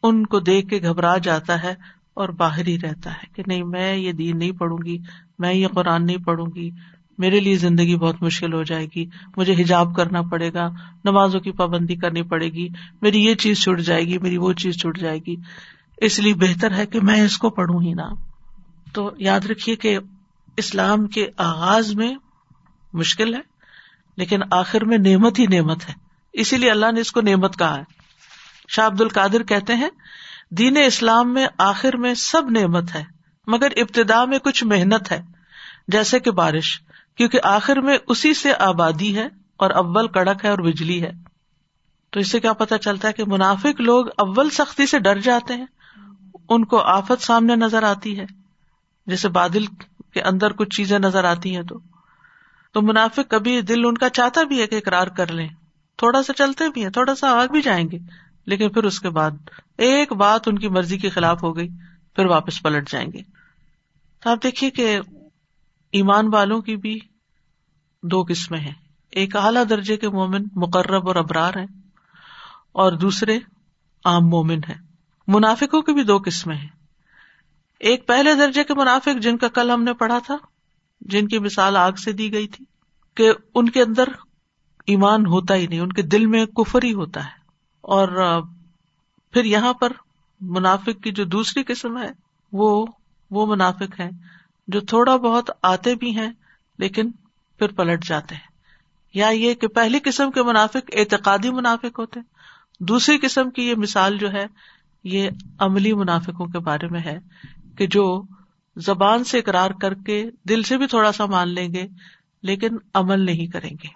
ان 0.03 0.25
کو 0.25 0.39
دیکھ 0.39 0.69
کے 0.69 0.81
گھبرا 0.81 1.17
جاتا 1.17 1.63
ہے 1.63 1.75
اور 2.13 2.29
باہر 2.29 2.67
ہی 2.67 2.79
رہتا 2.79 3.13
ہے 3.13 3.25
کہ 3.35 3.43
نہیں، 3.47 3.63
میں 3.63 3.95
یہ 3.95 4.11
دین 4.11 4.39
نہیں 4.39 4.51
پڑھوں 4.51 4.77
گی، 4.85 4.97
میں 5.39 5.53
یہ 5.53 5.67
قرآن 5.67 6.05
نہیں 6.05 6.17
پڑھوں 6.17 6.47
گی۔ 6.55 6.71
میرے 7.21 7.39
لیے 7.39 7.55
زندگی 7.55 7.95
بہت 7.95 8.23
مشکل 8.23 8.53
ہو 8.53 8.63
جائے 8.63 8.87
گی، 8.95 9.05
مجھے 9.37 9.53
حجاب 9.53 9.95
کرنا 9.95 10.21
پڑے 10.21 10.53
گا، 10.53 10.69
نمازوں 11.03 11.39
کی 11.39 11.51
پابندی 11.51 11.95
کرنی 11.95 12.21
پڑے 12.21 12.49
گی، 12.49 12.69
میری 13.01 13.25
یہ 13.25 13.35
چیز 13.35 13.63
چھٹ 13.63 13.81
جائے 13.81 14.07
گی، 14.07 14.17
میری 14.17 14.37
وہ 14.37 14.53
چیز 14.53 14.75
چھٹ 14.75 14.99
جائے 14.99 15.19
گی۔ 15.27 15.35
اس 15.97 16.19
لیے 16.19 16.33
بہتر 16.33 16.71
ہے 16.71 16.85
کہ 16.85 16.99
میں 17.01 17.21
اس 17.21 17.37
کو 17.37 17.49
پڑھوں 17.49 17.81
ہی 17.81 17.93
نہ۔ 17.93 18.13
تو 18.93 19.11
یاد 19.17 19.39
رکھیے 19.39 19.75
کہ 19.75 19.99
اسلام 20.57 21.07
کے 21.07 21.27
آغاز 21.37 21.95
میں 21.95 22.15
مشکل 22.93 23.35
ہے، 23.35 23.39
لیکن 24.17 24.39
آخر 24.51 24.85
میں 24.85 24.97
نعمت 24.97 25.39
ہی 25.39 25.45
نعمت 25.45 25.89
ہے۔ 25.89 25.93
اسی 26.33 26.57
لیے 26.57 26.71
اللہ 26.71 26.91
نے 26.91 27.01
اس 27.01 27.11
کو 27.11 27.21
نعمت 27.21 27.59
کہا 27.59 27.77
ہے۔ 27.77 27.83
شاہ 28.67 28.87
عبد 28.87 29.01
القادر 29.01 29.43
کہتے 29.43 29.75
ہیں، 29.75 29.89
دین 30.51 30.77
اسلام 30.85 31.33
میں 31.33 31.47
آخر 31.57 31.97
میں 31.97 32.13
سب 32.13 32.49
نعمت 32.49 32.95
ہے، 32.95 33.03
مگر 33.47 33.67
ابتدا 33.75 34.25
میں 34.25 34.39
کچھ 34.39 34.63
محنت 34.63 35.11
ہے، 35.11 35.21
جیسے 35.87 36.19
کہ 36.19 36.31
بارش۔ 36.31 36.81
کیونکہ 37.15 37.39
آخر 37.43 37.77
میں 37.77 37.97
اسی 38.07 38.33
سے 38.33 38.53
آبادی 38.59 39.17
ہے 39.17 39.27
اور 39.57 39.69
اول 39.69 40.07
کڑک 40.07 40.45
ہے 40.45 40.49
اور 40.49 40.57
بجلی 40.57 41.01
ہے۔ 41.01 41.11
تو 42.09 42.19
اس 42.19 42.31
سے 42.31 42.39
کیا 42.39 42.53
پتا 42.53 42.77
چلتا 42.77 43.07
ہے 43.07 43.13
کہ 43.13 43.23
منافق 43.27 43.81
لوگ 43.81 44.05
اول 44.17 44.49
سختی 44.49 44.85
سے 44.85 44.99
ڈر 44.99 45.19
جاتے 45.19 45.53
ہیں۔ 45.53 45.65
ان 46.49 46.65
کو 46.65 46.79
آفت 46.79 47.23
سامنے 47.23 47.55
نظر 47.55 47.83
آتی 47.83 48.19
ہے۔ 48.19 48.25
جیسے 49.07 49.29
بادل 49.29 49.65
کے 50.13 50.21
اندر 50.21 50.53
کچھ 50.53 50.69
چیزیں 50.69 50.99
نظر 50.99 51.23
آتی 51.23 51.55
ہیں 51.55 51.63
تو۔ 51.63 51.79
تو 52.73 52.81
منافع 52.81 53.21
کبھی 53.21 53.61
دل 53.61 53.85
ان 53.85 53.97
کا 53.97 54.09
چاہتا 54.09 54.43
بھی 54.43 54.61
ہے 54.61 54.67
کہ 54.67 54.75
اقرار 54.75 55.07
کر 55.07 55.31
لیں۔ 55.31 55.47
تھوڑا 55.97 56.23
سا 56.23 56.33
چلتے 56.33 56.69
بھی 56.69 56.83
ہیں، 56.83 56.89
تھوڑا 56.89 57.15
سا 57.15 57.31
آگ 57.31 57.47
بھی 57.47 57.61
جائیں 57.61 57.91
گے۔ 57.91 57.97
لیکن 58.45 58.69
پھر 58.69 58.83
اس 58.83 58.99
کے 58.99 59.09
بعد 59.09 59.31
ایک 59.77 60.13
بات 60.13 60.47
ان 60.47 60.59
کی 60.59 60.67
مرضی 60.67 60.97
کے 60.97 61.09
خلاف 61.09 61.43
ہو 61.43 61.55
گئی، 61.57 61.69
پھر 62.15 62.25
واپس 62.25 62.63
پلٹ 62.63 62.91
جائیں 62.91 63.11
گے۔ 63.11 63.19
تو 64.23 64.29
آپ 64.29 64.43
دیکھیے 64.43 64.69
کہ 64.69 64.99
ایمان 65.91 66.33
والوں 66.33 66.61
کی 66.61 66.75
بھی 66.75 66.99
دو 68.03 68.23
قسمیں 68.23 68.59
ہیں۔ 68.59 68.73
ایک 69.11 69.35
اعلیٰ 69.35 69.63
درجے 69.69 69.97
کے 69.97 70.09
مومن 70.09 70.43
مقرب 70.55 71.07
اور 71.07 71.15
ابرار 71.15 71.53
ہیں 71.57 71.67
اور 72.71 72.91
دوسرے 72.91 73.39
عام 74.05 74.29
مومن 74.29 74.59
ہیں۔ 74.69 74.81
منافقوں 75.27 75.81
کی 75.81 75.93
بھی 75.93 76.03
دو 76.03 76.19
قسمیں 76.25 76.55
ہیں۔ 76.55 76.69
ایک 77.79 78.07
پہلے 78.07 78.35
درجے 78.35 78.63
کے 78.63 78.73
منافق 78.73 79.21
جن 79.21 79.37
کا 79.37 79.47
کل 79.47 79.71
ہم 79.71 79.83
نے 79.83 79.93
پڑھا 79.93 80.19
تھا، 80.25 80.37
جن 81.01 81.27
کی 81.27 81.39
مثال 81.39 81.77
آگ 81.77 81.91
سے 81.91 82.11
دی 82.11 82.33
گئی 82.33 82.47
تھی 82.47 82.65
کہ 83.15 83.31
ان 83.55 83.69
کے 83.69 83.81
اندر 83.81 84.03
ایمان 84.85 85.25
ہوتا 85.25 85.55
ہی 85.55 85.67
نہیں، 85.67 85.79
ان 85.79 85.93
کے 85.93 86.01
دل 86.01 86.25
میں 86.25 86.45
کفر 86.45 86.83
ہی 86.83 86.93
ہوتا 86.93 87.23
ہے۔ 87.25 87.41
اور 87.81 88.41
پھر 89.31 89.45
یہاں 89.45 89.73
پر 89.73 89.91
منافق 90.41 91.03
کی 91.03 91.11
جو 91.11 91.25
دوسری 91.25 91.63
قسم 91.63 91.97
ہے، 91.97 92.11
وہ 92.51 92.85
وہ 93.31 93.45
منافق 93.45 93.99
ہے 93.99 94.09
جو 94.67 94.81
تھوڑا 94.81 95.15
بہت 95.15 95.51
آتے 95.61 95.95
بھی 95.95 96.17
ہیں 96.17 96.31
لیکن 96.77 97.11
پھر 97.59 97.67
پلٹ 97.67 98.05
جاتے 98.05 98.35
ہیں۔ 98.35 98.51
یا 99.13 99.29
یہ 99.29 99.53
کہ 99.53 99.67
پہلی 99.67 99.99
قسم 100.03 100.31
کے 100.31 100.43
منافق 100.43 100.91
اعتقادی 100.93 101.49
منافق 101.49 101.99
ہوتے 101.99 102.19
دوسری 102.79 103.17
قسم 103.17 103.49
کی 103.49 103.69
یہ 103.69 103.75
مثال 103.75 104.17
جو 104.17 104.31
ہے، 104.31 104.45
یہ 105.03 105.29
عملی 105.59 105.93
منافقوں 105.93 106.45
کے 106.45 106.59
بارے 106.59 106.87
میں 106.87 107.01
ہے 107.05 107.19
کہ 107.77 107.87
جو 107.87 108.23
زبان 108.75 109.23
سے 109.23 109.39
اقرار 109.39 109.71
کر 109.71 109.93
کے 109.93 110.29
دل 110.49 110.63
سے 110.63 110.77
بھی 110.77 110.87
تھوڑا 110.87 111.11
سا 111.11 111.25
مان 111.25 111.49
لیں 111.49 111.73
گے 111.73 111.87
لیکن 112.43 112.77
عمل 112.93 113.19
نہیں 113.19 113.47
کریں 113.47 113.69
گے۔ 113.69 113.87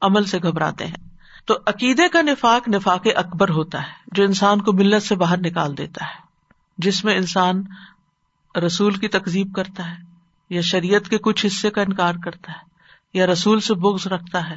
عمل 0.00 0.24
سے 0.24 0.38
گھبراتے 0.38 0.86
ہیں۔ 0.86 1.08
تو 1.44 1.54
عقیدے 1.66 2.08
کا 2.08 2.22
نفاق 2.22 2.68
نفاق 2.68 3.06
اکبر 3.16 3.48
ہوتا 3.48 3.82
ہے، 3.82 3.92
جو 4.06 4.24
انسان 4.24 4.60
کو 4.60 4.72
ملت 4.72 5.02
سے 5.02 5.14
باہر 5.14 5.38
نکال 5.38 5.78
دیتا 5.78 6.04
ہے، 6.04 6.20
جس 6.78 7.04
میں 7.04 7.16
انسان 7.16 7.62
رسول 8.56 8.94
کی 8.94 9.08
تقزیب 9.08 9.54
کرتا 9.54 9.90
ہے، 9.90 9.96
یا 10.50 10.60
شریعت 10.60 11.08
کے 11.08 11.18
کچھ 11.18 11.46
حصے 11.46 11.70
کا 11.70 11.82
انکار 11.82 12.14
کرتا 12.24 12.52
ہے، 12.52 12.58
یا 13.14 13.26
رسول 13.26 13.60
سے 13.60 13.74
بگز 13.74 14.06
رکھتا 14.06 14.50
ہے، 14.50 14.56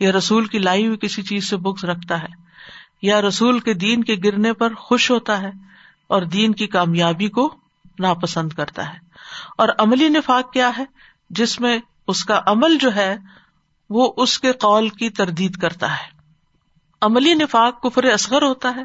یا 0.00 0.12
رسول 0.12 0.44
کی 0.44 0.58
لائی 0.58 0.86
ہوئی 0.86 0.98
کسی 1.00 1.22
چیز 1.22 1.48
سے 1.48 1.56
بگز 1.56 1.84
رکھتا 1.84 2.22
ہے، 2.22 2.26
یا 3.02 3.22
رسول 3.22 3.60
کے 3.60 3.74
دین 3.74 4.04
کے 4.04 4.16
گرنے 4.24 4.52
پر 4.52 4.74
خوش 4.74 5.10
ہوتا 5.10 5.40
ہے 5.40 5.50
اور 6.06 6.22
دین 6.22 6.52
کی 6.52 6.66
کامیابی 6.66 7.28
کو 7.28 7.54
ناپسند 7.98 8.52
کرتا 8.52 8.94
ہے۔ 8.94 8.98
اور 9.58 9.68
عملی 9.78 10.08
نفاق 10.08 10.52
کیا 10.52 10.70
ہے؟ 10.78 10.84
جس 11.30 11.60
میں 11.60 11.78
اس 12.06 12.24
کا 12.24 12.40
عمل 12.46 12.78
جو 12.80 12.94
ہے، 12.94 13.16
وہ 13.90 14.12
اس 14.16 14.38
کے 14.38 14.52
قول 14.52 14.88
کی 14.88 15.10
تردید 15.10 15.56
کرتا 15.56 15.92
ہے۔ 15.92 16.16
عملی 17.00 17.34
نفاق 17.34 17.82
کفر 17.82 18.04
اصغر 18.04 18.42
ہوتا 18.42 18.72
ہے، 18.76 18.84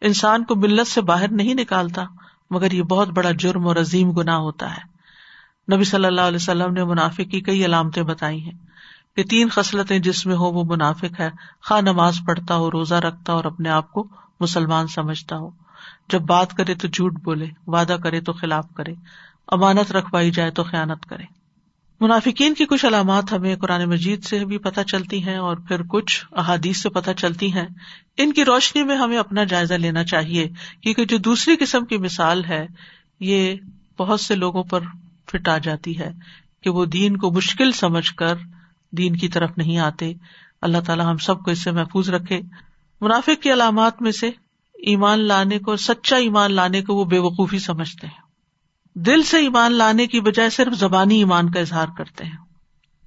انسان 0.00 0.44
کو 0.44 0.54
ملت 0.54 0.86
سے 0.86 1.00
باہر 1.00 1.30
نہیں 1.30 1.54
نکالتا 1.54 2.04
مگر 2.52 2.72
یہ 2.72 2.82
بہت 2.82 3.08
بڑا 3.08 3.30
جرم 3.30 3.66
اور 3.66 3.76
عظیم 3.76 4.10
گنا 4.10 4.36
ہوتا 4.36 4.76
ہے۔ 4.76 4.92
نبی 5.74 5.84
صلی 5.84 6.06
اللہ 6.06 6.20
علیہ 6.20 6.36
وسلم 6.36 6.72
نے 6.72 6.84
منافق 6.84 7.30
کی 7.30 7.40
کئی 7.40 7.64
علامتیں 7.64 8.02
بتائی 8.02 8.42
ہیں 8.42 8.58
کہ 9.16 9.24
تین 9.24 9.48
خصلتیں 9.48 9.98
جس 9.98 10.26
میں 10.26 10.36
ہو 10.36 10.50
وہ 10.52 10.64
منافق 10.64 11.20
ہے۔ 11.20 11.30
خواہ 11.68 11.80
نماز 11.80 12.18
پڑھتا 12.26 12.56
ہو، 12.56 12.70
روزہ 12.70 12.94
رکھتا 12.94 13.32
اور 13.32 13.44
اپنے 13.44 13.68
آپ 13.68 13.92
کو 13.92 14.08
مسلمان 14.40 14.86
سمجھتا 14.86 15.36
ہو۔ 15.36 15.50
جب 16.08 16.20
بات 16.20 16.52
کرے 16.52 16.74
تو 16.74 16.88
جھوٹ 16.88 17.12
بولے، 17.24 17.46
وعدہ 17.66 17.96
کرے 18.02 18.20
تو 18.20 18.32
خلاف 18.32 18.66
کرے۔ 18.76 18.94
امانت 19.48 19.92
رکھوائی 19.92 20.30
جائے 20.30 20.50
تو 20.50 20.64
خیانت 20.64 21.06
کرے۔ 21.06 21.41
منافقین 22.02 22.54
کی 22.54 22.66
کچھ 22.66 22.86
علامات 22.86 23.32
ہمیں 23.32 23.56
قرآن 23.56 23.84
مجید 23.84 24.24
سے 24.24 24.44
بھی 24.44 24.58
پتہ 24.58 24.80
چلتی 24.80 25.26
ہیں 25.26 25.36
اور 25.36 25.56
پھر 25.56 25.82
کچھ 25.82 26.24
احادیث 26.32 26.76
سے 26.76 26.88
پتہ 26.88 27.10
چلتی 27.16 27.52
ہیں۔ 27.52 27.66
ان 28.16 28.32
کی 28.32 28.44
روشنی 28.44 28.82
میں 28.82 28.96
ہمیں 28.96 29.18
اپنا 29.18 29.44
جائزہ 29.44 29.74
لینا 29.74 30.04
چاہیے، 30.04 30.48
کیونکہ 30.80 31.04
جو 31.04 31.18
دوسری 31.18 31.56
قسم 31.56 31.84
کی 31.84 31.96
مثال 31.96 32.44
ہے، 32.44 32.66
یہ 33.20 33.54
بہت 33.98 34.20
سے 34.20 34.34
لوگوں 34.34 34.62
پر 34.62 34.80
فٹ 35.30 35.48
آ 35.48 35.58
جاتی 35.58 35.98
ہے 35.98 36.10
کہ 36.62 36.70
وہ 36.70 36.84
دین 36.84 37.16
کو 37.16 37.30
مشکل 37.30 37.72
سمجھ 37.72 38.14
کر 38.14 38.34
دین 38.90 39.16
کی 39.16 39.28
طرف 39.28 39.50
نہیں 39.56 39.78
آتے۔ 39.78 40.12
اللہ 40.62 40.78
تعالیٰ 40.86 41.06
ہم 41.06 41.16
سب 41.16 41.42
کو 41.42 41.50
اس 41.50 41.62
سے 41.62 41.70
محفوظ 41.70 42.10
رکھے۔ 42.10 42.40
منافق 43.00 43.42
کی 43.42 43.52
علامات 43.52 44.02
میں 44.02 44.12
سے 44.12 44.28
ایمان 44.74 45.18
لانے 45.20 45.58
کو، 45.58 45.76
سچا 45.76 46.16
ایمان 46.16 46.52
لانے 46.52 46.82
کو 46.82 46.94
وہ 46.94 47.04
بے 47.04 47.18
وقوفی 47.18 47.58
سمجھتے 47.58 48.06
ہیں۔ 48.06 48.21
دل 48.94 49.22
سے 49.22 49.38
ایمان 49.38 49.72
لانے 49.72 50.06
کی 50.06 50.20
بجائے 50.20 50.50
صرف 50.50 50.72
زبانی 50.74 51.18
ایمان 51.18 51.50
کا 51.50 51.60
اظہار 51.60 51.86
کرتے 51.98 52.24
ہیں۔ 52.24 52.36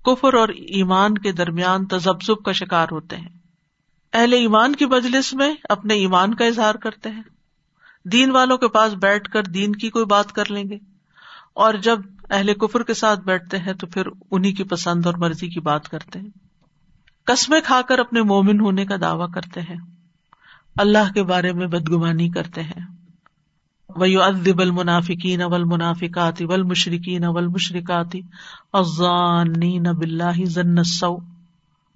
کفر 0.06 0.34
اور 0.34 0.50
ایمان 0.50 1.18
کے 1.18 1.32
درمیان 1.32 1.86
تجبزب 1.86 2.44
کا 2.44 2.52
شکار 2.52 2.88
ہوتے 2.92 3.18
ہیں۔ 3.18 3.30
اہل 4.14 4.34
ایمان 4.34 4.76
کی 4.76 4.86
مجلس 4.86 5.34
میں 5.34 5.54
اپنے 5.70 5.94
ایمان 5.94 6.34
کا 6.34 6.46
اظہار 6.46 6.76
کرتے 6.76 7.10
ہیں۔ 7.10 7.24
دین 8.06 8.32
والوں 8.32 8.58
کے 8.58 8.68
پاس 8.68 8.94
بیٹھ 8.94 9.32
کر 9.32 9.44
دین 9.44 9.72
کی 9.72 9.90
کوئی 9.90 10.06
بات 10.06 10.32
کر 10.32 10.52
لیں 10.52 10.64
گے۔ 10.70 10.78
اور 11.54 11.74
جب 11.74 12.00
اہل 12.30 12.54
کفر 12.54 12.84
کے 12.84 12.94
ساتھ 12.94 13.20
بیٹھتے 13.20 13.58
ہیں 13.58 13.74
تو 13.74 13.88
پھر 13.88 14.04
انہیں 14.32 14.52
کی 14.52 14.64
پسند 14.64 15.06
اور 15.06 15.14
مرضی 15.14 15.50
کی 15.50 15.60
بات 15.60 15.90
کرتے 15.90 16.20
ہیں۔ 16.20 16.30
قسمیں 17.26 17.62
کھا 17.64 17.82
کر 17.82 18.00
اپنے 18.00 18.22
مومن 18.22 18.60
ہونے 18.60 18.86
کا 18.86 18.96
دعوی 19.02 19.32
کرتے 19.34 19.62
ہیں۔ 19.62 19.78
اللہ 20.78 21.14
کے 21.14 21.24
بارے 21.24 21.54
میں 21.54 21.68
بدگمانی 21.68 22.30
کرتے 22.30 22.64
ہیں۔ 22.64 23.05
ویو 23.90 24.24
ادب 24.24 24.62
المنافقین 24.62 25.42
اول 25.42 25.64
منافقات 25.64 26.42
اول 26.42 26.64
مشرقین 26.64 27.24
اول 27.24 27.48
مشرقاتی 27.48 28.22
ازان 28.74 29.54
ذن 30.46 30.84
سو 30.84 31.18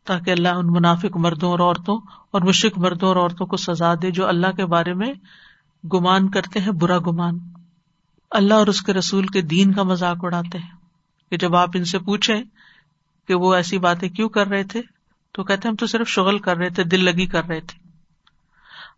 تاکہ 0.05 0.31
اللہ 0.31 0.47
ان 0.47 0.67
منافق 0.67 1.17
مردوں 1.17 1.49
اور 1.49 1.59
عورتوں 1.59 1.99
اور 2.31 2.41
مشرق 2.41 2.77
مردوں 2.77 3.07
اور 3.07 3.15
عورتوں 3.15 3.47
کو 3.47 3.57
سزا 3.57 3.93
دے 4.01 4.11
جو 4.11 4.27
اللہ 4.27 4.51
کے 4.51 4.65
بارے 4.65 4.93
میں 4.93 5.13
گمان 5.93 6.29
کرتے 6.29 6.59
ہیں، 6.59 6.71
برا 6.71 6.97
گمان۔ 6.97 7.39
اللہ 8.31 8.53
اور 8.53 8.67
اس 8.67 8.81
کے 8.81 8.93
رسول 8.93 9.27
کے 9.27 9.41
دین 9.41 9.73
کا 9.73 9.83
مذاق 9.83 10.17
اڑاتے 10.21 10.57
ہیں۔ 10.57 10.71
کہ 11.29 11.37
جب 11.37 11.55
آپ 11.55 11.69
ان 11.73 11.85
سے 11.85 11.99
پوچھیں 11.99 12.43
کہ 13.27 13.33
وہ 13.33 13.53
ایسی 13.53 13.77
باتیں 13.77 14.09
کیوں 14.09 14.29
کر 14.29 14.47
رہے 14.47 14.63
تھے، 14.63 14.81
تو 15.31 15.43
کہتے 15.43 15.67
ہم 15.67 15.75
تو 15.75 15.87
صرف 15.87 16.07
شغل 16.07 16.39
کر 16.39 16.57
رہے 16.57 16.69
تھے، 16.69 16.83
دل 16.83 17.05
لگی 17.05 17.25
کر 17.25 17.45
رہے 17.45 17.59
تھے۔ 17.59 17.89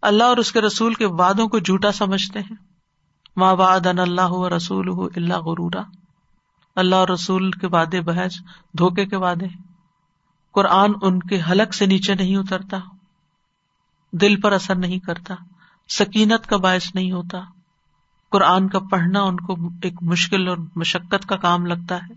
اللہ 0.02 0.24
اور 0.24 0.38
اس 0.38 0.52
کے 0.52 0.62
رسول 0.62 0.94
کے 0.94 1.06
وادوں 1.06 1.48
کو 1.48 1.60
جھوٹا 1.60 1.92
سمجھتے 1.92 2.40
ہیں۔ 2.40 2.71
ماں 3.36 3.56
واد 3.56 3.88
ان 3.88 4.00
اللہ 4.00 4.44
رسول 4.56 5.08
اللہ 5.16 5.34
غرورا۔ 5.34 5.82
اللہ 6.76 6.96
اور 6.96 7.08
رسول 7.08 7.52
کے 7.52 7.68
وعدے 7.68 8.02
بحث 8.02 8.36
دھوکے 8.78 9.06
کے 9.06 9.16
وعدے۔ 9.16 9.46
قرآن 10.52 10.92
ان 11.02 11.20
کے 11.20 11.42
حلق 11.52 11.74
سے 11.74 11.86
نیچے 11.86 12.16
نہیں 12.16 12.36
اترتا۔ 12.36 12.78
دل 14.12 14.40
پر 14.40 14.52
اثر 14.52 14.76
نہیں 14.76 15.00
کرتا۔ 15.00 15.36
سکینت 15.90 16.48
کا 16.48 16.58
باعث 16.58 16.96
نہیں 16.96 17.12
ہوتا۔ 17.12 17.42
قرآن 18.32 18.70
کا 18.70 18.80
پڑھنا 18.80 19.22
ان 19.22 19.40
کو 19.40 19.56
ایک 19.84 19.94
مشکل 20.02 20.48
اور 20.48 20.58
مشقت 20.76 21.26
کا 21.26 21.38
کام 21.38 21.66
لگتا 21.66 21.96
ہے۔ 21.96 22.14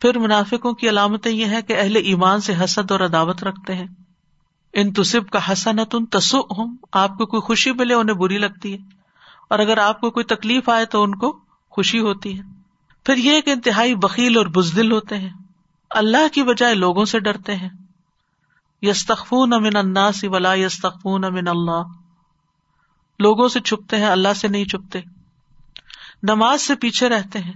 پھر 0.00 0.18
منافقوں 0.18 0.72
کی 0.72 0.88
علامتیں 0.88 1.32
یہ 1.32 1.46
ہے 1.46 1.62
کہ 1.62 1.76
اہل 1.78 1.96
ایمان 1.96 2.40
سے 2.40 2.54
حسد 2.64 2.90
اور 2.90 3.00
عداوت 3.00 3.44
رکھتے 3.44 3.74
ہیں۔ 3.74 3.86
ان 4.72 4.92
تصب 4.92 5.30
کا 5.30 5.52
حسنت 5.52 5.94
ان 5.94 6.06
تسو 6.06 6.40
ہوں 6.40 6.76
آپ 6.92 7.18
کو 7.18 7.26
کوئی 7.26 7.40
خوشی 7.40 7.72
ملے 7.72 7.94
انہیں 7.94 8.16
بری 8.16 8.38
لگتی 8.38 8.72
ہے۔ 8.72 9.03
اور 9.50 9.58
اگر 9.58 9.78
آپ 9.78 10.00
کو 10.00 10.10
کوئی 10.10 10.24
تکلیف 10.24 10.68
آئے 10.68 10.84
تو 10.84 11.02
ان 11.02 11.14
کو 11.14 11.38
خوشی 11.70 12.00
ہوتی 12.00 12.38
ہے۔ 12.38 12.44
پھر 13.04 13.16
یہ 13.16 13.40
کہ 13.40 13.50
انتہائی 13.50 13.94
بکیل 13.94 14.36
اور 14.36 14.46
بزدل 14.46 14.92
ہوتے 14.92 15.18
ہیں۔ 15.18 15.30
اللہ 15.90 16.28
کی 16.32 16.42
بجائے 16.42 16.74
لوگوں 16.74 17.04
سے 17.04 17.20
ڈرتے 17.20 17.56
ہیں۔ 17.56 17.68
یستخون 18.82 19.52
امن 19.52 19.76
اللہ 19.76 20.12
سی 20.14 20.28
ولا 20.28 20.54
یستخون 20.54 21.24
امن 21.24 21.48
اللہ۔ 21.48 21.82
لوگوں 23.18 23.48
سے 23.48 23.60
چھپتے 23.60 23.96
ہیں، 23.96 24.06
اللہ 24.06 24.32
سے 24.32 24.48
نہیں 24.48 24.64
چھپتے۔ 24.64 25.00
نماز 26.22 26.62
سے 26.62 26.74
پیچھے 26.74 27.08
رہتے 27.08 27.38
ہیں۔ 27.38 27.52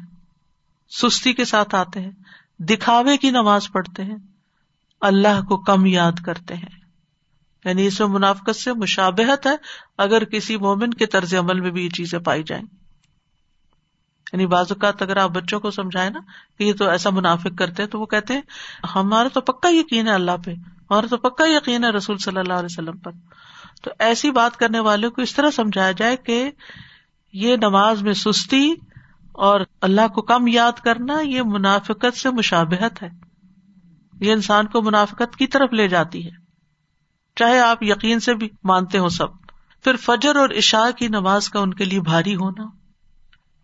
سستی 0.90 1.32
کے 1.32 1.44
ساتھ 1.44 1.74
آتے 1.74 2.00
ہیں۔ 2.00 2.10
دکھاوے 2.58 3.16
کی 3.16 3.30
نماز 3.30 3.72
پڑھتے 3.72 4.04
ہیں۔ 4.04 4.16
اللہ 5.00 5.42
کو 5.48 5.56
کم 5.56 5.86
یاد 5.86 6.12
کرتے 6.24 6.54
ہیں۔ 6.54 6.77
یعنی 7.64 7.86
اس 7.86 8.00
میں 8.00 8.08
منافقت 8.08 8.56
سے 8.56 8.72
مشابہت 8.72 9.46
ہے، 9.46 9.56
اگر 9.98 10.24
کسی 10.24 10.56
مومن 10.56 10.94
کے 10.94 11.06
طرز 11.06 11.34
عمل 11.34 11.60
میں 11.60 11.70
بھی 11.70 11.84
یہ 11.84 11.90
چیزیں 11.90 12.18
پائی 12.18 12.42
جائیں۔ 12.42 12.64
یعنی 14.32 14.46
بعض 14.46 14.66
اوقات 14.70 15.02
اگر 15.02 15.16
آپ 15.16 15.30
بچوں 15.30 15.60
کو 15.60 15.70
سمجھائے 15.70 16.10
نا 16.10 16.20
کہ 16.58 16.64
یہ 16.64 16.72
تو 16.72 16.88
ایسا 16.88 17.10
منافق 17.10 17.58
کرتے 17.58 17.82
ہیں، 17.82 17.90
تو 17.90 18.00
وہ 18.00 18.06
کہتے 18.06 18.34
ہیں، 18.34 18.40
ہمارا 18.94 19.28
تو 19.28 19.40
پکا 19.40 19.68
یقین 19.70 20.08
ہے 20.08 20.12
اللہ 20.12 20.36
پہ، 20.44 20.50
ہمارا 20.54 21.06
تو 21.06 21.16
پکا 21.16 21.44
یقین 21.46 21.84
ہے 21.84 21.90
رسول 21.90 22.18
صلی 22.18 22.38
اللہ 22.38 22.52
علیہ 22.52 22.64
وسلم 22.64 22.96
پر۔ 22.96 23.12
تو 23.82 23.90
ایسی 23.98 24.30
بات 24.30 24.56
کرنے 24.56 24.80
والوں 24.80 25.10
کو 25.10 25.22
اس 25.22 25.34
طرح 25.34 25.50
سمجھایا 25.50 25.92
جائے 25.92 26.16
کہ 26.16 26.50
یہ 27.32 27.56
نماز 27.56 28.02
میں 28.02 28.12
سستی 28.12 28.74
اور 29.32 29.60
اللہ 29.80 30.08
کو 30.08 30.22
کم 30.22 30.46
یاد 30.46 30.72
کرنا 30.72 31.20
یہ 31.20 31.42
منافقت 31.42 32.16
سے 32.16 32.30
مشابہت 32.30 33.02
ہے۔ 33.02 33.08
یہ 34.20 34.32
انسان 34.32 34.66
کو 34.66 34.82
منافقت 34.82 35.36
کی 35.36 35.46
طرف 35.46 35.72
لے 35.72 35.88
جاتی 35.88 36.26
ہے۔ 36.26 36.47
چاہے 37.38 37.60
آپ 37.60 37.78
یقین 37.80 38.20
سے 38.20 38.34
بھی 38.34 38.48
مانتے 38.64 38.98
ہو 38.98 39.08
سب، 39.08 39.26
پھر 39.84 39.96
فجر 39.96 40.36
اور 40.36 40.48
عشاء 40.50 40.90
کی 40.98 41.08
نماز 41.08 41.48
کا 41.48 41.60
ان 41.60 41.74
کے 41.74 41.84
لیے 41.84 42.00
بھاری 42.00 42.36
ہونا۔ 42.36 42.62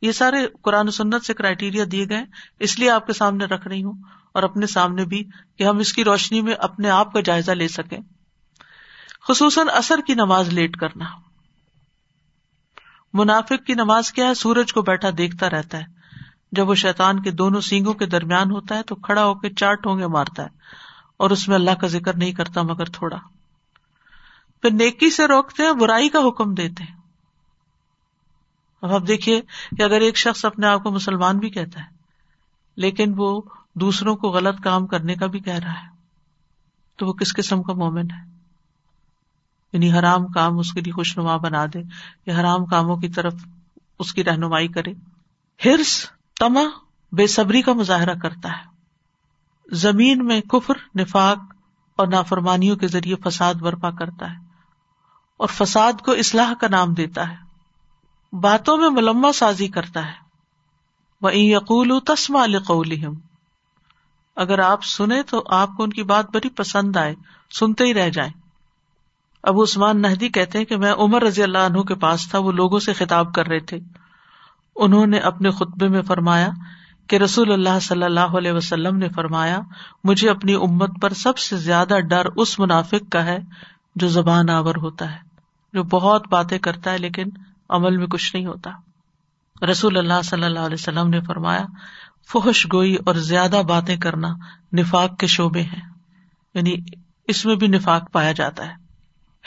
یہ 0.02 0.12
سارے 0.12 0.46
قرآن 0.62 0.90
سنت 0.90 1.24
سے 1.24 1.34
کرائٹیریا 1.34 1.84
دیے 1.92 2.08
گئے، 2.08 2.24
اس 2.60 2.78
لیے 2.78 2.90
آپ 2.90 3.06
کے 3.06 3.12
سامنے 3.12 3.44
رکھ 3.44 3.68
رہی 3.68 3.82
ہوں 3.82 3.92
اور 4.34 4.42
اپنے 4.42 4.66
سامنے 4.66 5.04
بھی 5.04 5.24
کہ 5.58 5.62
ہم 5.62 5.78
اس 5.78 5.92
کی 5.92 6.04
روشنی 6.04 6.42
میں 6.42 6.54
اپنے 6.54 6.90
آپ 6.90 7.12
کا 7.12 7.20
جائزہ 7.20 7.50
لے 7.50 7.68
سکیں۔ 7.68 7.98
خصوصاً 9.28 9.66
اثر 9.72 10.00
کی 10.06 10.14
نماز 10.14 10.48
لیٹ 10.48 10.76
کرنا۔ 10.76 11.04
منافق 13.12 13.66
کی 13.66 13.74
نماز 13.74 14.12
کیا 14.12 14.26
ہے؟ 14.26 14.34
سورج 14.34 14.72
کو 14.72 14.82
بیٹھا 14.82 15.08
دیکھتا 15.18 15.50
رہتا 15.50 15.78
ہے۔ 15.78 15.84
جب 16.52 16.68
وہ 16.68 16.74
شیطان 16.74 17.22
کے 17.22 17.30
دونوں 17.30 17.60
سینگوں 17.60 17.94
کے 17.94 18.06
درمیان 18.06 18.50
ہوتا 18.50 18.74
ہے 18.74 18.82
تو 18.82 18.94
کھڑا 18.94 19.24
ہو 19.24 19.34
کے 19.34 19.50
چار 19.50 19.74
ٹونگے 19.74 20.06
مارتا 20.06 20.42
ہے 20.42 20.48
اور 21.16 21.30
اس 21.30 21.48
میں 21.48 21.56
اللہ 21.56 21.70
کا 21.70 21.86
ذکر 21.86 22.16
نہیں 22.16 22.32
کرتا 22.32 22.62
مگر 22.62 22.84
تھوڑا۔ 22.84 23.16
پھر 24.64 24.72
نیکی 24.72 25.10
سے 25.10 25.26
روکتے 25.26 25.62
ہیں 25.62 25.72
برائی 25.72 26.08
کا 26.08 26.18
حکم 26.28 26.54
دیتے 26.54 26.84
ہیں۔ 26.84 26.96
اب 28.82 28.92
آپ 28.92 29.02
دیکھیے 29.06 29.40
کہ 29.78 29.82
اگر 29.82 30.00
ایک 30.00 30.16
شخص 30.16 30.44
اپنے 30.44 30.66
آپ 30.66 30.82
کو 30.82 30.90
مسلمان 30.90 31.38
بھی 31.38 31.50
کہتا 31.50 31.80
ہے، 31.80 31.86
لیکن 32.76 33.14
وہ 33.16 33.42
دوسروں 33.74 34.16
کو 34.16 34.28
غلط 34.28 34.60
کام 34.60 34.86
کرنے 34.86 35.14
کا 35.14 35.26
بھی 35.26 35.40
کہہ 35.40 35.54
رہا 35.54 35.72
ہے، 35.72 35.88
تو 36.96 37.06
وہ 37.06 37.12
کس 37.12 37.34
قسم 37.36 37.62
کا 37.62 37.72
مومن 37.72 38.10
ہے؟ 38.10 38.24
یعنی 39.72 39.92
حرام 39.92 40.26
کام 40.26 40.58
اس 40.58 40.72
کے 40.72 40.80
لیے 40.80 40.92
خوشنما 40.92 41.36
بنا 41.36 41.66
دے 41.74 41.82
یا 42.26 42.40
حرام 42.40 42.66
کاموں 42.66 42.96
کی 42.96 43.08
طرف 43.08 43.34
اس 43.98 44.14
کی 44.14 44.24
رہنمائی 44.24 44.68
کرے۔ 44.68 44.92
ہرس 45.64 46.06
تما 46.38 46.62
بے 47.12 47.26
صبری 47.26 47.62
کا 47.62 47.72
مظاہرہ 47.72 48.14
کرتا 48.14 48.48
ہے۔ 48.48 48.64
زمین 49.72 50.26
میں 50.26 50.40
کفر، 50.40 50.74
نفاق 51.00 51.38
اور 51.96 52.06
نافرمانیوں 52.06 52.76
کے 52.76 52.86
ذریعے 52.86 53.16
فساد 53.16 53.54
برپا 53.54 53.90
کرتا 53.90 54.30
ہے۔ 54.30 54.43
اور 55.36 55.48
فساد 55.48 55.92
کو 56.04 56.12
اصلاح 56.12 56.54
کا 56.60 56.68
نام 56.68 56.94
دیتا 56.94 57.28
ہے۔ 57.28 57.36
باتوں 58.36 58.76
میں 58.76 58.90
ملما 58.90 59.32
سازی 59.32 59.68
کرتا 59.68 60.06
ہے۔ 60.06 60.24
وہ 61.22 61.36
یقول 61.36 62.00
تسما 62.06 62.42
القولم 62.42 63.14
اگر 64.36 64.58
آپ 64.58 64.84
سنیں 64.84 65.22
تو 65.22 65.42
آپ 65.46 65.68
کو 65.76 65.82
ان 65.82 65.90
کی 65.90 66.02
بات 66.02 66.30
بڑی 66.34 66.48
پسند 66.48 66.96
آئے، 66.96 67.14
سنتے 67.58 67.84
ہی 67.84 67.94
رہ 67.94 68.08
جائیں۔ 68.08 68.32
ابو 69.42 69.62
عثمان 69.62 70.02
نہدی 70.02 70.28
کہتے 70.28 70.58
ہیں 70.58 70.64
کہ 70.64 70.76
میں 70.76 70.92
عمر 70.92 71.22
رضی 71.22 71.42
اللہ 71.42 71.58
عنہ 71.58 71.80
کے 71.80 71.94
پاس 71.94 72.28
تھا، 72.28 72.38
وہ 72.38 72.52
لوگوں 72.52 72.78
سے 72.78 72.92
خطاب 72.92 73.34
کر 73.34 73.46
رہے 73.46 73.60
تھے۔ 73.60 73.78
انہوں 74.76 75.06
نے 75.06 75.18
اپنے 75.18 75.50
خطبے 75.50 75.88
میں 75.88 76.02
فرمایا 76.02 76.48
کہ 77.06 77.16
رسول 77.16 77.52
اللہ 77.52 77.78
صلی 77.82 78.02
اللہ 78.02 78.20
علیہ 78.20 78.52
وسلم 78.52 78.96
نے 78.96 79.08
فرمایا، 79.08 79.60
مجھے 80.04 80.30
اپنی 80.30 80.54
امت 80.54 80.90
پر 81.00 81.12
سب 81.12 81.38
سے 81.38 81.56
زیادہ 81.56 81.98
ڈر 82.00 82.26
اس 82.36 82.58
منافق 82.58 83.12
کا 83.12 83.24
ہے 83.24 83.38
جو 83.94 84.08
زبان 84.08 84.50
آور 84.50 84.74
ہوتا 84.74 85.12
ہے، 85.12 85.18
جو 85.72 85.82
بہت 85.82 86.28
باتیں 86.28 86.58
کرتا 86.58 86.90
ہے 86.90 86.98
لیکن 86.98 87.24
عمل 87.68 87.96
میں 87.96 88.06
کچھ 88.06 88.36
نہیں 88.36 88.46
ہوتا۔ 88.46 88.70
رسول 89.70 89.98
اللہ 89.98 90.22
صلی 90.24 90.44
اللہ 90.44 90.58
علیہ 90.58 90.76
وسلم 90.80 91.08
نے 91.08 91.20
فرمایا، 91.20 91.64
فحش 92.32 92.66
گوئی 92.72 92.94
اور 92.94 93.14
زیادہ 93.14 93.62
باتیں 93.68 93.96
کرنا 93.96 94.28
نفاق 94.72 95.18
کے 95.18 95.26
شعبے 95.26 95.62
ہیں۔ 95.62 95.80
یعنی 96.54 96.76
اس 97.28 97.46
میں 97.46 97.56
بھی 97.56 97.66
نفاق 97.66 98.12
پایا 98.12 98.32
جاتا 98.32 98.66
ہے۔ 98.66 98.74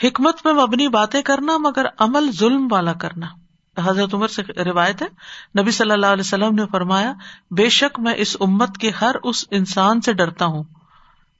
حکمت 0.06 0.46
میں 0.46 0.54
مبنی 0.54 0.88
باتیں 0.88 1.22
کرنا 1.22 1.56
مگر 1.58 1.86
عمل 1.98 2.30
ظلم 2.32 2.68
والا 2.70 2.92
کرنا۔ 2.92 3.26
حضرت 3.78 4.14
عمر 4.14 4.28
سے 4.28 4.42
روایت 4.42 5.02
ہے، 5.02 5.06
نبی 5.62 5.70
صلی 5.70 5.90
اللہ 5.90 6.06
علیہ 6.06 6.20
وسلم 6.20 6.54
نے 6.54 6.62
فرمایا، 6.72 7.12
بے 7.50 7.68
شک 7.68 8.00
میں 8.00 8.14
اس 8.16 8.36
امت 8.40 8.78
کے 8.78 8.90
ہر 8.90 9.14
اس 9.24 9.44
انسان 9.50 10.00
سے 10.00 10.12
ڈرتا 10.12 10.44
ہوں 10.44 10.62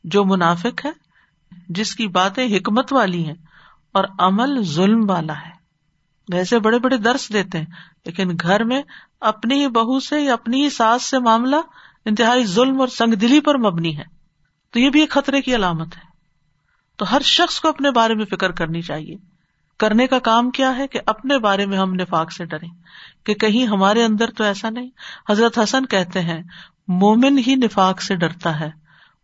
جو 0.05 0.25
منافق 0.25 0.85
ہے 0.85 1.08
جس 1.69 1.97
کی 1.97 2.07
باتیں 2.07 2.57
حکمت 2.57 2.93
والی 2.93 3.27
ہیں 3.27 3.35
اور 3.93 4.05
عمل 4.19 4.63
ظلم 4.63 5.11
والا 5.11 5.33
ہے۔ 5.33 5.59
ویسے 6.33 6.59
بڑے 6.59 6.79
بڑے 6.79 6.97
درس 6.97 7.33
دیتے 7.33 7.59
ہیں، 7.59 7.67
لیکن 8.07 8.29
گھر 8.43 8.65
میں 8.65 8.83
اپنی 9.21 9.63
ہی 9.63 9.69
بہو 9.69 10.01
سے 10.01 10.21
یا 10.21 10.33
اپنی 10.33 10.65
ہی 10.65 10.71
ساس 10.71 11.03
سے 11.03 11.19
معاملہ 11.19 11.57
انتہائی 12.05 12.47
ظلم 12.47 12.81
اور 12.81 12.89
سنگ 12.89 13.15
دلی 13.15 13.41
پر 13.41 13.59
مبنی 13.59 13.99
ہے۔ 13.99 14.05
تو 14.71 14.81
یہ 14.81 14.91
بھی 14.91 15.01
ایک 15.01 15.11
خطرے 15.11 15.43
کی 15.43 15.55
علامت 15.55 15.97
ہے۔ 15.97 16.03
تو 16.97 17.05
ہر 17.13 17.21
شخص 17.21 17.61
کو 17.61 17.69
اپنے 17.69 17.91
بارے 17.91 18.15
میں 18.15 18.25
فکر 18.25 18.51
کرنی 18.51 18.83
چاہیے۔ 18.83 19.17
کرنے 19.79 20.07
کا 20.07 20.19
کام 20.19 20.51
کیا 20.51 20.77
ہے 20.77 20.87
کہ 20.87 21.01
اپنے 21.07 21.39
بارے 21.39 21.67
میں 21.67 21.79
ہم 21.79 21.95
نفاق 21.95 22.33
سے 22.33 22.45
ڈریں۔ 22.45 22.69
کہ 23.25 23.35
کہیں 23.35 23.67
ہمارے 23.67 24.05
اندر 24.05 24.31
تو 24.31 24.45
ایسا 24.45 24.71
نہیں۔ 24.71 24.91
حضرت 25.31 25.59
حسن 25.59 25.87
کہتے 25.87 26.21
ہیں، 26.21 26.43
مومن 26.89 27.39
ہی 27.47 27.55
نفاق 27.55 28.03
سے 28.03 28.17
ڈرتا 28.17 28.61
ہے، 28.61 28.71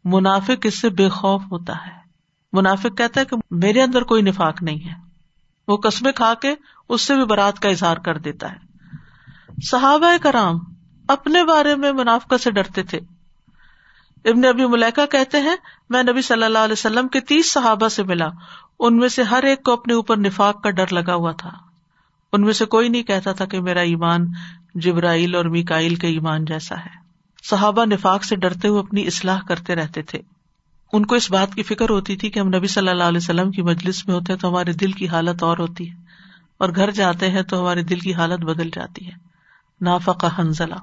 منافق 0.04 0.60
اس 0.62 0.80
سے 0.80 0.88
بے 0.88 1.08
خوف 1.08 1.42
ہوتا 1.50 1.86
ہے۔ 1.86 2.03
منافق 2.54 2.98
کہتا 2.98 3.20
ہے 3.20 3.24
کہ 3.24 3.36
میرے 3.50 3.82
اندر 3.82 4.02
کوئی 4.02 4.22
نفاق 4.22 4.62
نہیں 4.62 4.88
ہے۔ 4.88 4.94
وہ 5.68 5.76
قسمیں 5.76 6.12
کھا 6.12 6.34
کے 6.34 6.54
اس 6.88 7.02
سے 7.02 7.14
بھی 7.14 7.24
برات 7.24 7.60
کا 7.60 7.68
اظہار 7.68 7.96
کر 7.96 8.18
دیتا 8.18 8.52
ہے۔ 8.52 8.56
صحابہ 9.62 10.16
کرام 10.22 10.58
اپنے 11.08 11.44
بارے 11.44 11.76
میں 11.76 11.92
منافقت 11.92 12.40
سے 12.40 12.50
ڈرتے 12.50 12.82
تھے۔ 12.82 13.00
ابن 14.24 14.44
ابھی 14.44 14.66
ملیکا 14.66 15.06
کہتے 15.06 15.40
ہیں، 15.40 15.56
میں 15.90 16.02
نبی 16.02 16.22
صلی 16.22 16.44
اللہ 16.44 16.58
علیہ 16.58 16.72
وسلم 16.72 17.08
کے 17.08 17.20
تیس 17.20 17.52
صحابہ 17.52 17.88
سے 17.88 18.02
ملا۔ 18.02 18.28
ان 18.80 18.96
میں 18.96 19.08
سے 19.08 19.22
ہر 19.22 19.42
ایک 19.42 19.62
کو 19.62 19.72
اپنے 19.72 19.94
اوپر 19.94 20.16
نفاق 20.16 20.62
کا 20.62 20.70
ڈر 20.70 20.92
لگا 20.92 21.14
ہوا 21.14 21.32
تھا۔ 21.32 21.50
ان 22.32 22.42
میں 22.42 22.52
سے 22.52 22.64
کوئی 22.64 22.88
نہیں 22.88 23.02
کہتا 23.02 23.32
تھا 23.32 23.44
کہ 23.44 23.60
میرا 23.60 23.80
ایمان 23.80 24.26
جبرائیل 24.74 25.34
اور 25.34 25.44
میکائل 25.44 25.94
کے 25.94 26.06
ایمان 26.06 26.44
جیسا 26.44 26.74
ہے۔ 26.78 27.04
صحابہ 27.44 27.84
نفاق 27.84 28.24
سے 28.24 28.36
ڈرتے 28.36 28.68
ہوئے 28.68 28.80
اپنی 28.80 29.06
اصلاح 29.06 29.40
کرتے 29.48 29.74
رہتے 29.74 30.02
تھے۔ 30.02 30.33
ان 30.92 31.06
کو 31.06 31.14
اس 31.14 31.30
بات 31.30 31.54
کی 31.54 31.62
فکر 31.62 31.90
ہوتی 31.90 32.16
تھی 32.16 32.30
کہ 32.30 32.40
ہم 32.40 32.48
نبی 32.48 32.66
صلی 32.66 32.88
اللہ 32.88 33.04
علیہ 33.04 33.18
وسلم 33.18 33.50
کی 33.50 33.62
مجلس 33.62 34.06
میں 34.06 34.14
ہوتے 34.14 34.32
ہیں 34.32 34.40
تو 34.40 34.48
ہمارے 34.48 34.72
دل 34.72 34.92
کی 34.92 35.08
حالت 35.08 35.42
اور 35.42 35.58
ہوتی 35.58 35.90
ہے۔ 35.90 35.96
اور 36.58 36.68
گھر 36.76 36.90
جاتے 36.90 37.30
ہیں 37.30 37.42
تو 37.42 37.60
ہمارے 37.60 37.82
دل 37.82 37.98
کی 37.98 38.14
حالت 38.14 38.44
بدل 38.44 38.70
جاتی 38.74 39.06
ہے۔ 39.06 39.12
نافقہ 39.80 40.26
حنزلہ 40.38 40.74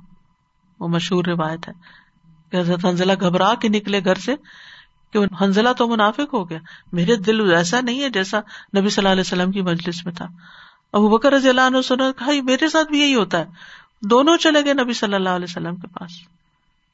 وہ 0.80 0.88
مشہور 0.88 1.26
روایت 1.26 1.68
ہے۔ 1.68 1.74
کہ 2.52 2.58
حضرت 2.58 2.86
حنزلہ 2.86 3.14
گھبرا 3.22 3.54
کے 3.56 3.68
نکلے 3.68 4.00
گھر 4.06 4.16
سے 4.16 4.36
کہ 5.14 5.44
حنزلہ 5.44 5.70
تو 5.78 5.88
منافق 5.88 6.34
ہو 6.34 6.50
گیا۔ 6.50 6.60
میرے 6.92 7.16
دل 7.16 7.54
ایسا 7.54 7.82
نہیں 7.82 8.02
ہے 8.04 8.10
جیسا 8.10 8.40
نبی 8.78 8.90
صلی 8.90 9.02
اللہ 9.02 9.12
علیہ 9.12 9.22
وسلم 9.22 9.52
کی 9.52 9.62
مجلس 9.62 10.06
میں 10.06 10.14
تھا۔ 10.14 10.26
ابو 10.94 11.10
بکر 11.10 11.32
رضی 11.34 11.50
اللہ 11.50 11.62
عنہ 11.62 11.82
سنا 11.82 12.12
کہا 12.18 12.30
میرے 12.44 12.70
ساتھ 12.70 12.88
بھی 12.88 13.00
یہی 13.00 13.16
ہوتا 13.16 13.40
ہے۔ 13.40 13.46
دونوں 14.02 14.38
چلے 14.38 14.66
گئے 14.66 14.74
نبی 14.74 14.94
صلی 14.94 15.14
اللہ 15.14 15.30
علیہ 15.30 15.48
وسلم 15.50 15.76
کے 15.76 15.88
پاس۔ 15.88 16.12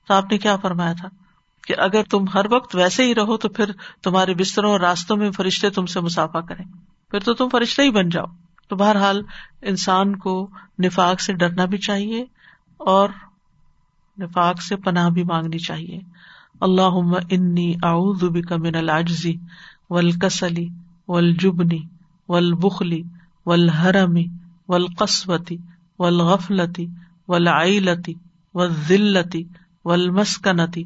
تو 0.08 0.14
آپ 0.14 0.32
نے 0.32 0.38
کیا 0.38 0.56
فرمایا 0.58 0.94
تھا؟ 0.94 1.27
کہ 1.68 1.76
اگر 1.78 2.04
تم 2.04 2.26
ہر 2.34 2.46
وقت 2.52 2.76
ویسے 2.76 3.04
ہی 3.04 3.16
رہو 3.16 3.38
تو 3.38 3.50
پھر 3.50 3.72
تمہارے 4.04 4.34
بستروں 4.34 4.72
اور 4.72 4.80
راستوں 4.80 5.18
میں 5.18 5.32
فرشتے 5.32 5.70
تم 5.70 5.86
سے 5.86 6.00
مسافہ 6.00 6.38
کریں۔ 6.38 6.66
پھر 7.12 7.20
تو 7.20 7.34
تم 7.34 7.50
فرشتے 7.52 7.84
ہی 7.84 7.92
بن 7.92 8.10
جاؤ۔ 8.10 8.26
تو 8.68 8.76
بہرحال 8.76 9.22
انسان 9.62 10.16
کو 10.16 10.50
نفاق 10.84 11.22
سے 11.22 11.34
ڈرنا 11.34 11.66
بھی 11.66 11.78
چاہیے 11.78 12.26
اور 12.78 13.10
نفاق 14.22 14.62
سے 14.62 14.76
پناہ 14.76 15.10
بھی 15.10 15.24
مانگنی 15.24 15.60
چاہیے۔ 15.60 16.00
اللہ 16.62 16.98
انی 17.30 17.74
اعوذ 17.84 18.24
بک 18.24 18.54
من 18.54 18.76
العجزی 18.76 19.36
والکسلی 19.90 20.68
والجبنی 21.08 21.80
والبخلی 22.30 23.04
والحرمی 23.46 24.26
والقسوتی 24.70 25.58
والغفلتی 26.00 26.88
والعیلتی 27.28 28.14
والذلتی 28.54 29.44
والمسکنتی 29.86 30.84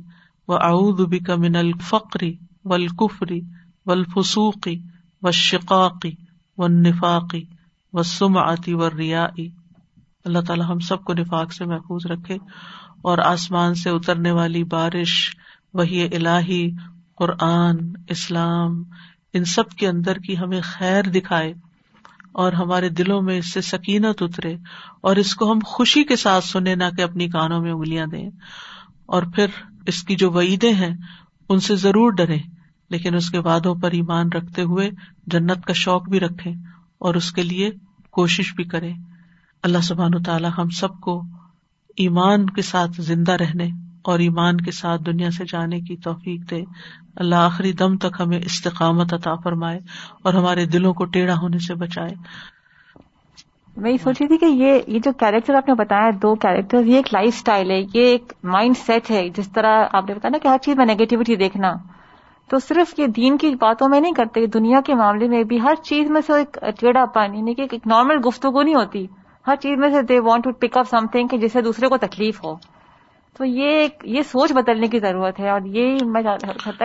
واعوذ 0.51 1.01
بک 1.05 1.29
من 1.39 1.55
الفقر 1.55 2.23
والکفر 2.65 3.33
والفسوق 3.85 4.67
والشقاق 5.23 6.07
والنفاق 6.57 7.35
والسمعة 7.93 8.73
والریاء 8.73 9.33
اللہ 10.25 10.41
تعالی 10.47 10.63
ہم 10.63 10.79
سب 10.79 11.03
کو 11.03 11.13
نفاق 11.13 11.53
سے 11.53 11.65
محفوظ 11.65 12.05
رکھے 12.05 12.37
اور 13.01 13.17
آسمان 13.17 13.73
سے 13.73 13.89
اترنے 13.89 14.31
والی 14.31 14.63
بارش 14.63 15.13
وہی 15.73 16.03
الہی، 16.05 16.61
قرآن، 17.15 17.77
اسلام، 18.07 18.83
ان 19.33 19.45
سب 19.45 19.69
کے 19.69 19.87
اندر 19.87 20.17
کی 20.17 20.37
ہمیں 20.37 20.61
خیر 20.63 21.03
دکھائے 21.03 21.53
اور 22.33 22.53
ہمارے 22.53 22.89
دلوں 22.89 23.21
میں 23.21 23.37
اس 23.37 23.53
سے 23.53 23.61
سکینت 23.61 24.21
اترے 24.21 24.55
اور 25.01 25.15
اس 25.15 25.35
کو 25.35 25.51
ہم 25.51 25.59
خوشی 25.65 26.03
کے 26.03 26.15
ساتھ 26.15 26.45
سنے 26.45 26.75
نہ 26.75 26.83
کہ 26.97 27.01
اپنی 27.01 27.27
کانوں 27.29 27.61
میں 27.61 27.71
انگلیاں 27.71 28.05
دیں۔ 28.05 28.29
اور 29.05 29.23
پھر 29.35 29.47
اس 29.85 30.03
کی 30.03 30.15
جو 30.15 30.31
وعیدیں 30.31 30.73
ہیں، 30.73 30.95
ان 31.49 31.59
سے 31.59 31.75
ضرور 31.75 32.11
ڈرے 32.11 32.37
لیکن 32.89 33.15
اس 33.15 33.29
کے 33.29 33.39
وادوں 33.39 33.75
پر 33.75 33.91
ایمان 33.91 34.29
رکھتے 34.29 34.61
ہوئے 34.61 34.89
جنت 35.27 35.65
کا 35.65 35.73
شوق 35.73 36.09
بھی 36.09 36.19
رکھے 36.19 36.51
اور 36.97 37.15
اس 37.15 37.31
کے 37.31 37.43
لیے 37.43 37.71
کوشش 38.09 38.55
بھی 38.55 38.63
کرے 38.63 38.93
اللہ 39.63 39.77
سبحان 39.77 40.23
تعالیٰ 40.23 40.49
ہم 40.57 40.69
سب 40.69 40.99
کو 40.99 41.23
ایمان 41.97 42.49
کے 42.49 42.61
ساتھ 42.61 43.01
زندہ 43.01 43.31
رہنے 43.31 43.69
اور 44.01 44.19
ایمان 44.19 44.57
کے 44.57 44.71
ساتھ 44.71 45.01
دنیا 45.05 45.31
سے 45.31 45.43
جانے 45.49 45.79
کی 45.79 45.97
توفیق 45.97 46.49
دے۔ 46.51 46.63
اللہ 47.15 47.35
آخری 47.35 47.71
دم 47.71 47.97
تک 47.97 48.21
ہمیں 48.21 48.39
استقامت 48.45 49.13
عطا 49.13 49.35
فرمائے 49.35 49.79
اور 50.23 50.33
ہمارے 50.33 50.65
دلوں 50.65 50.93
کو 50.93 51.05
ٹیڑھا 51.05 51.35
ہونے 51.35 51.59
سے 51.59 51.75
بچائے۔ 51.75 52.15
میں 53.77 53.91
یہ 53.91 53.97
سوچ 53.97 54.15
رہی 54.19 54.27
تھی 54.27 54.37
کہ 54.37 54.45
یہ 54.45 54.79
یہ 54.87 54.99
جو 54.99 55.11
کیریکٹر 55.11 55.55
آپ 55.55 55.67
نے 55.67 55.73
بتایا 55.73 56.09
دو 56.21 56.35
کیریکٹر 56.35 56.85
یہ 56.85 56.95
ایک 56.95 57.13
لائف 57.13 57.33
اسٹائل 57.37 57.71
ہے، 57.71 57.79
یہ 57.93 58.03
ایک 58.03 58.33
مائنڈ 58.43 58.77
سیٹ 58.77 59.11
ہے، 59.11 59.29
جس 59.29 59.51
طرح 59.51 59.85
آپ 59.91 60.09
نے 60.09 60.15
بتایا 60.15 60.29
نا 60.29 60.37
کہ 60.37 60.47
ہر 60.47 60.57
چیز 60.57 60.77
میں 60.77 60.85
نیگیٹیوٹی 60.85 61.35
دیکھنا۔ 61.35 61.73
تو 62.49 62.59
صرف 62.59 62.99
یہ 62.99 63.07
دین 63.07 63.37
کی 63.37 63.55
باتوں 63.59 63.89
میں 63.89 63.99
نہیں 64.01 64.11
کرتے، 64.11 64.45
دنیا 64.45 64.81
کے 64.85 64.95
معاملے 64.95 65.27
میں 65.27 65.43
بھی 65.43 65.61
ہر 65.61 65.75
چیز 65.83 66.09
میں 66.09 66.21
سے 66.21 66.33
ایک 66.33 66.79
ٹیڑھا 66.79 67.05
پن 67.05 67.35
یعنی 67.35 67.53
کہ 67.53 67.61
ایک 67.61 67.87
نارمل 67.87 68.17
گفتگو 68.27 68.61
نہیں 68.61 68.75
ہوتی۔ 68.75 69.07
ہر 69.47 69.55
چیز 69.55 69.77
میں 69.77 69.89
سے 69.89 70.01
they 70.01 70.19
want 70.19 70.43
to 70.43 70.51
pick 70.51 70.77
up 70.77 70.89
something 71.05 71.27
جس 71.37 71.53
سے 71.53 71.61
دوسرے 71.61 71.87
کو 71.87 71.97
تکلیف 71.97 72.43
ہو۔ 72.43 72.55
تو 73.35 73.45
یہ 73.45 73.87
یہ 74.05 74.21
سوچ 74.21 74.51
بدلنے 74.51 74.87
کی 74.87 74.99
ضرورت 74.99 75.39
ہے 75.39 75.49
اور 75.49 75.67
یہ 75.67 75.97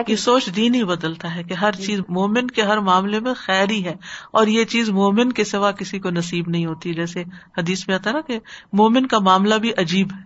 یہ 0.07 0.15
سوچ 0.15 0.49
دین 0.55 0.75
ہی 0.75 0.83
بدلتا 0.83 1.33
ہے 1.35 1.43
کہ 1.43 1.53
ہر 1.53 1.71
جی۔ 1.71 1.85
چیز 1.85 1.99
مومن 2.09 2.47
کے 2.47 2.61
ہر 2.61 2.79
معاملے 2.81 3.19
میں 3.19 3.33
خیر 3.37 3.69
ہی 3.69 3.83
ہے 3.85 3.93
اور 4.31 4.47
یہ 4.47 4.65
چیز 4.65 4.89
مومن 4.89 5.31
کے 5.31 5.43
سوا 5.43 5.71
کسی 5.71 5.99
کو 5.99 6.09
نصیب 6.09 6.49
نہیں 6.49 6.65
ہوتی 6.65 6.93
جیسے 6.93 7.23
حدیث 7.57 7.87
میں 7.87 7.95
آتا 7.95 8.11
نا 8.11 8.21
کہ 8.21 8.39
مومن 8.73 9.07
کا 9.07 9.19
معاملہ 9.19 9.55
بھی 9.55 9.71
عجیب 9.77 10.13
ہے 10.13 10.25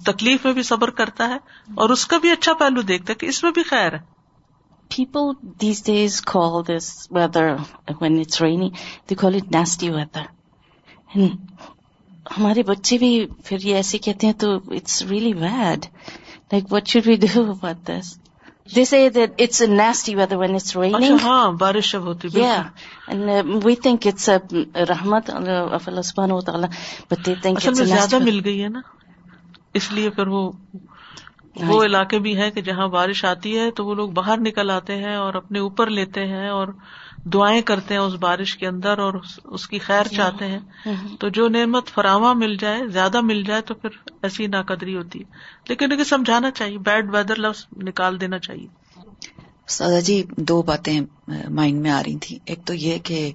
تکلیف 0.00 0.44
میں 0.44 0.52
بھی 0.52 0.62
صبر 0.62 0.90
کرتا 0.90 1.28
ہے 1.28 1.36
اور 1.74 1.90
اس 1.90 2.06
کا 2.06 2.18
بھی 2.18 2.30
اچھا 2.30 2.52
پہلو 2.54 2.82
دیکھتا 2.82 3.12
ہے 3.12 3.18
کہ 3.18 3.26
اس 3.26 3.42
میں 3.42 3.50
بھی 3.52 3.62
خیر 3.62 3.92
ہے 3.92 4.08
People 4.90 5.36
these 5.56 5.82
days 5.82 6.20
call 6.20 6.64
this 6.64 7.08
weather, 7.10 7.58
when 7.98 8.18
it's 8.18 8.40
rainy, 8.40 8.72
they 9.06 9.14
call 9.14 9.36
it 9.36 9.48
nasty 9.48 9.90
weather. 9.90 10.26
ہمارے 12.30 12.62
بچے 12.62 12.98
بھی 12.98 13.10
پھر 13.44 13.64
یہ 13.64 13.76
ایسے 13.76 13.98
کہتے 13.98 14.26
ہیں 14.26 14.34
تو 14.34 14.54
it's 14.70 15.02
really 15.02 15.32
bad 15.34 15.86
like 16.52 16.72
what 16.72 16.88
should 16.88 17.06
we 17.06 17.16
do 17.16 17.50
about 17.50 17.86
this 17.86 18.16
they 18.76 18.84
say 18.84 19.08
that 19.08 19.40
it's 19.40 19.62
nasty 19.62 20.14
weather 20.14 20.36
when 20.36 20.54
it's 20.54 20.76
raining 20.76 21.16
ہاں 21.22 21.50
بارش 21.60 21.92
جب 21.92 22.02
ہوتی 22.02 22.28
ہے 22.34 22.40
Yeah, 22.40 22.68
and 23.08 23.64
we 23.64 23.74
think 23.76 24.06
it's 24.06 24.28
a 24.28 24.38
rahmat 24.86 25.30
of 25.30 25.88
Allah 25.88 26.04
subhanahu 26.04 26.36
wa 26.36 26.46
ta'ala, 26.52 26.68
but 27.08 27.24
they 27.24 27.34
think 27.36 27.58
اصل 27.58 27.70
it's 27.70 27.80
میں 27.80 27.86
a 27.86 27.88
زیادہ. 27.88 28.22
مل 28.24 28.40
گئی 28.44 28.62
ہے 28.62 28.68
نا۔ 28.68 28.80
اس 29.74 29.92
لیے 29.92 30.10
پھر 30.10 30.26
وہ 30.26 30.50
وہ 31.56 31.82
علاقے 31.84 32.18
بھی 32.18 32.36
ہیں 32.36 32.50
کہ 32.50 32.60
جہاں 32.60 32.86
بارش 32.88 33.24
آتی 33.24 33.56
ہے 33.58 33.70
تو 33.70 33.84
وہ 33.86 33.94
لوگ 33.94 34.10
باہر 34.10 34.40
نکل 34.40 34.70
آتے 34.70 34.96
ہیں 34.96 35.14
اور 35.16 35.34
اپنے 35.34 35.58
اوپر 35.58 35.90
لیتے 35.90 36.26
ہیں 36.26 36.48
اور 36.48 36.68
دعائیں 37.24 37.62
کرتے 37.62 37.94
ہیں 37.94 38.00
اس 38.00 38.14
بارش 38.14 38.56
کے 38.56 38.66
اندر 38.66 38.98
اور 38.98 39.14
اس- 39.14 39.66
کی 39.66 39.78
خیر 39.78 40.06
چاہتے 40.06 40.46
ہیں 40.46 40.58
تو 41.20 41.28
جو 41.28 41.48
نعمت 41.48 41.86
فراواں 41.86 42.34
مل 42.34 42.56
جائے 42.56 42.86
زیادہ 42.86 43.20
مل 43.20 43.42
جائے 43.42 43.60
تو 43.60 43.74
پھر 43.74 43.90
ایسی 44.22 44.46
ناقدری 44.46 44.96
ہوتی 44.96 45.18
ہے۔ 45.18 45.24
لیکن 45.68 45.92
انہیں 45.92 46.04
سمجھانا 46.04 46.50
چاہیے 46.50 46.78
بیڈ 46.78 47.14
ویدر 47.14 47.36
لفظ 47.36 47.66
نکال 47.76 48.20
دینا 48.20 48.38
چاہیے۔ 48.38 48.66
سادا 49.68 50.00
جی 50.00 50.24
دو 50.36 50.62
باتیں 50.62 51.00
مائنڈ 51.50 51.80
میں 51.80 51.90
آ 51.90 52.02
رہی 52.02 52.18
تھیں۔ 52.18 52.38
ایک 52.44 52.58
تو 52.64 52.74
یہ 52.74 52.98
کہ 52.98 53.32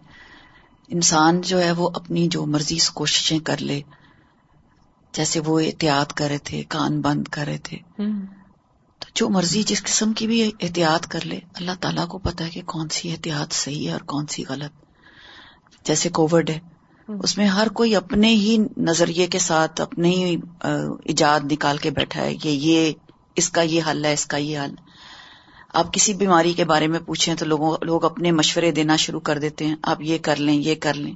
انسان 0.87 1.41
جو 1.41 1.61
ہے 1.61 1.71
وہ 1.71 1.89
اپنی 1.95 2.27
جو 2.27 2.45
مرضی 2.45 2.79
سے 2.79 2.91
کوششیں 2.93 3.39
کر 3.39 3.57
لے 3.57 3.81
جیسے 5.13 5.39
وہ 5.39 5.59
احتیاط 5.59 6.13
کر 6.13 6.27
رہے 6.27 6.37
تھے 6.37 6.63
کان 6.63 7.01
بند 7.01 7.27
کر 7.27 7.45
رہے 7.45 7.57
تھے۔ 7.57 7.77
جو 9.15 9.29
مرضی 9.29 9.63
جس 9.63 9.83
قسم 9.83 10.13
کی 10.13 10.27
بھی 10.27 10.51
احتیاط 10.61 11.07
کر 11.07 11.25
لے 11.25 11.39
اللہ 11.53 11.71
تعالیٰ 11.79 12.07
کو 12.07 12.17
پتا 12.17 12.45
ہے 12.45 12.49
کہ 12.49 12.61
کون 12.61 12.89
سی 12.89 13.11
احتیاط 13.11 13.53
صحیح 13.53 13.87
ہے 13.87 13.91
اور 13.91 13.99
کون 13.99 14.27
سی 14.27 14.43
غلط۔ 14.49 14.85
جیسے 15.85 16.09
کووڈ 16.09 16.49
ہے 16.49 16.59
اس 17.07 17.37
میں 17.37 17.45
ہر 17.45 17.67
کوئی 17.67 17.95
اپنے 17.95 18.27
ہی 18.27 18.57
نظریے 18.77 19.27
کے 19.27 19.39
ساتھ 19.39 19.81
اپنے 19.81 20.09
ہی 20.09 20.35
ایجاد 21.05 21.39
نکال 21.51 21.77
کے 21.77 21.89
بیٹھا 21.89 22.21
ہے 22.21 22.35
کہ 22.35 22.49
یہ 22.49 22.91
اس 23.35 23.49
کا 23.49 23.61
یہ 23.61 23.81
حل 23.91 24.05
ہے 24.05 24.13
اس 24.13 24.25
کا 24.25 24.37
یہ 24.37 24.59
حل۔ 24.59 24.75
آپ 25.73 25.93
کسی 25.93 26.13
بیماری 26.13 26.53
کے 26.53 26.65
بارے 26.65 26.87
میں 26.87 26.99
پوچھیں 26.99 27.35
تو 27.35 27.45
لوگوں 27.45 27.77
لوگ 27.81 28.05
اپنے 28.05 28.31
مشورے 28.31 28.71
دینا 28.71 28.95
شروع 28.95 29.19
کر 29.19 29.39
دیتے 29.39 29.65
ہیں 29.67 29.75
آپ 29.83 30.01
یہ 30.01 30.17
کر 30.17 30.35
لیں 30.35 30.53
یہ 30.53 30.75
کر 30.75 30.93
لیں۔ 30.93 31.13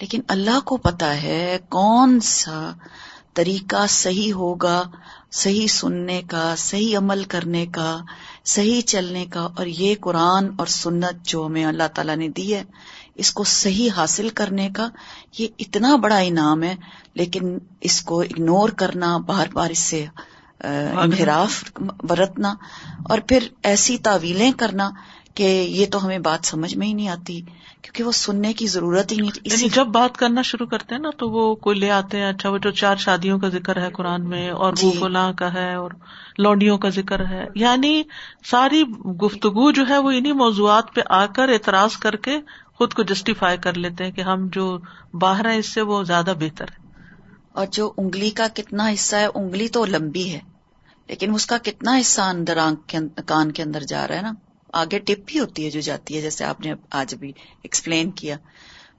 لیکن 0.00 0.20
اللہ 0.28 0.60
کو 0.64 0.76
پتا 0.76 1.22
ہے 1.22 1.58
کون 1.68 2.20
سا 2.20 2.72
طریقہ 3.34 3.86
صحیح 3.88 4.32
ہوگا 4.32 4.82
صحیح 5.32 5.66
سننے 5.66 6.20
کا 6.28 6.54
صحیح 6.58 6.96
عمل 6.98 7.24
کرنے 7.24 7.66
کا 7.66 7.98
صحیح 8.44 8.80
چلنے 8.80 9.24
کا 9.26 9.48
اور 9.56 9.66
یہ 9.66 9.94
قرآن 10.00 10.48
اور 10.58 10.66
سنت 10.66 11.24
جو 11.24 11.46
ہمیں 11.46 11.64
اللہ 11.64 11.88
تعالیٰ 11.94 12.16
نے 12.16 12.28
دی 12.28 12.54
ہے 12.54 12.62
اس 13.14 13.32
کو 13.32 13.44
صحیح 13.44 13.90
حاصل 13.96 14.28
کرنے 14.28 14.68
کا 14.70 14.88
یہ 15.38 15.46
اتنا 15.58 15.96
بڑا 15.96 16.16
انعام 16.16 16.62
ہے 16.62 16.74
لیکن 17.14 17.58
اس 17.80 18.00
کو 18.02 18.20
اگنور 18.20 18.68
کرنا 18.68 19.16
بار 19.18 19.46
بار 19.52 19.70
اس 19.70 19.78
سے 19.78 20.04
انحراف 20.60 21.62
برتنا 22.02 22.54
اور 23.10 23.18
پھر 23.18 23.46
ایسی 23.62 23.98
تعویلیں 23.98 24.50
کرنا 24.52 24.90
کہ 25.40 25.66
یہ 25.68 25.86
تو 25.86 26.04
ہمیں 26.04 26.18
بات 26.18 26.46
سمجھ 26.46 26.76
میں 26.76 26.86
ہی 26.86 26.92
نہیں 26.92 27.08
آتی 27.08 27.40
کیونکہ 27.82 28.04
وہ 28.04 28.12
سننے 28.12 28.52
کی 28.52 28.66
ضرورت 28.66 29.12
ہی 29.12 29.16
نہیں 29.16 29.30
تھی۔ 29.30 29.40
یعنی 29.44 29.54
اسی 29.54 29.68
جب 29.68 29.86
بات 29.86 30.16
کرنا 30.16 30.42
شروع 30.42 30.66
کرتے 30.66 30.94
ہیں 30.94 31.02
نا 31.02 31.10
تو 31.18 31.30
وہ 31.30 31.54
کوئی 31.54 31.78
لے 31.78 31.90
آتے 31.90 32.18
ہیں 32.18 32.24
اچھا 32.24 32.48
وہ 32.48 32.58
جو 32.58 32.70
چار 32.70 32.96
شادیوں 32.96 33.38
کا 33.38 33.48
ذکر 33.48 33.82
ہے 33.82 33.90
قرآن 33.90 34.28
میں 34.28 34.50
اور 34.50 34.72
وہ 34.82 34.92
جی۔ 34.92 34.98
فلاں 35.00 35.32
کا 35.32 35.54
ہے 35.54 35.74
اور 35.74 35.90
لونڈیوں 36.38 36.78
کا 36.78 36.88
ذکر 36.88 37.26
ہے۔ 37.26 37.46
یعنی 37.54 38.02
ساری 38.44 38.82
گفتگو 39.22 39.70
جو 39.70 39.88
ہے 39.88 39.98
وہ 39.98 40.10
انہیں 40.10 40.32
موضوعات 40.32 40.94
پہ 40.94 41.00
آ 41.06 41.26
کر 41.26 41.48
اعتراض 41.48 41.96
کر 41.96 42.16
کے 42.16 42.38
خود 42.74 42.94
کو 42.94 43.02
جسٹیفائی 43.02 43.58
کر 43.58 43.74
لیتے 43.74 44.04
ہیں 44.04 44.10
کہ 44.10 44.20
ہم 44.20 44.48
جو 44.52 44.78
باہر 45.14 45.50
ہیں 45.50 45.58
اس 45.58 45.74
سے 45.74 45.80
وہ 45.80 46.02
زیادہ 46.04 46.32
بہتر 46.40 46.64
ہے۔ 46.64 46.88
اور 47.52 47.66
جو 47.66 47.92
انگلی 47.96 48.30
کا 48.30 48.46
کتنا 48.54 48.90
حصہ 48.92 49.16
ہے 49.16 49.26
انگلی 49.34 49.68
تو 49.68 49.84
لمبی 49.84 50.32
ہے 50.32 50.40
لیکن 51.08 51.34
اس 51.34 51.46
کا 51.46 51.58
کتنا 51.62 52.00
حصہ 52.00 52.20
اندر 52.20 52.56
آنکھ 52.56 52.96
کان 53.26 53.52
کے 53.52 53.62
اندر 53.62 53.80
جا 53.80 54.08
رہا 54.08 54.16
ہے 54.16 54.22
نا۔ 54.22 54.32
آگے 54.72 54.98
ٹپ 54.98 55.20
بھی 55.26 55.40
ہوتی 55.40 55.64
ہے 55.64 55.70
جو 55.70 55.80
جاتی 55.80 56.16
ہے 56.16 56.20
جیسے 56.20 56.44
آپ 56.44 56.60
نے 56.60 56.72
آج 56.90 57.14
بھی 57.14 57.28
ایکسپلین 57.62 58.10
کیا۔ 58.10 58.36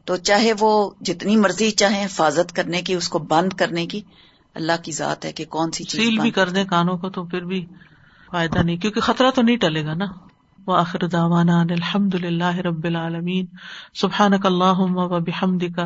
تو 0.06 0.18
چاہے 0.18 0.52
وہ 0.60 0.92
جتنی 1.02 1.38
مرضی 1.38 1.72
چاہے 1.72 2.06
حفاظت 2.06 2.56
کرنے 2.56 2.82
کی 2.82 2.94
اس 2.94 3.10
کو 3.10 3.20
بند 3.20 3.54
کرنے 3.54 3.86
کی 3.86 4.02
اللہ 4.56 4.72
کی 4.84 4.92
ذات 4.92 5.26
ہے 5.26 5.34
کہ 5.34 5.46
کون 5.46 5.72
سی 5.72 5.84
چیز 5.84 6.02
سیل 6.02 6.20
بھی 6.20 6.32
کر 6.32 6.50
دیں 6.50 6.66
کانوں 6.66 6.98
کو 6.98 7.10
تو 7.10 7.24
پھر 7.24 7.42
بھی 7.42 7.66
فائدہ 8.32 8.60
نہیں 8.60 8.78
کیونکہ 8.78 9.02
خطرہ 9.02 9.32
تو 9.32 9.42
نہیں 9.42 9.58
ٹلے 9.58 9.86
گا 9.86 9.94
نا۔ 9.94 10.06
وآخر 10.68 11.08
دعوانا 11.08 11.62
ان 11.62 11.68
الحمد 11.70 12.16
للہ 12.16 12.56
رب 12.56 12.84
العالمین۔ 12.84 13.46
سبحانک 13.94 14.46
اللہم 14.46 14.98
و 14.98 15.20
بحمدک 15.20 15.80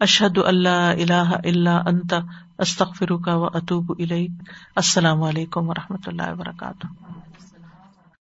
اشہد 0.00 0.38
ان 0.46 0.62
لا 0.62 0.90
الہ 0.90 1.30
الا 1.44 1.76
انت 1.76 2.14
استغفرک 2.58 3.28
و 3.32 3.44
اتوب 3.44 3.92
الیک۔ 3.98 4.30
السلام 4.76 5.22
علیکم 5.22 5.68
و 5.68 5.74
رحمۃ 5.74 6.06
اللہ 6.06 6.32
وبرکاتہ۔ 6.32 6.86